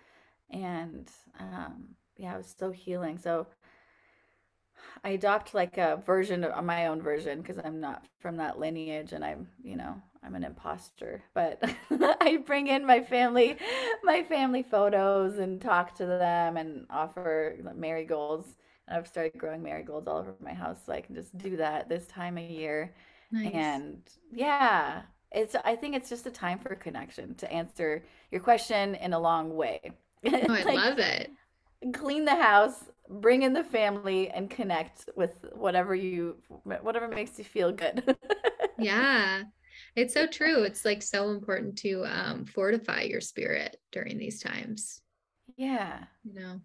and 0.53 1.09
um, 1.39 1.95
yeah, 2.17 2.35
it 2.35 2.37
was 2.37 2.55
so 2.57 2.71
healing. 2.71 3.17
So 3.17 3.47
I 5.03 5.09
adopt 5.09 5.53
like 5.53 5.77
a 5.77 6.01
version 6.05 6.43
of 6.43 6.63
my 6.63 6.87
own 6.87 7.01
version 7.01 7.41
because 7.41 7.57
I'm 7.63 7.79
not 7.79 8.05
from 8.19 8.37
that 8.37 8.59
lineage, 8.59 9.11
and 9.13 9.25
I'm 9.25 9.47
you 9.63 9.75
know 9.75 10.01
I'm 10.23 10.35
an 10.35 10.43
imposter, 10.43 11.23
but 11.33 11.61
I 11.91 12.37
bring 12.45 12.67
in 12.67 12.85
my 12.85 13.01
family, 13.01 13.57
my 14.03 14.23
family 14.23 14.63
photos 14.63 15.37
and 15.39 15.61
talk 15.61 15.95
to 15.95 16.05
them 16.05 16.57
and 16.57 16.85
offer 16.89 17.57
marigolds. 17.75 18.47
And 18.87 18.97
I've 18.97 19.07
started 19.07 19.37
growing 19.37 19.63
marigolds 19.63 20.07
all 20.07 20.17
over 20.17 20.35
my 20.41 20.53
house, 20.53 20.77
so 20.85 20.93
I 20.93 21.01
can 21.01 21.15
just 21.15 21.37
do 21.37 21.57
that 21.57 21.89
this 21.89 22.07
time 22.07 22.37
of 22.37 22.43
year. 22.49 22.93
Nice. 23.31 23.51
And 23.53 24.01
yeah, 24.31 25.03
it's. 25.31 25.55
I 25.65 25.75
think 25.75 25.95
it's 25.95 26.09
just 26.09 26.27
a 26.27 26.31
time 26.31 26.59
for 26.59 26.75
connection 26.75 27.35
to 27.35 27.51
answer 27.51 28.05
your 28.31 28.41
question 28.41 28.95
in 28.95 29.13
a 29.13 29.19
long 29.19 29.55
way. 29.55 29.91
Oh, 30.33 30.53
I 30.53 30.63
like, 30.63 30.65
love 30.65 30.99
it. 30.99 31.31
Clean 31.93 32.25
the 32.25 32.35
house, 32.35 32.85
bring 33.09 33.43
in 33.43 33.53
the 33.53 33.63
family, 33.63 34.29
and 34.29 34.49
connect 34.49 35.09
with 35.15 35.45
whatever 35.53 35.93
you, 35.93 36.37
whatever 36.63 37.07
makes 37.07 37.37
you 37.37 37.43
feel 37.43 37.71
good. 37.71 38.15
yeah 38.79 39.43
it's 39.95 40.13
so 40.13 40.25
true. 40.25 40.63
It's 40.63 40.85
like 40.85 41.01
so 41.01 41.29
important 41.29 41.77
to 41.79 42.05
um, 42.05 42.45
fortify 42.45 43.01
your 43.01 43.21
spirit 43.21 43.77
during 43.91 44.17
these 44.17 44.41
times. 44.41 45.01
Yeah. 45.55 45.99
You 46.23 46.33
know. 46.33 46.61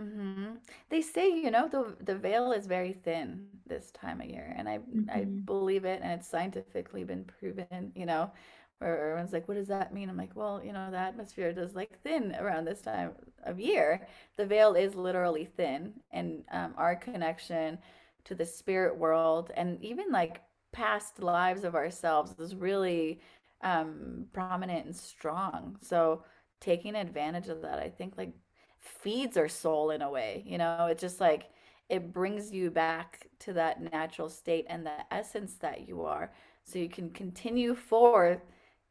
Mm-hmm. 0.00 0.44
They 0.90 1.02
say, 1.02 1.28
you 1.28 1.50
know, 1.50 1.68
the 1.68 1.94
the 2.02 2.16
veil 2.16 2.50
is 2.52 2.66
very 2.66 2.92
thin 2.92 3.46
this 3.66 3.92
time 3.92 4.20
of 4.20 4.26
year, 4.26 4.52
and 4.56 4.68
I 4.68 4.78
mm-hmm. 4.78 5.08
I 5.08 5.24
believe 5.24 5.84
it, 5.84 6.00
and 6.02 6.12
it's 6.12 6.26
scientifically 6.26 7.04
been 7.04 7.24
proven. 7.24 7.92
You 7.94 8.06
know, 8.06 8.32
where 8.78 8.98
everyone's 9.10 9.32
like, 9.32 9.48
"What 9.48 9.54
does 9.54 9.68
that 9.68 9.94
mean?" 9.94 10.08
I'm 10.08 10.16
like, 10.16 10.34
"Well, 10.36 10.62
you 10.64 10.72
know, 10.72 10.90
the 10.90 10.98
atmosphere 10.98 11.52
does 11.52 11.74
like 11.74 11.98
thin 12.02 12.34
around 12.38 12.64
this 12.66 12.82
time 12.82 13.12
of 13.44 13.60
year. 13.60 14.06
The 14.36 14.46
veil 14.46 14.74
is 14.74 14.94
literally 14.94 15.44
thin, 15.46 15.94
and 16.12 16.44
um, 16.50 16.74
our 16.76 16.96
connection 16.96 17.78
to 18.24 18.34
the 18.34 18.46
spirit 18.46 18.96
world, 18.98 19.50
and 19.56 19.82
even 19.82 20.10
like 20.10 20.42
past 20.72 21.22
lives 21.22 21.64
of 21.64 21.74
ourselves 21.74 22.34
is 22.38 22.54
really 22.54 23.20
um, 23.62 24.26
prominent 24.32 24.86
and 24.86 24.96
strong. 24.96 25.76
So 25.80 26.24
taking 26.60 26.94
advantage 26.94 27.48
of 27.48 27.62
that, 27.62 27.78
I 27.78 27.88
think 27.90 28.14
like 28.16 28.32
feeds 28.78 29.36
our 29.36 29.48
soul 29.48 29.90
in 29.90 30.02
a 30.02 30.10
way, 30.10 30.42
you 30.46 30.58
know, 30.58 30.86
it's 30.90 31.00
just 31.00 31.20
like 31.20 31.50
it 31.88 32.12
brings 32.12 32.52
you 32.52 32.70
back 32.70 33.28
to 33.40 33.52
that 33.54 33.80
natural 33.92 34.28
state 34.28 34.66
and 34.68 34.86
the 34.86 34.92
essence 35.12 35.54
that 35.56 35.86
you 35.86 36.02
are. 36.02 36.32
So 36.64 36.78
you 36.78 36.88
can 36.88 37.10
continue 37.10 37.74
forth 37.74 38.40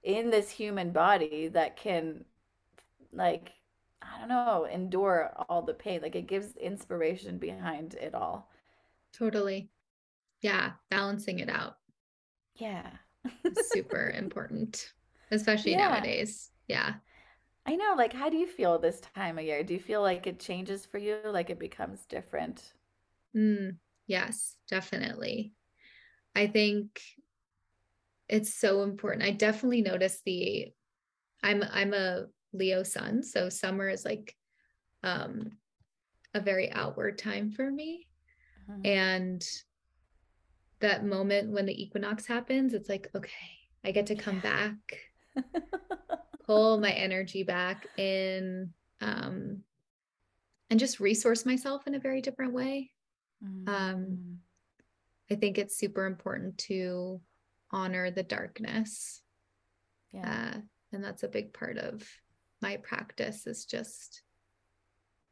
in 0.04 0.30
this 0.30 0.50
human 0.50 0.92
body 0.92 1.48
that 1.50 1.76
can 1.78 2.26
like 3.12 3.52
I 4.02 4.20
don't 4.20 4.28
know, 4.28 4.66
endure 4.66 5.32
all 5.48 5.62
the 5.62 5.74
pain. 5.74 6.02
Like 6.02 6.16
it 6.16 6.28
gives 6.28 6.56
inspiration 6.58 7.38
behind 7.38 7.94
it 7.96 8.14
all. 8.14 8.52
Totally. 9.14 9.70
Yeah 10.42 10.72
balancing 10.90 11.40
it 11.40 11.50
out. 11.50 11.78
Yeah. 12.56 12.90
Super 13.72 14.10
important 14.16 14.92
especially 15.32 15.72
yeah. 15.72 15.90
nowadays. 15.90 16.52
Yeah. 16.68 16.96
I 17.66 17.76
know 17.76 17.96
like 17.98 18.14
how 18.14 18.30
do 18.30 18.38
you 18.38 18.48
feel 18.48 18.78
this 18.78 19.02
time 19.16 19.38
of 19.38 19.46
year? 19.46 19.64
Do 19.64 19.74
you 19.74 19.80
feel 19.80 20.02
like 20.02 20.28
it 20.28 20.40
changes 20.40 20.86
for 20.86 20.98
you? 20.98 21.18
Like 21.26 21.50
it 21.50 21.60
becomes 21.60 22.06
different? 22.06 22.74
Mm, 23.36 23.78
yes 24.08 24.58
definitely. 24.68 25.54
I 26.36 26.48
think 26.48 27.00
it's 28.30 28.54
so 28.54 28.84
important 28.84 29.24
i 29.24 29.32
definitely 29.32 29.82
notice 29.82 30.22
the 30.26 30.72
I'm 31.44 31.64
I'm 31.72 31.94
a 31.94 32.26
Leo 32.54 32.84
sun, 32.84 33.22
so 33.22 33.50
summer 33.50 33.90
is 33.90 34.06
like 34.06 34.36
um 35.04 35.52
a 36.34 36.40
very 36.40 36.72
outward 36.72 37.20
time 37.20 37.52
for 37.52 37.70
me. 37.70 38.08
Mm-hmm. 38.70 38.86
And 38.86 39.48
that 40.80 41.06
moment 41.06 41.52
when 41.52 41.66
the 41.66 41.84
equinox 41.84 42.26
happens, 42.26 42.74
it's 42.74 42.90
like, 42.90 43.10
okay, 43.14 43.32
I 43.86 43.92
get 43.92 44.08
to 44.08 44.16
come 44.16 44.40
back, 44.40 44.78
pull 46.46 46.80
my 46.80 46.92
energy 46.92 47.44
back 47.44 47.88
in, 47.98 48.74
um, 49.02 49.60
and 50.70 50.80
just 50.80 51.00
resource 51.00 51.46
myself 51.46 51.86
in 51.86 51.94
a 51.94 52.00
very 52.00 52.22
different 52.22 52.54
way. 52.54 52.90
Mm-hmm. 53.46 53.70
Um, 53.70 54.38
I 55.30 55.36
think 55.36 55.58
it's 55.58 55.78
super 55.78 56.06
important 56.06 56.58
to 56.60 57.22
honor 57.74 58.12
the 58.12 58.24
darkness. 58.24 59.22
Yeah. 60.14 60.52
Uh, 60.56 60.58
and 60.94 61.04
that's 61.04 61.24
a 61.24 61.28
big 61.28 61.54
part 61.54 61.78
of 61.78 62.08
my 62.62 62.78
practice 62.78 63.48
is 63.48 63.66
just 63.66 64.22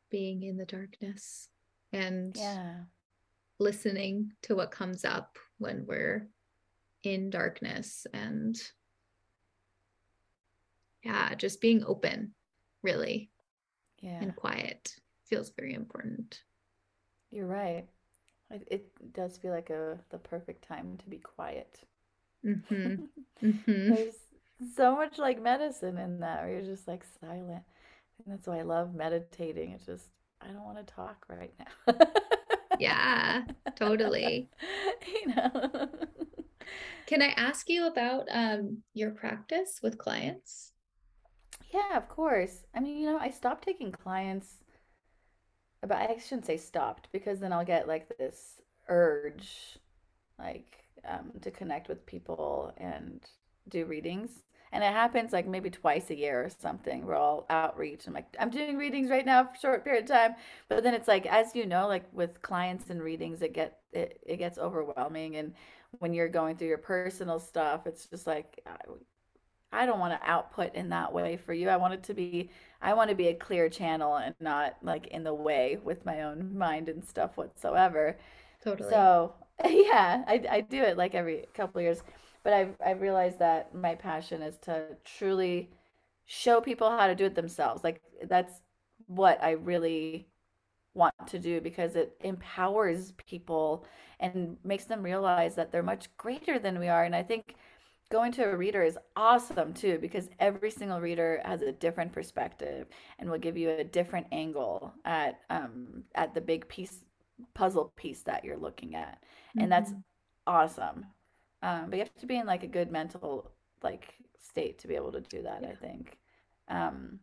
being 0.09 0.43
in 0.43 0.57
the 0.57 0.65
darkness 0.65 1.47
and 1.93 2.35
yeah. 2.37 2.81
listening 3.59 4.33
to 4.41 4.55
what 4.55 4.71
comes 4.71 5.05
up 5.05 5.37
when 5.59 5.85
we're 5.87 6.27
in 7.03 7.29
darkness 7.29 8.05
and 8.13 8.59
yeah, 11.03 11.33
just 11.35 11.61
being 11.61 11.83
open 11.85 12.33
really. 12.83 13.29
Yeah. 14.01 14.19
And 14.19 14.35
quiet 14.35 14.95
feels 15.25 15.51
very 15.55 15.75
important. 15.75 16.41
You're 17.29 17.47
right. 17.47 17.85
It, 18.49 18.67
it 18.69 19.13
does 19.13 19.37
feel 19.37 19.51
like 19.51 19.69
a 19.69 19.99
the 20.09 20.17
perfect 20.17 20.67
time 20.67 20.97
to 20.97 21.09
be 21.09 21.19
quiet. 21.19 21.79
Mm-hmm. 22.45 23.05
Mm-hmm. 23.41 23.95
There's 23.95 24.13
so 24.75 24.95
much 24.95 25.17
like 25.17 25.41
medicine 25.41 25.97
in 25.97 26.19
that, 26.19 26.43
where 26.43 26.51
you're 26.51 26.61
just 26.61 26.87
like 26.87 27.03
silent. 27.19 27.63
And 28.23 28.27
that's 28.27 28.45
why 28.45 28.59
I 28.59 28.61
love 28.61 28.93
meditating. 28.93 29.71
It's 29.71 29.87
just 29.87 30.09
I 30.39 30.49
don't 30.49 30.63
want 30.63 30.77
to 30.77 30.93
talk 30.93 31.25
right 31.27 31.51
now. 31.57 31.95
yeah, 32.79 33.41
totally. 33.75 34.47
you 35.25 35.33
know. 35.33 35.89
Can 37.07 37.23
I 37.23 37.33
ask 37.35 37.67
you 37.67 37.87
about 37.87 38.27
um, 38.29 38.83
your 38.93 39.09
practice 39.09 39.79
with 39.81 39.97
clients? 39.97 40.73
Yeah, 41.73 41.97
of 41.97 42.07
course. 42.09 42.63
I 42.75 42.79
mean, 42.79 42.99
you 42.99 43.07
know, 43.07 43.17
I 43.17 43.31
stopped 43.31 43.63
taking 43.63 43.91
clients 43.91 44.57
but 45.81 45.97
I 45.97 46.17
shouldn't 46.17 46.45
say 46.45 46.57
stopped 46.57 47.07
because 47.11 47.39
then 47.39 47.51
I'll 47.51 47.65
get 47.65 47.87
like 47.87 48.07
this 48.17 48.61
urge, 48.87 49.79
like 50.37 50.80
um, 51.07 51.31
to 51.41 51.51
connect 51.51 51.87
with 51.87 52.05
people 52.05 52.73
and 52.77 53.21
do 53.69 53.85
readings. 53.85 54.43
And 54.73 54.83
it 54.83 54.93
happens 54.93 55.33
like 55.33 55.47
maybe 55.47 55.69
twice 55.69 56.09
a 56.09 56.15
year 56.17 56.45
or 56.45 56.49
something. 56.49 57.05
We're 57.05 57.15
all 57.15 57.45
outreach. 57.49 58.07
I'm 58.07 58.13
like, 58.13 58.35
I'm 58.39 58.49
doing 58.49 58.77
readings 58.77 59.09
right 59.09 59.25
now 59.25 59.43
for 59.43 59.51
a 59.53 59.59
short 59.59 59.83
period 59.83 60.05
of 60.05 60.09
time. 60.09 60.35
But 60.69 60.83
then 60.83 60.93
it's 60.93 61.09
like, 61.09 61.25
as 61.25 61.55
you 61.55 61.65
know, 61.65 61.87
like 61.87 62.05
with 62.13 62.41
clients 62.41 62.89
and 62.89 63.01
readings, 63.01 63.41
it 63.41 63.53
get 63.53 63.79
it, 63.91 64.21
it 64.25 64.37
gets 64.37 64.57
overwhelming. 64.57 65.35
And 65.35 65.53
when 65.99 66.13
you're 66.13 66.29
going 66.29 66.55
through 66.55 66.69
your 66.69 66.77
personal 66.77 67.37
stuff, 67.39 67.85
it's 67.85 68.05
just 68.05 68.27
like 68.27 68.65
I 69.73 69.85
don't 69.85 69.99
want 69.99 70.19
to 70.19 70.29
output 70.29 70.75
in 70.75 70.89
that 70.89 71.13
way 71.13 71.37
for 71.37 71.53
you. 71.53 71.69
I 71.69 71.77
want 71.77 71.93
it 71.93 72.03
to 72.03 72.13
be 72.13 72.49
I 72.81 72.93
want 72.93 73.09
to 73.09 73.15
be 73.15 73.27
a 73.27 73.33
clear 73.33 73.69
channel 73.69 74.15
and 74.15 74.35
not 74.39 74.77
like 74.81 75.07
in 75.07 75.23
the 75.23 75.33
way 75.33 75.77
with 75.83 76.05
my 76.05 76.23
own 76.23 76.57
mind 76.57 76.89
and 76.89 77.03
stuff 77.03 77.37
whatsoever. 77.37 78.17
Totally. 78.63 78.89
So 78.89 79.33
yeah, 79.67 80.23
I, 80.27 80.43
I 80.49 80.61
do 80.61 80.81
it 80.81 80.97
like 80.97 81.15
every 81.15 81.45
couple 81.53 81.81
years. 81.81 82.03
But 82.43 82.53
I've 82.53 82.75
I've 82.85 83.01
realized 83.01 83.39
that 83.39 83.73
my 83.75 83.95
passion 83.95 84.41
is 84.41 84.57
to 84.59 84.85
truly 85.05 85.69
show 86.25 86.61
people 86.61 86.89
how 86.89 87.07
to 87.07 87.15
do 87.15 87.25
it 87.25 87.35
themselves. 87.35 87.83
Like 87.83 88.01
that's 88.27 88.61
what 89.07 89.41
I 89.43 89.51
really 89.51 90.27
want 90.93 91.15
to 91.27 91.39
do 91.39 91.61
because 91.61 91.95
it 91.95 92.15
empowers 92.21 93.13
people 93.27 93.85
and 94.19 94.57
makes 94.63 94.85
them 94.85 95.03
realize 95.03 95.55
that 95.55 95.71
they're 95.71 95.83
much 95.83 96.15
greater 96.17 96.59
than 96.59 96.79
we 96.79 96.87
are. 96.89 97.03
And 97.03 97.15
I 97.15 97.23
think 97.23 97.55
going 98.11 98.31
to 98.33 98.43
a 98.43 98.55
reader 98.57 98.83
is 98.83 98.97
awesome 99.15 99.73
too 99.73 99.97
because 99.99 100.29
every 100.39 100.71
single 100.71 100.99
reader 100.99 101.41
has 101.45 101.61
a 101.61 101.71
different 101.71 102.11
perspective 102.11 102.87
and 103.19 103.29
will 103.29 103.37
give 103.39 103.57
you 103.57 103.69
a 103.69 103.83
different 103.83 104.27
angle 104.31 104.93
at 105.05 105.39
um, 105.49 106.03
at 106.15 106.33
the 106.33 106.41
big 106.41 106.67
piece 106.67 107.05
puzzle 107.53 107.91
piece 107.95 108.21
that 108.23 108.43
you're 108.43 108.57
looking 108.57 108.95
at 108.95 109.21
and 109.53 109.63
mm-hmm. 109.63 109.69
that's 109.69 109.93
awesome 110.47 111.05
um, 111.63 111.85
but 111.89 111.97
you 111.97 112.03
have 112.03 112.15
to 112.15 112.25
be 112.25 112.37
in 112.37 112.45
like 112.45 112.63
a 112.63 112.67
good 112.67 112.91
mental 112.91 113.51
like 113.83 114.13
state 114.39 114.79
to 114.79 114.87
be 114.87 114.95
able 114.95 115.11
to 115.11 115.21
do 115.21 115.41
that 115.43 115.59
yeah. 115.61 115.69
i 115.69 115.75
think 115.75 116.17
um, 116.67 117.19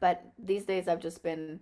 but 0.00 0.22
these 0.38 0.64
days 0.64 0.88
i've 0.88 1.00
just 1.00 1.22
been 1.22 1.60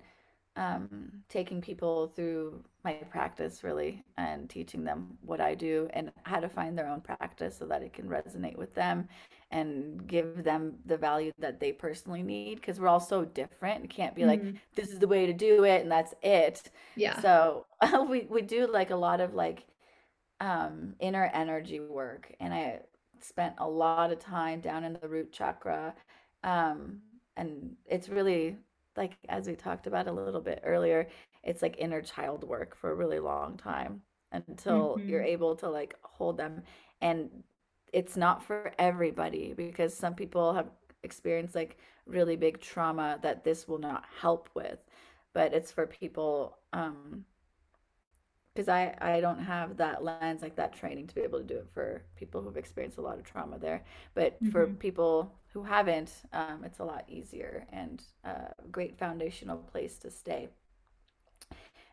um, 0.59 0.89
taking 1.29 1.61
people 1.61 2.09
through 2.17 2.65
my 2.85 2.95
practice 2.95 3.63
really 3.63 4.03
and 4.17 4.51
teaching 4.51 4.83
them 4.83 5.17
what 5.25 5.41
I 5.41 5.55
do 5.55 5.89
and 5.95 6.11
how 6.25 6.41
to 6.41 6.49
find 6.49 6.77
their 6.77 6.89
own 6.89 7.01
practice 7.01 7.57
so 7.57 7.65
that 7.67 7.83
it 7.83 7.93
can 7.93 8.09
resonate 8.09 8.57
with 8.57 8.75
them 8.75 9.09
and 9.53 10.05
give 10.09 10.43
them 10.43 10.75
the 10.85 10.97
value 10.97 11.31
that 11.39 11.61
they 11.61 11.71
personally 11.71 12.25
need 12.25 12.57
because 12.57 12.81
we're 12.81 12.89
all 12.89 12.99
so 12.99 13.25
different. 13.25 13.85
It 13.85 13.91
can't 13.91 14.17
be 14.17 14.23
mm-hmm. 14.23 14.47
like 14.47 14.55
this 14.75 14.89
is 14.89 14.99
the 14.99 15.07
way 15.07 15.27
to 15.27 15.33
do 15.33 15.63
it 15.63 15.83
and 15.83 15.93
that's 15.93 16.13
it. 16.23 16.71
Yeah. 16.97 17.21
So 17.21 17.67
we 18.09 18.27
we 18.29 18.43
do 18.43 18.67
like 18.67 18.91
a 18.91 18.97
lot 18.97 19.21
of 19.21 19.35
like 19.35 19.65
um 20.41 20.97
inner 20.99 21.31
energy 21.33 21.79
work 21.79 22.35
and 22.41 22.53
I 22.53 22.81
spent 23.21 23.55
a 23.59 23.69
lot 23.69 24.11
of 24.11 24.19
time 24.19 24.61
down 24.61 24.83
in 24.83 24.99
the 25.01 25.09
root 25.09 25.33
chakra 25.33 25.95
um 26.43 27.01
and 27.37 27.77
it's 27.87 28.09
really 28.09 28.57
like 28.99 29.17
as 29.31 29.47
we 29.47 29.55
talked 29.55 29.87
about 29.87 30.09
a 30.09 30.13
little 30.13 30.43
bit 30.43 30.61
earlier, 30.65 31.09
it's 31.43 31.63
like 31.63 31.77
inner 31.79 32.03
child 32.03 32.45
work 32.45 32.77
for 32.77 32.91
a 32.91 32.95
really 32.95 33.21
long 33.21 33.57
time 33.57 34.03
until 34.33 34.97
mm-hmm. 34.97 35.09
you're 35.09 35.23
able 35.23 35.57
to 35.57 35.69
like 35.71 35.95
hold 36.03 36.37
them 36.37 36.63
and 37.01 37.31
it's 37.93 38.17
not 38.17 38.43
for 38.43 38.73
everybody 38.79 39.55
because 39.57 39.97
some 39.97 40.15
people 40.15 40.53
have 40.53 40.69
experienced 41.03 41.55
like 41.55 41.79
really 42.07 42.37
big 42.37 42.61
trauma 42.61 43.19
that 43.23 43.45
this 43.45 43.67
will 43.67 43.79
not 43.79 44.05
help 44.21 44.51
with 44.55 44.79
but 45.33 45.55
it's 45.55 45.73
for 45.73 45.87
people 45.87 46.59
um 46.73 47.25
because 48.59 48.69
I, 48.69 48.93
I 49.01 49.21
don't 49.21 49.39
have 49.39 49.77
that 49.77 50.03
lens 50.03 50.43
like 50.43 50.57
that 50.57 50.73
training 50.73 51.07
to 51.07 51.15
be 51.15 51.21
able 51.21 51.39
to 51.39 51.45
do 51.45 51.59
it 51.59 51.69
for 51.73 52.03
people 52.17 52.43
who've 52.43 52.57
experienced 52.57 52.99
a 52.99 53.01
lot 53.01 53.17
of 53.17 53.23
trauma 53.23 53.57
there. 53.57 53.85
But 54.15 54.35
mm-hmm. 54.35 54.51
for 54.51 54.67
people 54.67 55.33
who 55.53 55.63
haven't 55.63 56.11
um, 56.33 56.65
it's 56.65 56.81
a 56.81 56.85
lot 56.85 57.05
easier 57.07 57.69
and 57.73 58.03
a 58.25 58.53
great 58.73 58.99
foundational 58.99 59.59
place 59.59 59.97
to 59.99 60.11
stay. 60.11 60.49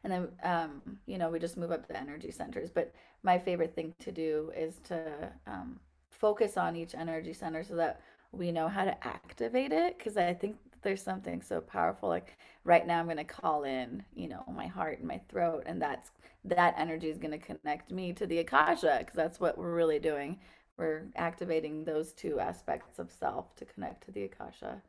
And 0.03 0.11
then 0.11 0.27
um, 0.41 0.81
you 1.05 1.19
know 1.19 1.29
we 1.29 1.37
just 1.37 1.55
move 1.55 1.71
up 1.71 1.87
the 1.87 1.99
energy 1.99 2.31
centers. 2.31 2.71
But 2.71 2.95
my 3.21 3.37
favorite 3.37 3.75
thing 3.75 3.93
to 3.99 4.11
do 4.11 4.51
is 4.57 4.79
to 4.85 5.31
um, 5.45 5.79
focus 6.09 6.57
on 6.57 6.75
each 6.75 6.95
energy 6.95 7.33
center 7.33 7.63
so 7.63 7.75
that 7.75 8.01
we 8.31 8.51
know 8.51 8.67
how 8.69 8.85
to 8.85 9.07
activate 9.07 9.71
it. 9.71 9.99
Because 9.99 10.17
i 10.17 10.33
think 10.33 10.57
there's 10.85 11.03
something 11.03 11.41
so 11.41 11.59
powerful 11.59 12.07
like 12.07 12.37
right 12.63 12.87
now 12.87 12.99
i'm 12.99 13.05
going 13.05 13.17
to 13.17 13.25
call 13.25 13.63
in 13.63 14.01
you 14.15 14.29
know 14.29 14.43
my 14.55 14.67
heart 14.67 14.99
and 14.99 15.07
my 15.07 15.19
throat 15.27 15.63
and 15.65 15.81
that's 15.81 16.11
that 16.45 16.75
energy 16.77 17.09
is 17.09 17.17
going 17.17 17.37
to 17.37 17.37
connect 17.37 17.91
me 17.91 18.13
to 18.13 18.27
the 18.27 18.39
akasha 18.39 18.97
because 18.99 19.15
that's 19.15 19.39
what 19.39 19.57
we're 19.57 19.73
really 19.73 19.99
doing. 19.99 20.39
We're 20.77 21.03
activating 21.15 21.83
those 21.83 22.13
two 22.13 22.39
aspects 22.39 22.99
of 22.99 23.11
self 23.11 23.55
to 23.55 23.65
connect 23.65 24.03
to 24.05 24.11
the 24.11 24.23
akasha. 24.23 24.81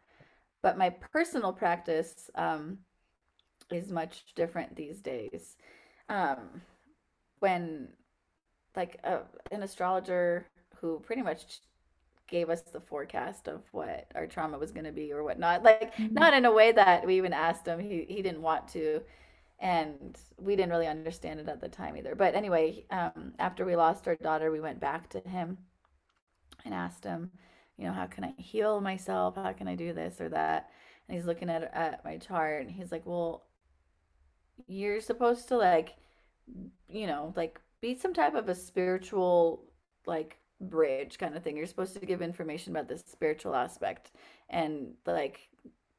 But 0.63 0.79
my 0.79 0.91
personal 0.91 1.53
practice 1.53 2.31
um, 2.35 2.79
is 3.71 3.91
much 3.91 4.35
different 4.35 4.77
these 4.77 5.01
days. 5.01 5.57
Um, 6.09 6.61
when 7.39 7.89
like 8.75 8.99
a, 9.05 9.21
an 9.51 9.63
astrologer 9.63 10.47
who 10.81 11.01
pretty 11.01 11.23
much 11.23 11.61
gave 12.29 12.51
us 12.51 12.63
the 12.63 12.81
forecast 12.81 13.49
of 13.49 13.63
what 13.73 14.11
our 14.15 14.27
trauma 14.27 14.59
was 14.59 14.73
going 14.73 14.85
to 14.85 14.93
be 14.93 15.13
or 15.13 15.23
whatnot. 15.23 15.63
Like 15.63 15.95
mm-hmm. 15.95 16.15
not 16.15 16.35
in 16.35 16.45
a 16.45 16.53
way 16.53 16.73
that 16.73 17.07
we 17.07 17.17
even 17.17 17.33
asked 17.33 17.67
him. 17.67 17.79
He 17.79 18.07
he 18.09 18.23
didn't 18.23 18.43
want 18.43 18.69
to, 18.69 19.01
and 19.59 20.17
we 20.37 20.57
didn't 20.57 20.71
really 20.71 20.87
understand 20.87 21.41
it 21.41 21.49
at 21.49 21.61
the 21.61 21.69
time 21.69 21.97
either. 21.97 22.15
But 22.15 22.35
anyway, 22.35 22.85
um, 22.91 23.33
after 23.39 23.65
we 23.65 23.77
lost 23.77 24.09
our 24.09 24.17
daughter, 24.17 24.51
we 24.51 24.61
went 24.61 24.81
back 24.81 25.09
to 25.11 25.21
him 25.21 25.59
and 26.65 26.75
asked 26.75 27.05
him, 27.05 27.31
you 27.77 27.87
know, 27.87 27.93
how 27.93 28.07
can 28.07 28.25
I 28.25 28.35
heal 28.39 28.81
myself? 28.81 29.37
How 29.37 29.53
can 29.53 29.69
I 29.69 29.75
do 29.75 29.93
this 29.93 30.21
or 30.21 30.29
that? 30.31 30.71
And 31.09 31.17
he's 31.17 31.27
looking 31.27 31.51
at 31.51 31.63
at 31.75 32.05
my 32.05 32.19
chart, 32.19 32.63
and 32.63 32.71
he's 32.71 32.93
like, 32.93 33.07
well, 33.07 33.45
you're 34.67 35.01
supposed 35.01 35.49
to 35.49 35.57
like, 35.57 35.95
you 36.89 37.07
know, 37.07 37.33
like 37.37 37.61
be 37.81 37.95
some 37.95 38.15
type 38.15 38.35
of 38.35 38.49
a 38.49 38.55
spiritual 38.55 39.65
like 40.07 40.39
bridge 40.61 41.19
kind 41.19 41.37
of 41.37 41.43
thing. 41.43 41.57
You're 41.57 41.67
supposed 41.67 41.99
to 41.99 42.07
give 42.07 42.23
information 42.23 42.73
about 42.73 42.89
this 42.89 43.05
spiritual 43.07 43.55
aspect 43.55 44.13
and 44.49 44.95
like 45.07 45.49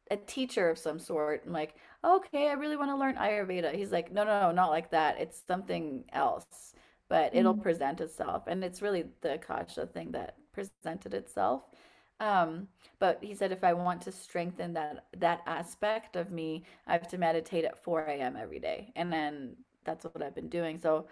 a 0.10 0.18
teacher 0.18 0.70
of 0.70 0.78
some 0.78 1.00
sort. 1.00 1.44
I'm 1.46 1.54
like, 1.54 1.76
okay, 2.04 2.50
I 2.50 2.54
really 2.54 2.78
want 2.78 2.92
to 2.92 2.98
learn 2.98 3.16
Ayurveda. 3.16 3.74
He's 3.76 3.92
like, 3.92 4.12
no, 4.12 4.24
no, 4.24 4.42
no, 4.42 4.52
not 4.52 4.70
like 4.70 4.92
that. 4.92 5.20
It's 5.20 5.42
something 5.48 6.06
else, 6.14 6.74
but 7.10 7.36
it'll 7.36 7.54
mm-hmm. 7.54 7.62
present 7.62 8.02
itself. 8.02 8.44
And 8.48 8.64
it's 8.64 8.82
really 8.82 9.06
the 9.22 9.36
Akasha 9.36 9.88
thing 9.88 10.12
that 10.12 10.36
presented 10.54 11.14
itself. 11.14 11.64
Um, 12.20 12.68
but 13.00 13.20
he 13.22 13.36
said 13.36 13.52
if 13.52 13.64
I 13.64 13.74
want 13.74 14.02
to 14.04 14.12
strengthen 14.12 14.74
that 14.74 15.06
that 15.18 15.42
aspect 15.46 16.16
of 16.16 16.32
me, 16.32 16.64
I 16.88 16.94
have 16.94 17.08
to 17.10 17.18
meditate 17.18 17.64
at 17.64 17.84
4 17.84 18.02
a.m. 18.06 18.36
every 18.36 18.60
day, 18.60 18.92
and 18.96 19.14
then 19.14 19.56
that's 19.84 20.04
what 20.04 20.24
I've 20.24 20.34
been 20.34 20.50
doing. 20.50 20.80
So 20.80 21.08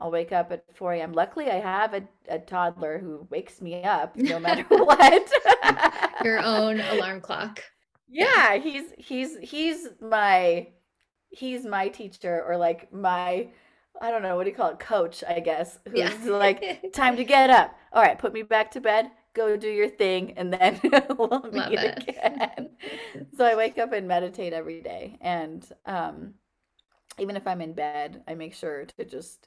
I'll 0.00 0.10
wake 0.10 0.32
up 0.32 0.50
at 0.50 0.64
4 0.76 0.94
a.m. 0.94 1.12
Luckily, 1.12 1.50
I 1.50 1.60
have 1.60 1.92
a, 1.92 2.02
a 2.28 2.38
toddler 2.38 2.98
who 2.98 3.26
wakes 3.30 3.60
me 3.60 3.82
up 3.82 4.16
no 4.16 4.38
matter 4.40 4.64
what. 4.68 5.30
Your 6.24 6.38
own 6.38 6.80
alarm 6.80 7.20
clock. 7.20 7.62
Yeah, 8.08 8.56
he's 8.56 8.86
he's 8.98 9.36
he's 9.38 9.88
my 10.00 10.68
he's 11.28 11.64
my 11.64 11.88
teacher 11.88 12.44
or 12.46 12.56
like 12.56 12.92
my 12.92 13.48
I 14.00 14.10
don't 14.10 14.22
know 14.22 14.36
what 14.36 14.44
do 14.44 14.50
you 14.50 14.56
call 14.56 14.70
it 14.70 14.80
coach 14.80 15.22
I 15.28 15.38
guess 15.38 15.78
who's 15.88 15.98
yeah. 15.98 16.14
like 16.24 16.90
time 16.92 17.16
to 17.16 17.24
get 17.24 17.50
up. 17.50 17.74
All 17.92 18.02
right, 18.02 18.18
put 18.18 18.32
me 18.32 18.42
back 18.42 18.70
to 18.72 18.80
bed. 18.80 19.10
Go 19.32 19.56
do 19.56 19.68
your 19.68 19.88
thing, 19.88 20.32
and 20.36 20.52
then 20.52 20.80
we'll 21.16 21.48
meet 21.52 21.78
again. 21.78 22.70
so 23.36 23.44
I 23.44 23.54
wake 23.54 23.78
up 23.78 23.92
and 23.92 24.08
meditate 24.08 24.52
every 24.52 24.80
day, 24.80 25.18
and 25.20 25.64
um, 25.86 26.34
even 27.16 27.36
if 27.36 27.46
I'm 27.46 27.60
in 27.60 27.72
bed, 27.72 28.24
I 28.26 28.34
make 28.34 28.54
sure 28.54 28.86
to 28.86 29.04
just 29.04 29.46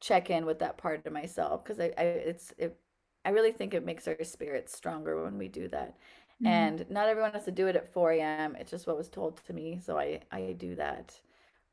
check 0.00 0.30
in 0.30 0.46
with 0.46 0.58
that 0.58 0.78
part 0.78 1.06
of 1.06 1.12
myself 1.12 1.64
because 1.64 1.80
I, 1.80 1.92
I 1.96 2.02
it's 2.02 2.52
it 2.58 2.78
I 3.26 3.30
really 3.30 3.50
think 3.50 3.74
it 3.74 3.84
makes 3.84 4.06
our 4.06 4.22
spirits 4.22 4.76
stronger 4.76 5.24
when 5.24 5.36
we 5.36 5.48
do 5.48 5.66
that. 5.68 5.96
Mm-hmm. 6.40 6.46
And 6.46 6.90
not 6.90 7.08
everyone 7.08 7.32
has 7.32 7.44
to 7.46 7.50
do 7.50 7.66
it 7.66 7.74
at 7.74 7.92
4 7.92 8.12
a.m. 8.12 8.56
It's 8.56 8.70
just 8.70 8.86
what 8.86 8.96
was 8.96 9.08
told 9.08 9.44
to 9.46 9.52
me. 9.52 9.80
So 9.84 9.98
I, 9.98 10.20
I 10.30 10.54
do 10.56 10.76
that. 10.76 11.12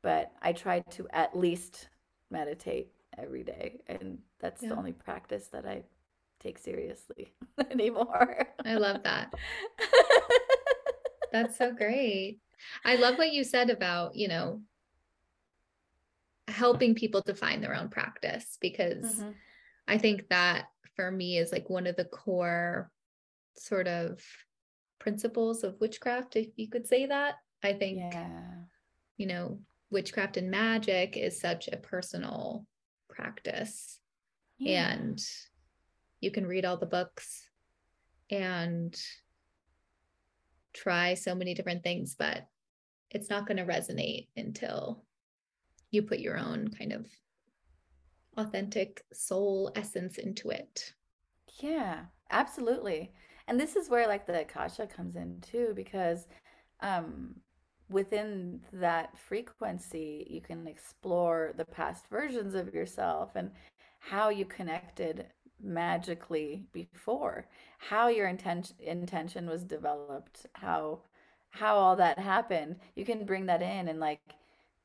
But 0.02 0.32
I 0.42 0.52
try 0.52 0.80
to 0.80 1.06
at 1.10 1.38
least 1.38 1.90
meditate 2.30 2.88
every 3.16 3.44
day. 3.44 3.82
And 3.86 4.18
that's 4.40 4.62
yeah. 4.62 4.70
the 4.70 4.76
only 4.76 4.92
practice 4.92 5.46
that 5.52 5.64
I 5.64 5.84
take 6.40 6.58
seriously 6.58 7.32
anymore. 7.70 8.48
I 8.64 8.74
love 8.74 9.04
that. 9.04 9.32
that's 11.32 11.56
so 11.56 11.72
great. 11.72 12.40
I 12.84 12.96
love 12.96 13.16
what 13.16 13.32
you 13.32 13.44
said 13.44 13.70
about, 13.70 14.16
you 14.16 14.26
know, 14.26 14.60
helping 16.54 16.94
people 16.94 17.20
define 17.20 17.60
their 17.60 17.74
own 17.74 17.88
practice 17.88 18.56
because 18.60 19.16
mm-hmm. 19.16 19.30
I 19.88 19.98
think 19.98 20.28
that 20.30 20.66
for 20.96 21.10
me 21.10 21.38
is 21.38 21.52
like 21.52 21.68
one 21.68 21.86
of 21.86 21.96
the 21.96 22.04
core 22.04 22.90
sort 23.56 23.88
of 23.88 24.20
principles 24.98 25.64
of 25.64 25.80
witchcraft, 25.80 26.36
if 26.36 26.48
you 26.56 26.68
could 26.68 26.86
say 26.86 27.06
that. 27.06 27.34
I 27.62 27.72
think, 27.72 27.98
yeah. 27.98 28.40
you 29.16 29.26
know, 29.26 29.58
witchcraft 29.90 30.36
and 30.36 30.50
magic 30.50 31.16
is 31.16 31.40
such 31.40 31.68
a 31.68 31.76
personal 31.76 32.66
practice. 33.08 33.98
Yeah. 34.58 34.92
And 34.92 35.20
you 36.20 36.30
can 36.30 36.46
read 36.46 36.64
all 36.64 36.76
the 36.76 36.86
books 36.86 37.48
and 38.30 38.94
try 40.72 41.14
so 41.14 41.34
many 41.34 41.54
different 41.54 41.82
things, 41.82 42.16
but 42.18 42.46
it's 43.10 43.30
not 43.30 43.46
going 43.46 43.56
to 43.56 43.64
resonate 43.64 44.28
until 44.36 45.04
you 45.94 46.02
put 46.02 46.18
your 46.18 46.38
own 46.38 46.68
kind 46.76 46.92
of 46.92 47.06
authentic 48.36 49.04
soul 49.12 49.72
essence 49.76 50.18
into 50.18 50.50
it. 50.50 50.92
Yeah, 51.60 52.06
absolutely. 52.30 53.12
And 53.46 53.60
this 53.60 53.76
is 53.76 53.88
where 53.88 54.06
like 54.08 54.26
the 54.26 54.40
Akasha 54.40 54.86
comes 54.86 55.16
in 55.16 55.40
too, 55.40 55.72
because 55.76 56.26
um, 56.80 57.36
within 57.88 58.60
that 58.72 59.16
frequency, 59.18 60.26
you 60.30 60.40
can 60.40 60.66
explore 60.66 61.52
the 61.56 61.64
past 61.64 62.06
versions 62.08 62.54
of 62.54 62.74
yourself 62.74 63.30
and 63.34 63.50
how 64.00 64.28
you 64.30 64.44
connected 64.44 65.26
magically 65.62 66.66
before, 66.72 67.48
how 67.78 68.08
your 68.08 68.28
intention 68.28 68.76
intention 68.80 69.48
was 69.48 69.62
developed, 69.64 70.46
how 70.54 71.00
how 71.50 71.76
all 71.76 71.96
that 71.96 72.18
happened. 72.18 72.76
You 72.96 73.04
can 73.04 73.24
bring 73.24 73.46
that 73.46 73.62
in 73.62 73.88
and 73.88 74.00
like 74.00 74.20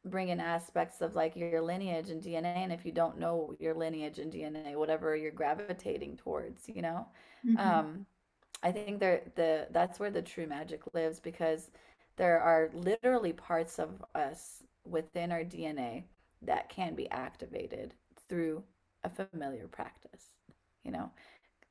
bring 0.06 0.30
in 0.30 0.39
aspects 0.39 1.02
of 1.02 1.16
like 1.16 1.36
your 1.36 1.62
lineage 1.62 2.10
and 2.10 2.22
DNA. 2.22 2.58
And 2.58 2.72
if 2.72 2.86
you 2.86 2.91
don't 2.91 3.20
know 3.20 3.54
your 3.60 3.74
lineage 3.74 4.20
and 4.20 4.32
DNA, 4.32 4.76
whatever 4.76 5.16
you're 5.16 5.32
gravitating 5.32 6.18
towards, 6.18 6.68
you 6.68 6.82
know, 6.82 7.08
mm-hmm. 7.45 7.58
um, 7.58 8.06
I 8.64 8.72
think 8.72 9.00
there 9.00 9.22
the 9.36 9.68
that's 9.72 10.00
where 10.00 10.12
the 10.12 10.22
true 10.22 10.47
magic 10.47 10.82
lives 10.93 11.20
because 11.20 11.70
there 12.18 12.39
are 12.41 12.70
literally 12.74 13.34
parts 13.34 13.80
of 13.80 14.04
us 14.16 14.64
within 14.86 15.32
our 15.32 15.43
DNA 15.43 16.04
that 16.41 16.70
can 16.70 16.95
be 16.95 17.10
activated 17.12 17.93
through 18.28 18.64
a 19.04 19.10
familiar 19.10 19.68
practice, 19.68 20.26
you 20.84 20.91
know, 20.91 21.10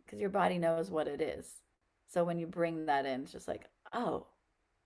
because 0.04 0.20
your 0.20 0.30
body 0.30 0.58
knows 0.58 0.90
what 0.90 1.08
it 1.08 1.20
is. 1.20 1.46
So 2.06 2.24
when 2.24 2.38
you 2.38 2.46
bring 2.46 2.86
that 2.86 3.04
in, 3.04 3.22
it's 3.22 3.32
just 3.32 3.48
like, 3.48 3.66
oh, 3.92 4.26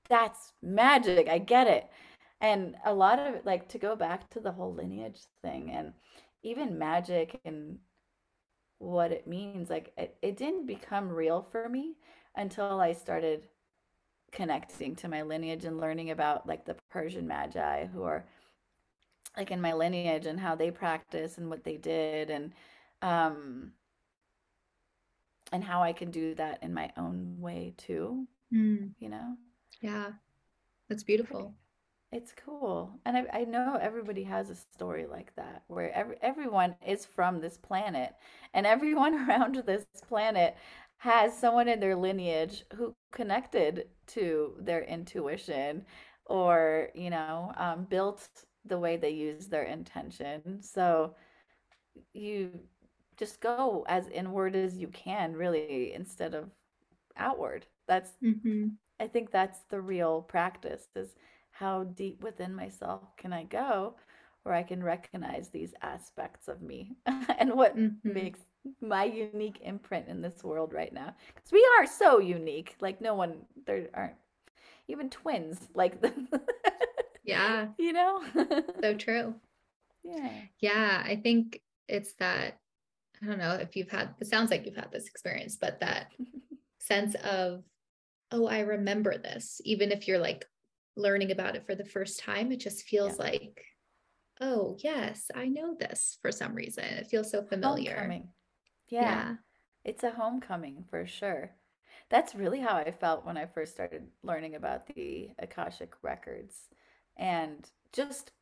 that's 0.09 0.53
magic. 0.61 1.29
I 1.29 1.39
get 1.39 1.69
it 1.69 1.89
and 2.43 2.75
a 2.85 2.93
lot 2.93 3.21
of 3.21 3.35
it 3.35 3.47
like 3.47 3.69
to 3.69 3.79
go 3.79 3.97
back 3.97 4.29
to 4.31 4.41
the 4.41 4.53
whole 4.53 4.75
lineage 4.75 5.21
thing 5.41 5.71
and 5.71 5.93
even 6.43 6.79
magic 6.79 7.41
and 7.45 7.79
what 8.79 9.13
it 9.13 9.27
means 9.27 9.71
like 9.71 9.93
it, 9.97 10.17
it 10.21 10.37
didn't 10.37 10.67
become 10.67 11.09
real 11.09 11.47
for 11.51 11.69
me 11.69 11.95
until 12.37 12.81
i 12.81 12.93
started 12.93 13.47
connecting 14.33 14.97
to 14.97 15.09
my 15.09 15.23
lineage 15.23 15.65
and 15.65 15.81
learning 15.81 16.11
about 16.11 16.47
like 16.47 16.65
the 16.65 16.77
persian 16.91 17.27
magi 17.27 17.87
who 17.87 18.03
are 18.03 18.25
like 19.37 19.51
in 19.51 19.61
my 19.61 19.73
lineage 19.73 20.27
and 20.27 20.41
how 20.41 20.55
they 20.55 20.71
practice 20.71 21.39
and 21.39 21.49
what 21.49 21.65
they 21.65 21.77
did 21.77 22.29
and 22.29 22.53
um 23.03 23.73
and 25.53 25.63
how 25.63 25.83
i 25.83 25.93
can 25.93 26.11
do 26.11 26.35
that 26.35 26.59
in 26.63 26.75
my 26.75 26.91
own 26.97 27.37
way 27.39 27.73
too 27.77 28.27
mm. 28.53 28.91
you 28.99 29.09
know? 29.09 29.37
Yeah. 29.81 30.13
That's 30.89 31.03
beautiful 31.03 31.55
it's 32.13 32.35
cool. 32.45 33.01
And 33.07 33.17
I, 33.17 33.41
I 33.41 33.45
know 33.45 33.79
everybody 33.81 34.23
has 34.25 34.51
a 34.51 34.55
story 34.55 35.07
like 35.07 35.35
that 35.37 35.63
where 35.69 35.91
every, 35.95 36.17
everyone 36.21 36.77
is 36.87 37.07
from 37.07 37.41
this 37.41 37.57
planet 37.57 38.15
and 38.53 38.67
everyone 38.67 39.15
around 39.29 39.63
this 39.67 39.87
planet 40.07 40.57
has 40.99 41.37
someone 41.37 41.69
in 41.69 41.81
their 41.81 41.97
lineage 41.97 42.65
who 42.77 42.95
connected 43.11 43.87
to 44.09 44.55
their 44.61 44.85
intuition 44.85 45.85
or, 46.27 46.91
you 46.95 47.11
know, 47.11 47.53
um, 47.57 47.85
built 47.89 48.29
the 48.67 48.79
way 48.79 48.97
they 48.97 49.11
use 49.11 49.47
their 49.49 49.65
intention. 49.65 50.63
So 50.63 51.17
you 52.13 52.51
just 53.17 53.41
go 53.41 53.85
as 53.89 54.07
inward 54.09 54.55
as 54.55 54.77
you 54.77 54.89
can, 54.89 55.33
really, 55.33 55.93
instead 55.95 56.35
of 56.35 56.51
outward. 57.17 57.67
That's, 57.89 58.13
mm-hmm. 58.23 58.69
I 59.01 59.09
think 59.09 59.31
that's 59.31 59.61
the 59.71 59.81
real 59.81 60.23
practice 60.23 60.87
is 60.95 61.17
how 61.63 61.85
deep 61.85 62.25
within 62.25 62.53
myself 62.53 63.17
can 63.17 63.33
I 63.33 63.45
go 63.45 63.95
where 64.43 64.55
I 64.55 64.65
can 64.65 64.83
recognize 64.83 65.49
these 65.49 65.73
aspects 65.83 66.49
of 66.49 66.61
me 66.61 66.97
and 67.39 67.55
what 67.55 67.77
mm-hmm. 67.77 68.13
makes 68.13 68.41
my 68.81 69.05
unique 69.05 69.61
imprint 69.63 70.09
in 70.09 70.21
this 70.21 70.43
world 70.43 70.73
right 70.73 70.93
now. 70.93 71.15
Because 71.29 71.53
we 71.53 71.65
are 71.79 71.87
so 71.87 72.19
unique. 72.19 72.75
Like, 72.81 73.01
no 73.01 73.15
one, 73.15 73.37
there 73.67 73.89
aren't 73.95 74.17
even 74.89 75.11
twins 75.11 75.69
like 75.77 76.01
them. 76.01 76.29
yeah. 77.25 77.69
You 77.79 77.93
know? 77.93 78.23
so 78.81 78.95
true. 78.99 79.37
Yeah. 80.03 80.33
Yeah. 80.59 81.03
I 81.07 81.15
think 81.15 81.61
it's 81.87 82.15
that, 82.15 82.59
I 83.23 83.27
don't 83.27 83.39
know 83.39 83.55
if 83.55 83.77
you've 83.77 83.91
had, 83.91 84.17
it 84.21 84.27
sounds 84.27 84.51
like 84.51 84.67
you've 84.67 84.75
had 84.75 84.91
this 84.91 85.07
experience, 85.07 85.57
but 85.61 85.79
that 85.79 86.11
sense 86.81 87.15
of, 87.23 87.63
oh, 88.33 88.47
I 88.49 88.61
remember 88.61 89.17
this, 89.19 89.61
even 89.65 89.93
if 89.93 90.09
you're 90.09 90.19
like 90.19 90.47
learning 90.97 91.31
about 91.31 91.57
it 91.57 91.67
for 91.67 91.75
the 91.75 91.85
first 91.85 92.21
time, 92.21 92.53
it 92.53 92.61
just 92.61 92.85
feels 92.85 93.19
yeah. 93.19 93.25
like, 93.25 93.65
oh, 94.41 94.77
yes, 94.83 95.31
I 95.35 95.49
know 95.49 95.75
this 95.79 96.19
for 96.21 96.33
some 96.33 96.55
reason. 96.55 96.85
It 96.85 97.07
feels 97.07 97.31
so 97.31 97.43
familiar. 97.43 97.95
Homecoming. 97.95 98.29
Yeah. 98.89 99.01
yeah. 99.01 99.35
It's 99.85 100.05
a 100.05 100.11
homecoming 100.11 100.85
for 100.91 101.07
sure. 101.07 101.51
That's 102.11 102.35
really 102.35 102.61
how 102.61 102.77
I 102.77 102.91
felt 102.91 103.25
when 103.25 103.37
I 103.37 103.47
first 103.47 103.73
started 103.73 104.07
learning 104.23 104.55
about 104.55 104.87
the 104.87 105.31
Akashic 105.39 105.95
records. 106.03 106.69
And 107.17 107.69
just 107.93 108.33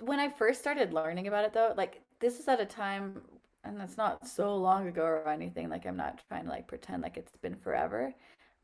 when 0.00 0.20
I 0.20 0.28
first 0.28 0.60
started 0.60 0.92
learning 0.92 1.26
about 1.26 1.44
it, 1.44 1.52
though, 1.52 1.74
like 1.76 2.02
this 2.20 2.38
is 2.38 2.48
at 2.48 2.60
a 2.60 2.66
time, 2.66 3.22
and 3.64 3.80
it's 3.82 3.96
not 3.96 4.26
so 4.28 4.56
long 4.56 4.86
ago 4.86 5.02
or 5.02 5.28
anything. 5.28 5.68
Like 5.68 5.86
I'm 5.86 5.96
not 5.96 6.22
trying 6.28 6.44
to 6.44 6.50
like 6.50 6.68
pretend 6.68 7.02
like 7.02 7.16
it's 7.16 7.36
been 7.36 7.56
forever 7.56 8.14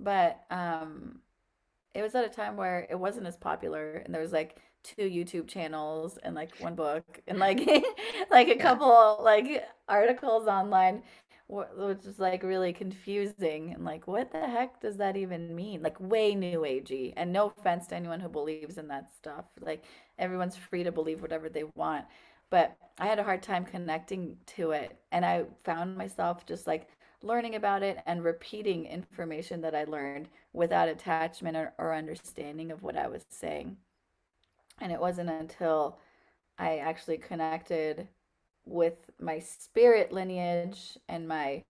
but 0.03 0.41
um 0.51 1.21
it 1.95 2.03
was 2.03 2.15
at 2.15 2.25
a 2.25 2.29
time 2.29 2.57
where 2.57 2.87
it 2.91 2.99
wasn't 2.99 3.27
as 3.27 3.37
popular 3.37 3.97
and 3.97 4.15
there 4.15 4.23
was 4.23 4.33
like 4.33 4.59
two 4.83 5.09
YouTube 5.09 5.47
channels 5.47 6.19
and 6.23 6.35
like 6.35 6.51
one 6.59 6.75
book 6.75 7.21
and 7.29 7.39
like 7.39 7.59
like 8.31 8.49
a 8.49 8.57
yeah. 8.57 8.63
couple 8.63 9.21
like 9.23 9.65
articles 9.89 10.47
online 10.47 11.03
which 11.49 12.07
is 12.07 12.19
like 12.19 12.43
really 12.43 12.73
confusing 12.73 13.75
and 13.75 13.85
like 13.85 14.07
what 14.07 14.33
the 14.33 14.41
heck 14.41 14.81
does 14.81 14.97
that 14.97 15.17
even 15.17 15.55
mean 15.55 15.83
like 15.83 15.99
way 16.01 16.35
new 16.35 16.61
agey 16.61 17.13
and 17.17 17.31
no 17.31 17.53
offense 17.59 17.87
to 17.87 17.95
anyone 17.95 18.21
who 18.21 18.29
believes 18.29 18.79
in 18.79 18.89
that 18.89 19.13
stuff 19.15 19.45
like 19.61 19.85
everyone's 20.19 20.57
free 20.57 20.83
to 20.83 20.91
believe 20.91 21.21
whatever 21.21 21.51
they 21.51 21.65
want 21.75 22.07
but 22.49 22.75
i 22.99 23.07
had 23.07 23.19
a 23.19 23.25
hard 23.25 23.43
time 23.43 23.65
connecting 23.67 24.37
to 24.47 24.71
it 24.71 24.97
and 25.11 25.27
i 25.27 25.45
found 25.63 25.95
myself 25.97 26.47
just 26.47 26.67
like 26.67 26.89
learning 27.25 27.55
about 27.55 27.83
it 27.83 27.99
and 28.07 28.25
repeating 28.25 28.87
information 28.87 29.61
that 29.63 29.75
I 29.75 29.85
learned 29.85 30.29
without 30.53 30.89
attachment 30.89 31.57
or, 31.57 31.73
or 31.79 31.95
understanding 31.95 32.71
of 32.71 32.83
what 32.83 32.97
I 32.97 33.09
was 33.09 33.25
saying. 33.29 33.77
And 34.81 34.93
it 34.93 35.01
wasn't 35.01 35.31
until 35.31 35.99
I 36.59 36.79
actually 36.79 37.19
connected 37.19 38.09
with 38.65 38.95
my 39.21 39.39
spirit 39.39 40.13
lineage 40.13 40.99
and 41.09 41.27
my, 41.27 41.65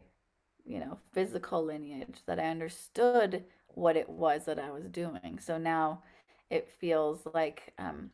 you 0.65 0.79
know, 0.79 0.99
physical 1.13 1.65
lineage 1.65 2.19
that 2.27 2.39
I 2.39 2.47
understood 2.47 3.45
what 3.69 3.97
it 3.97 4.09
was 4.09 4.45
that 4.45 4.59
I 4.59 4.71
was 4.71 4.85
doing. 4.85 5.39
So 5.41 5.59
now 5.59 6.03
it 6.51 6.69
feels 6.69 7.27
like 7.33 7.73
um, 7.79 8.11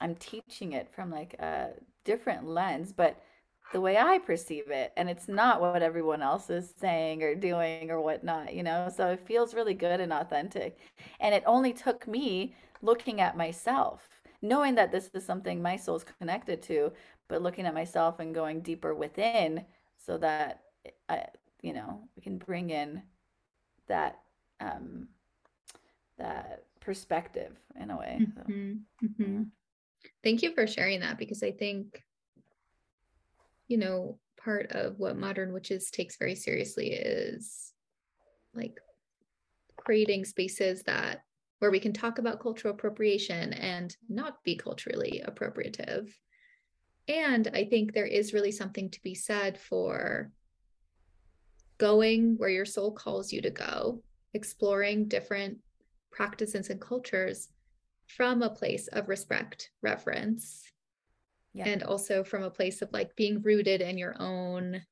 I'm 0.00 0.14
teaching 0.16 0.72
it 0.72 0.88
from 0.94 1.10
like 1.10 1.34
a 1.34 1.70
different 2.04 2.46
lens, 2.46 2.92
but 2.92 3.20
the 3.72 3.80
way 3.80 3.98
I 3.98 4.18
perceive 4.18 4.70
it. 4.70 4.92
And 4.96 5.10
it's 5.10 5.28
not 5.28 5.60
what 5.60 5.82
everyone 5.82 6.22
else 6.22 6.50
is 6.50 6.72
saying 6.78 7.22
or 7.22 7.34
doing 7.34 7.90
or 7.90 8.00
whatnot, 8.00 8.54
you 8.54 8.62
know? 8.62 8.88
So 8.94 9.08
it 9.08 9.26
feels 9.26 9.54
really 9.54 9.74
good 9.74 10.00
and 10.00 10.12
authentic. 10.12 10.78
And 11.20 11.34
it 11.34 11.42
only 11.46 11.72
took 11.72 12.06
me 12.06 12.54
looking 12.82 13.20
at 13.20 13.36
myself, 13.36 14.08
knowing 14.42 14.74
that 14.76 14.92
this 14.92 15.10
is 15.14 15.24
something 15.24 15.60
my 15.60 15.76
soul's 15.76 16.04
connected 16.20 16.62
to, 16.62 16.92
but 17.28 17.42
looking 17.42 17.66
at 17.66 17.74
myself 17.74 18.20
and 18.20 18.34
going 18.34 18.60
deeper 18.60 18.94
within 18.94 19.64
so 19.98 20.16
that 20.18 20.62
I, 21.08 21.26
you 21.62 21.72
know, 21.72 22.00
we 22.14 22.22
can 22.22 22.38
bring 22.38 22.70
in 22.70 23.02
that, 23.88 24.20
um, 24.60 25.08
that 26.18 26.64
perspective 26.80 27.56
in 27.80 27.90
a 27.90 27.98
way. 27.98 28.20
So, 28.34 28.42
Mm-hmm. 28.42 29.06
Mm-hmm. 29.06 29.42
Thank 30.22 30.42
you 30.42 30.54
for 30.54 30.66
sharing 30.66 31.00
that 31.00 31.18
because 31.18 31.42
I 31.42 31.50
think, 31.50 32.02
you 33.68 33.78
know, 33.78 34.18
part 34.42 34.70
of 34.70 34.98
what 34.98 35.18
Modern 35.18 35.52
Witches 35.52 35.90
takes 35.90 36.16
very 36.16 36.34
seriously 36.34 36.92
is 36.92 37.72
like 38.54 38.78
creating 39.76 40.24
spaces 40.24 40.82
that 40.84 41.22
where 41.58 41.70
we 41.70 41.80
can 41.80 41.92
talk 41.92 42.18
about 42.18 42.40
cultural 42.40 42.74
appropriation 42.74 43.52
and 43.54 43.96
not 44.08 44.42
be 44.44 44.56
culturally 44.56 45.22
appropriative. 45.26 46.08
And 47.08 47.48
I 47.54 47.64
think 47.64 47.92
there 47.92 48.06
is 48.06 48.34
really 48.34 48.52
something 48.52 48.90
to 48.90 49.02
be 49.02 49.14
said 49.14 49.58
for 49.58 50.30
going 51.78 52.36
where 52.36 52.50
your 52.50 52.64
soul 52.64 52.92
calls 52.92 53.32
you 53.32 53.40
to 53.42 53.50
go, 53.50 54.02
exploring 54.34 55.08
different 55.08 55.58
practices 56.10 56.70
and 56.70 56.80
cultures 56.80 57.48
from 58.06 58.42
a 58.42 58.50
place 58.50 58.88
of 58.88 59.08
respect, 59.08 59.70
reverence, 59.82 60.64
yeah. 61.56 61.68
and 61.68 61.82
also 61.82 62.22
from 62.22 62.42
a 62.42 62.50
place 62.50 62.82
of 62.82 62.92
like 62.92 63.16
being 63.16 63.42
rooted 63.42 63.80
in 63.80 63.96
your 63.96 64.14
own 64.20 64.82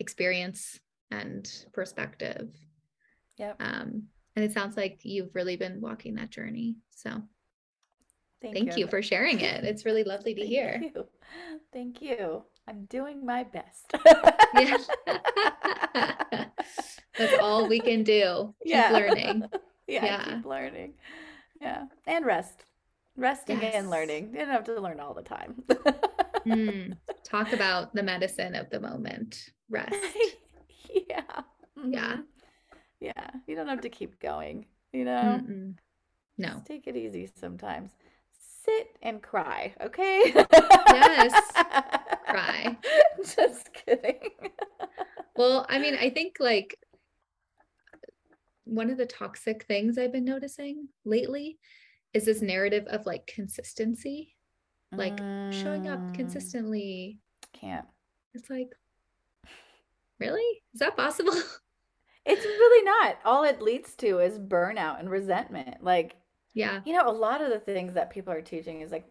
experience 0.00 0.80
and 1.10 1.50
perspective. 1.72 2.48
yeah 3.36 3.52
Um, 3.60 4.04
and 4.36 4.44
it 4.44 4.52
sounds 4.52 4.76
like 4.76 5.00
you've 5.02 5.34
really 5.34 5.56
been 5.56 5.80
walking 5.80 6.14
that 6.14 6.30
journey. 6.30 6.76
So 6.90 7.10
thank, 8.40 8.54
thank 8.54 8.76
you. 8.76 8.84
you. 8.84 8.86
for 8.86 9.02
sharing 9.02 9.40
it. 9.40 9.64
It's 9.64 9.84
really 9.84 10.04
lovely 10.04 10.34
to 10.34 10.40
thank 10.40 10.50
hear. 10.50 10.82
You. 10.94 11.06
Thank 11.72 12.00
you. 12.00 12.44
I'm 12.66 12.84
doing 12.84 13.26
my 13.26 13.44
best. 13.44 13.92
That's 17.18 17.38
all 17.40 17.68
we 17.68 17.80
can 17.80 18.04
do. 18.04 18.54
Keep 18.62 18.72
yeah. 18.72 18.90
learning. 18.92 19.44
Yeah, 19.90 20.04
yeah, 20.04 20.24
keep 20.24 20.44
learning. 20.44 20.92
Yeah. 21.62 21.84
And 22.06 22.26
rest. 22.26 22.66
Resting 23.18 23.60
yes. 23.60 23.74
and 23.74 23.90
learning. 23.90 24.30
You 24.32 24.38
don't 24.38 24.48
have 24.48 24.64
to 24.64 24.80
learn 24.80 25.00
all 25.00 25.12
the 25.12 25.22
time. 25.22 25.64
mm. 26.46 26.96
Talk 27.24 27.52
about 27.52 27.92
the 27.92 28.02
medicine 28.02 28.54
of 28.54 28.70
the 28.70 28.78
moment. 28.78 29.50
Rest. 29.68 29.92
yeah. 31.08 31.22
Mm-hmm. 31.76 31.94
Yeah. 31.94 32.16
Yeah. 33.00 33.30
You 33.48 33.56
don't 33.56 33.66
have 33.66 33.80
to 33.80 33.88
keep 33.88 34.20
going, 34.20 34.66
you 34.92 35.04
know? 35.04 35.40
Mm-mm. 35.42 35.74
No. 36.38 36.48
Just 36.48 36.66
take 36.66 36.86
it 36.86 36.94
easy 36.94 37.28
sometimes. 37.34 37.90
Sit 38.64 38.96
and 39.02 39.20
cry, 39.20 39.74
okay? 39.80 40.32
Yes. 40.92 41.52
cry. 42.28 42.78
Just 43.24 43.74
kidding. 43.74 44.30
well, 45.34 45.66
I 45.68 45.80
mean, 45.80 45.96
I 45.96 46.10
think 46.10 46.36
like 46.38 46.78
one 48.62 48.90
of 48.90 48.96
the 48.96 49.06
toxic 49.06 49.64
things 49.64 49.98
I've 49.98 50.12
been 50.12 50.24
noticing 50.24 50.86
lately 51.04 51.58
is 52.14 52.24
this 52.24 52.42
narrative 52.42 52.86
of 52.88 53.06
like 53.06 53.26
consistency, 53.26 54.34
like 54.92 55.16
mm. 55.16 55.52
showing 55.52 55.88
up 55.88 56.00
mm. 56.00 56.14
consistently. 56.14 57.18
Can't. 57.52 57.86
It's 58.34 58.50
like, 58.50 58.70
really? 60.18 60.62
Is 60.74 60.80
that 60.80 60.96
possible? 60.96 61.34
It's 62.30 62.44
really 62.44 62.84
not. 62.84 63.16
All 63.24 63.42
it 63.44 63.62
leads 63.62 63.94
to 63.94 64.18
is 64.18 64.38
burnout 64.38 65.00
and 65.00 65.08
resentment. 65.08 65.82
Like, 65.82 66.16
yeah. 66.52 66.80
You 66.84 66.92
know, 66.92 67.08
a 67.08 67.10
lot 67.10 67.40
of 67.40 67.48
the 67.48 67.58
things 67.58 67.94
that 67.94 68.10
people 68.10 68.34
are 68.34 68.42
teaching 68.42 68.82
is 68.82 68.92
like 68.92 69.10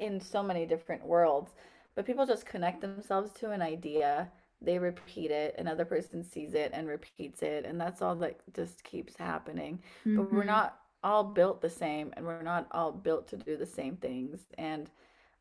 in 0.00 0.18
so 0.20 0.42
many 0.42 0.64
different 0.64 1.04
worlds, 1.04 1.52
but 1.94 2.06
people 2.06 2.24
just 2.24 2.46
connect 2.46 2.80
themselves 2.80 3.30
to 3.40 3.50
an 3.50 3.60
idea 3.60 4.30
they 4.64 4.78
repeat 4.78 5.30
it 5.30 5.54
another 5.58 5.84
person 5.84 6.24
sees 6.24 6.54
it 6.54 6.70
and 6.72 6.88
repeats 6.88 7.42
it 7.42 7.64
and 7.64 7.80
that's 7.80 8.00
all 8.02 8.14
that 8.14 8.40
just 8.54 8.82
keeps 8.84 9.16
happening 9.16 9.78
mm-hmm. 10.00 10.16
but 10.16 10.32
we're 10.32 10.40
mm-hmm. 10.40 10.48
not 10.48 10.78
all 11.04 11.24
built 11.24 11.62
the 11.62 11.70
same 11.70 12.12
and 12.16 12.26
we're 12.26 12.42
not 12.42 12.68
all 12.72 12.92
built 12.92 13.28
to 13.28 13.38
do 13.38 13.56
the 13.56 13.66
same 13.66 13.96
things 13.96 14.46
and 14.58 14.90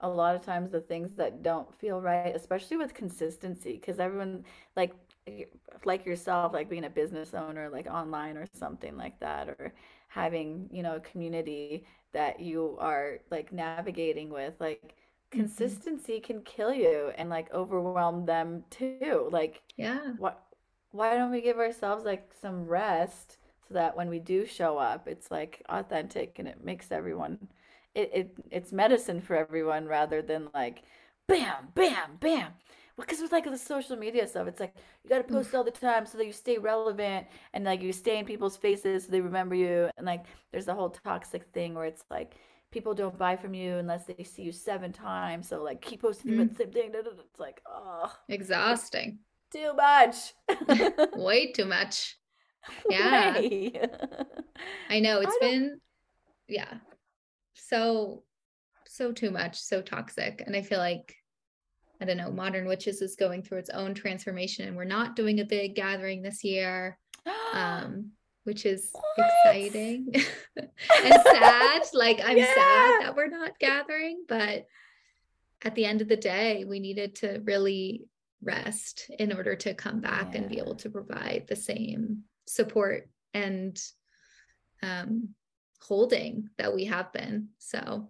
a 0.02 0.10
lot 0.10 0.36
of 0.36 0.44
times 0.44 0.72
the 0.72 0.82
things 0.82 1.16
that 1.16 1.44
don't 1.44 1.74
feel 1.76 2.02
right 2.02 2.36
especially 2.36 2.78
with 2.78 2.94
consistency 2.94 3.74
because 3.74 4.00
everyone 4.00 4.46
like 4.76 4.94
like 5.86 6.06
yourself 6.06 6.54
like 6.54 6.70
being 6.70 6.86
a 6.86 6.90
business 6.90 7.34
owner 7.34 7.70
like 7.70 7.88
online 7.88 8.38
or 8.38 8.46
something 8.54 8.98
like 8.98 9.20
that 9.20 9.50
or 9.50 9.74
having 10.10 10.68
you 10.72 10.84
know 10.84 10.96
a 10.98 11.00
community 11.02 11.86
that 12.14 12.40
you 12.40 12.78
are 12.80 13.20
like 13.32 13.52
navigating 13.54 14.30
with 14.30 14.54
like 14.60 14.96
Mm-hmm. 15.36 15.74
consistency 15.80 16.20
can 16.20 16.42
kill 16.42 16.74
you 16.74 17.12
and 17.18 17.30
like 17.30 17.52
overwhelm 17.54 18.26
them 18.26 18.64
too. 18.70 19.30
Like, 19.32 19.62
yeah. 19.78 20.14
What 20.18 20.44
why 20.92 21.16
don't 21.16 21.32
we 21.32 21.42
give 21.42 21.58
ourselves 21.58 22.06
like 22.06 22.32
some 22.40 22.66
rest 22.68 23.38
so 23.74 23.80
that 23.80 23.98
when 23.98 24.10
we 24.10 24.20
do 24.20 24.46
show 24.46 24.78
up, 24.78 25.08
it's 25.08 25.32
like 25.32 25.64
authentic 25.68 26.38
and 26.38 26.48
it 26.48 26.64
makes 26.64 26.92
everyone 26.92 27.48
it, 27.96 28.12
it 28.14 28.38
it's 28.52 28.72
medicine 28.72 29.20
for 29.20 29.36
everyone 29.36 29.88
rather 29.88 30.22
than 30.22 30.50
like 30.54 30.84
bam, 31.28 31.70
bam, 31.74 32.18
bam. 32.20 32.52
Because 32.96 33.20
with 33.20 33.32
like 33.32 33.46
the 33.46 33.58
social 33.58 33.96
media 33.96 34.28
stuff, 34.28 34.48
it's 34.48 34.60
like 34.60 34.76
you 35.04 35.10
got 35.10 35.18
to 35.18 35.24
post 35.24 35.56
all 35.56 35.64
the 35.64 35.72
time 35.72 36.06
so 36.06 36.20
that 36.20 36.28
you 36.28 36.32
stay 36.32 36.60
relevant 36.60 37.26
and 37.54 37.64
like 37.66 37.82
you 37.82 37.92
stay 37.92 38.20
in 38.20 38.26
people's 38.26 38.56
faces 38.56 39.06
so 39.06 39.12
they 39.12 39.22
remember 39.22 39.56
you. 39.56 39.90
And 39.98 40.06
like 40.06 40.26
there's 40.52 40.66
the 40.66 40.76
whole 40.76 40.92
toxic 40.92 41.44
thing 41.54 41.74
where 41.74 41.86
it's 41.86 42.04
like 42.12 42.36
people 42.72 42.94
don't 42.94 43.18
buy 43.18 43.36
from 43.36 43.56
you 43.56 43.78
unless 43.78 44.06
they 44.06 44.24
see 44.24 44.44
you 44.44 44.52
seven 44.52 44.94
times. 44.94 45.48
So 45.48 45.64
like 45.64 45.82
keep 45.82 46.02
posting 46.02 46.34
mm. 46.34 46.50
the 46.50 46.56
same 46.56 46.72
thing. 46.72 46.92
It's 46.94 47.40
like 47.40 47.62
oh, 47.68 48.14
exhausting. 48.30 49.20
Too 49.52 49.74
much. 49.74 50.34
Way 51.16 51.52
too 51.52 51.66
much. 51.66 52.18
Yeah. 52.90 53.34
I 54.90 55.00
know 55.00 55.20
it's 55.20 55.36
I 55.42 55.46
been 55.46 55.82
yeah. 56.48 56.74
So 57.54 58.24
so 58.88 59.12
too 59.12 59.32
much, 59.32 59.60
so 59.60 59.82
toxic. 59.82 60.44
And 60.46 60.56
I 60.56 60.62
feel 60.62 60.80
like 60.80 61.16
I 62.02 62.06
don't 62.06 62.18
know, 62.18 62.32
Modern 62.32 62.68
Witches 62.68 63.02
is 63.02 63.16
going 63.16 63.44
through 63.44 63.60
its 63.60 63.70
own 63.70 63.94
transformation 63.94 64.68
and 64.68 64.76
we're 64.76 64.84
not 64.84 65.16
doing 65.16 65.40
a 65.40 65.46
big 65.46 65.76
gathering 65.76 66.22
this 66.22 66.44
year. 66.44 66.98
Um 67.54 68.12
which 68.44 68.66
is 68.66 68.90
what? 68.92 69.32
exciting 69.46 70.14
and 70.58 70.70
sad. 71.24 71.84
Like 71.94 72.20
I'm 72.24 72.38
yeah. 72.38 72.54
sad 72.54 73.02
that 73.02 73.16
we're 73.16 73.30
not 73.30 73.58
gathering, 73.58 74.26
but 74.28 74.68
at 75.64 75.76
the 75.76 75.86
end 75.86 76.02
of 76.02 76.10
the 76.10 76.18
day, 76.18 76.66
we 76.68 76.80
needed 76.80 77.16
to 77.16 77.42
really 77.46 78.06
rest 78.42 79.10
in 79.18 79.32
order 79.32 79.56
to 79.56 79.74
come 79.74 80.02
back 80.02 80.34
yeah. 80.34 80.42
and 80.42 80.50
be 80.50 80.60
able 80.60 80.76
to 80.76 80.90
provide 80.90 81.46
the 81.48 81.56
same 81.56 82.24
support 82.46 83.10
and 83.34 83.82
um, 84.82 85.30
holding 85.82 86.50
that 86.58 86.74
we 86.74 86.86
have 86.86 87.12
been. 87.14 87.50
So 87.58 88.10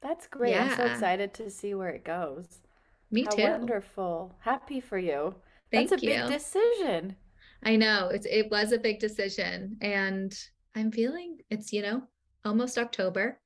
that's 0.00 0.26
great. 0.26 0.52
Yeah. 0.52 0.64
I'm 0.70 0.76
so 0.76 0.84
excited 0.86 1.34
to 1.34 1.50
see 1.50 1.74
where 1.74 1.90
it 1.90 2.04
goes. 2.04 2.46
Me 3.10 3.24
How 3.24 3.30
too. 3.30 3.42
Wonderful. 3.42 4.34
Happy 4.40 4.80
for 4.80 4.98
you. 4.98 5.34
Thank 5.72 5.90
That's 5.90 6.02
a 6.02 6.06
you. 6.06 6.12
big 6.12 6.28
decision. 6.28 7.16
I 7.62 7.76
know 7.76 8.08
it's 8.08 8.26
it 8.26 8.50
was 8.50 8.72
a 8.72 8.78
big 8.78 9.00
decision 9.00 9.76
and 9.80 10.32
I'm 10.76 10.92
feeling 10.92 11.38
it's 11.50 11.72
you 11.72 11.82
know 11.82 12.02
almost 12.44 12.78
October 12.78 13.40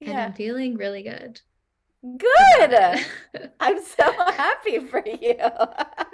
and. 0.00 0.16
I'm 0.16 0.32
feeling 0.34 0.76
really 0.76 1.02
good. 1.02 1.40
Good. 2.02 3.06
I'm 3.60 3.82
so 3.82 4.04
happy 4.32 4.78
for 4.80 5.02
you. 5.04 5.34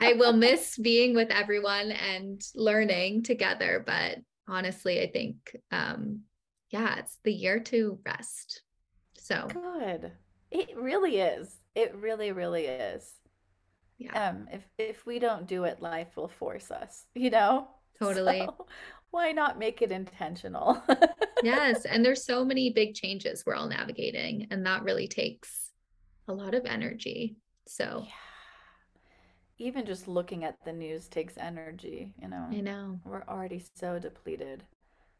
I 0.00 0.14
will 0.16 0.32
miss 0.32 0.78
being 0.78 1.14
with 1.14 1.30
everyone 1.30 1.92
and 1.92 2.40
learning 2.54 3.22
together, 3.22 3.82
but 3.86 4.18
honestly, 4.48 5.00
I 5.02 5.10
think 5.10 5.56
um 5.70 6.20
yeah, 6.70 6.96
it's 6.98 7.18
the 7.24 7.32
year 7.32 7.60
to 7.60 7.98
rest. 8.04 8.62
So 9.18 9.46
good. 9.52 10.12
It 10.50 10.70
really 10.76 11.18
is. 11.18 11.54
It 11.74 11.94
really, 11.96 12.32
really 12.32 12.66
is. 12.66 13.12
yeah. 13.98 14.30
um 14.30 14.48
if 14.52 14.62
if 14.78 15.06
we 15.06 15.18
don't 15.18 15.46
do 15.46 15.64
it 15.64 15.80
life 15.80 16.16
will 16.16 16.28
force 16.28 16.70
us 16.70 17.06
you 17.14 17.30
know 17.30 17.68
totally 17.98 18.40
so 18.40 18.66
why 19.10 19.30
not 19.32 19.58
make 19.58 19.82
it 19.82 19.92
intentional 19.92 20.82
yes 21.44 21.84
and 21.84 22.04
there's 22.04 22.24
so 22.24 22.44
many 22.44 22.70
big 22.70 22.94
changes 22.94 23.44
we're 23.46 23.54
all 23.54 23.68
navigating 23.68 24.48
and 24.50 24.66
that 24.66 24.82
really 24.82 25.06
takes 25.06 25.63
a 26.28 26.32
lot 26.32 26.54
of 26.54 26.64
energy 26.66 27.36
so 27.66 28.04
yeah. 28.06 29.66
even 29.66 29.86
just 29.86 30.08
looking 30.08 30.44
at 30.44 30.56
the 30.64 30.72
news 30.72 31.08
takes 31.08 31.36
energy 31.38 32.12
you 32.20 32.28
know? 32.28 32.46
I 32.50 32.60
know. 32.60 33.00
We're 33.04 33.24
already 33.28 33.62
so 33.74 33.98
depleted. 33.98 34.64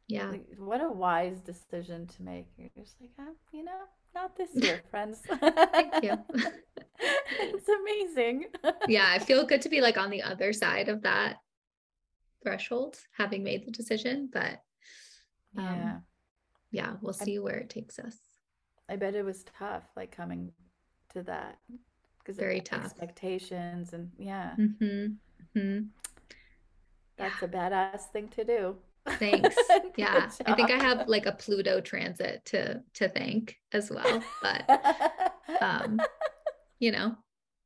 Yeah. 0.06 0.28
Like, 0.28 0.46
what 0.58 0.82
a 0.82 0.90
wise 0.90 1.40
decision 1.40 2.06
to 2.08 2.22
make. 2.22 2.46
You're 2.58 2.68
just 2.76 2.96
like 3.00 3.10
oh, 3.18 3.34
you 3.52 3.64
know 3.64 3.80
not 4.14 4.36
this 4.36 4.50
year 4.54 4.82
friends. 4.90 5.22
Thank 5.40 6.04
you. 6.04 6.18
It's 7.40 7.68
amazing. 7.68 8.44
Yeah 8.88 9.06
i 9.08 9.18
feel 9.18 9.46
good 9.46 9.62
to 9.62 9.68
be 9.68 9.80
like 9.80 9.96
on 9.96 10.10
the 10.10 10.22
other 10.30 10.52
side 10.52 10.88
of 10.88 11.02
that 11.02 11.36
threshold 12.42 12.98
having 13.16 13.42
made 13.42 13.66
the 13.66 13.70
decision 13.70 14.28
but 14.30 14.60
um, 15.56 15.64
yeah. 15.64 15.96
yeah 16.70 16.92
we'll 17.00 17.14
see 17.14 17.36
I, 17.38 17.40
where 17.40 17.56
it 17.56 17.70
takes 17.70 17.98
us. 17.98 18.16
I 18.88 18.96
bet 18.96 19.14
it 19.14 19.24
was 19.24 19.44
tough 19.58 19.84
like 19.96 20.14
coming 20.14 20.52
to 21.14 21.22
that 21.22 21.58
because 22.18 22.36
very 22.36 22.60
tough. 22.60 22.84
expectations 22.84 23.92
and 23.92 24.10
yeah. 24.18 24.54
Mm-hmm. 24.58 25.58
Mm-hmm. 25.58 25.84
that's 27.16 27.34
yeah. 27.42 27.48
a 27.48 27.48
badass 27.48 28.00
thing 28.12 28.28
to 28.28 28.44
do. 28.44 28.76
Thanks. 29.18 29.56
Yeah 29.96 30.28
i 30.46 30.54
think 30.54 30.72
i 30.72 30.76
have 30.76 31.06
like 31.06 31.26
a 31.26 31.32
pluto 31.32 31.80
transit 31.80 32.44
to 32.46 32.82
to 32.94 33.08
thank 33.08 33.56
as 33.72 33.90
well 33.90 34.20
but 34.42 34.68
um 35.60 36.00
you 36.80 36.90
know 36.90 37.14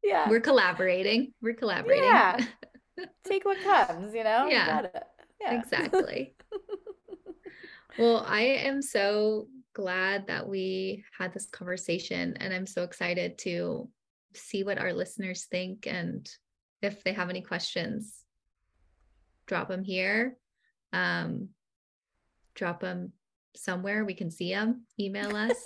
yeah. 0.02 0.28
we're 0.28 0.40
collaborating 0.40 1.32
we're 1.40 1.54
collaborating. 1.54 2.04
Yeah. 2.04 2.38
Take 3.24 3.44
what 3.46 3.58
comes 3.62 4.14
you 4.14 4.24
know? 4.24 4.46
Yeah, 4.50 4.88
yeah. 5.40 5.58
exactly. 5.58 6.34
Well 7.98 8.24
i 8.28 8.40
am 8.40 8.82
so 8.82 9.46
glad 9.78 10.26
that 10.26 10.48
we 10.48 11.04
had 11.16 11.32
this 11.32 11.46
conversation 11.46 12.36
and 12.40 12.52
i'm 12.52 12.66
so 12.66 12.82
excited 12.82 13.38
to 13.38 13.88
see 14.34 14.64
what 14.64 14.78
our 14.78 14.92
listeners 14.92 15.46
think 15.50 15.86
and 15.86 16.28
if 16.82 17.02
they 17.04 17.12
have 17.12 17.30
any 17.30 17.40
questions 17.40 18.24
drop 19.48 19.68
them 19.68 19.82
here. 19.82 20.36
Um, 20.92 21.48
drop 22.54 22.80
them 22.80 23.12
somewhere. 23.56 24.04
We 24.04 24.14
can 24.14 24.30
see 24.30 24.52
them 24.52 24.84
email 25.00 25.34
us. 25.34 25.56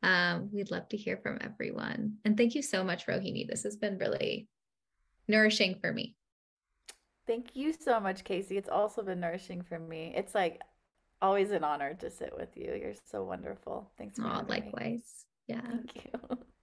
Um, 0.00 0.50
we'd 0.52 0.70
love 0.70 0.88
to 0.90 0.96
hear 0.96 1.16
from 1.16 1.38
everyone. 1.40 2.18
And 2.24 2.36
thank 2.36 2.54
you 2.54 2.62
so 2.62 2.84
much 2.84 3.08
rohini. 3.08 3.48
This 3.48 3.64
has 3.64 3.76
been 3.76 3.98
really 3.98 4.46
nourishing 5.26 5.74
for 5.80 5.92
me. 5.92 6.14
Thank 7.26 7.56
you 7.56 7.72
so 7.72 7.98
much 7.98 8.22
casey. 8.22 8.56
It's 8.56 8.68
also 8.68 9.02
been 9.02 9.18
nourishing 9.18 9.62
for 9.62 9.76
me. 9.76 10.12
It's 10.16 10.36
like 10.36 10.60
always 11.22 11.50
an 11.50 11.64
honor 11.64 11.94
to 11.94 12.10
sit 12.10 12.32
with 12.36 12.56
you. 12.56 12.74
You're 12.80 12.94
so 13.10 13.24
wonderful. 13.24 13.90
Thanks 13.98 14.18
for 14.18 14.26
oh, 14.26 14.42
likewise 14.48 15.24
me. 15.48 15.56
yeah. 15.56 15.60
Thank 15.70 16.04
you 16.04 16.38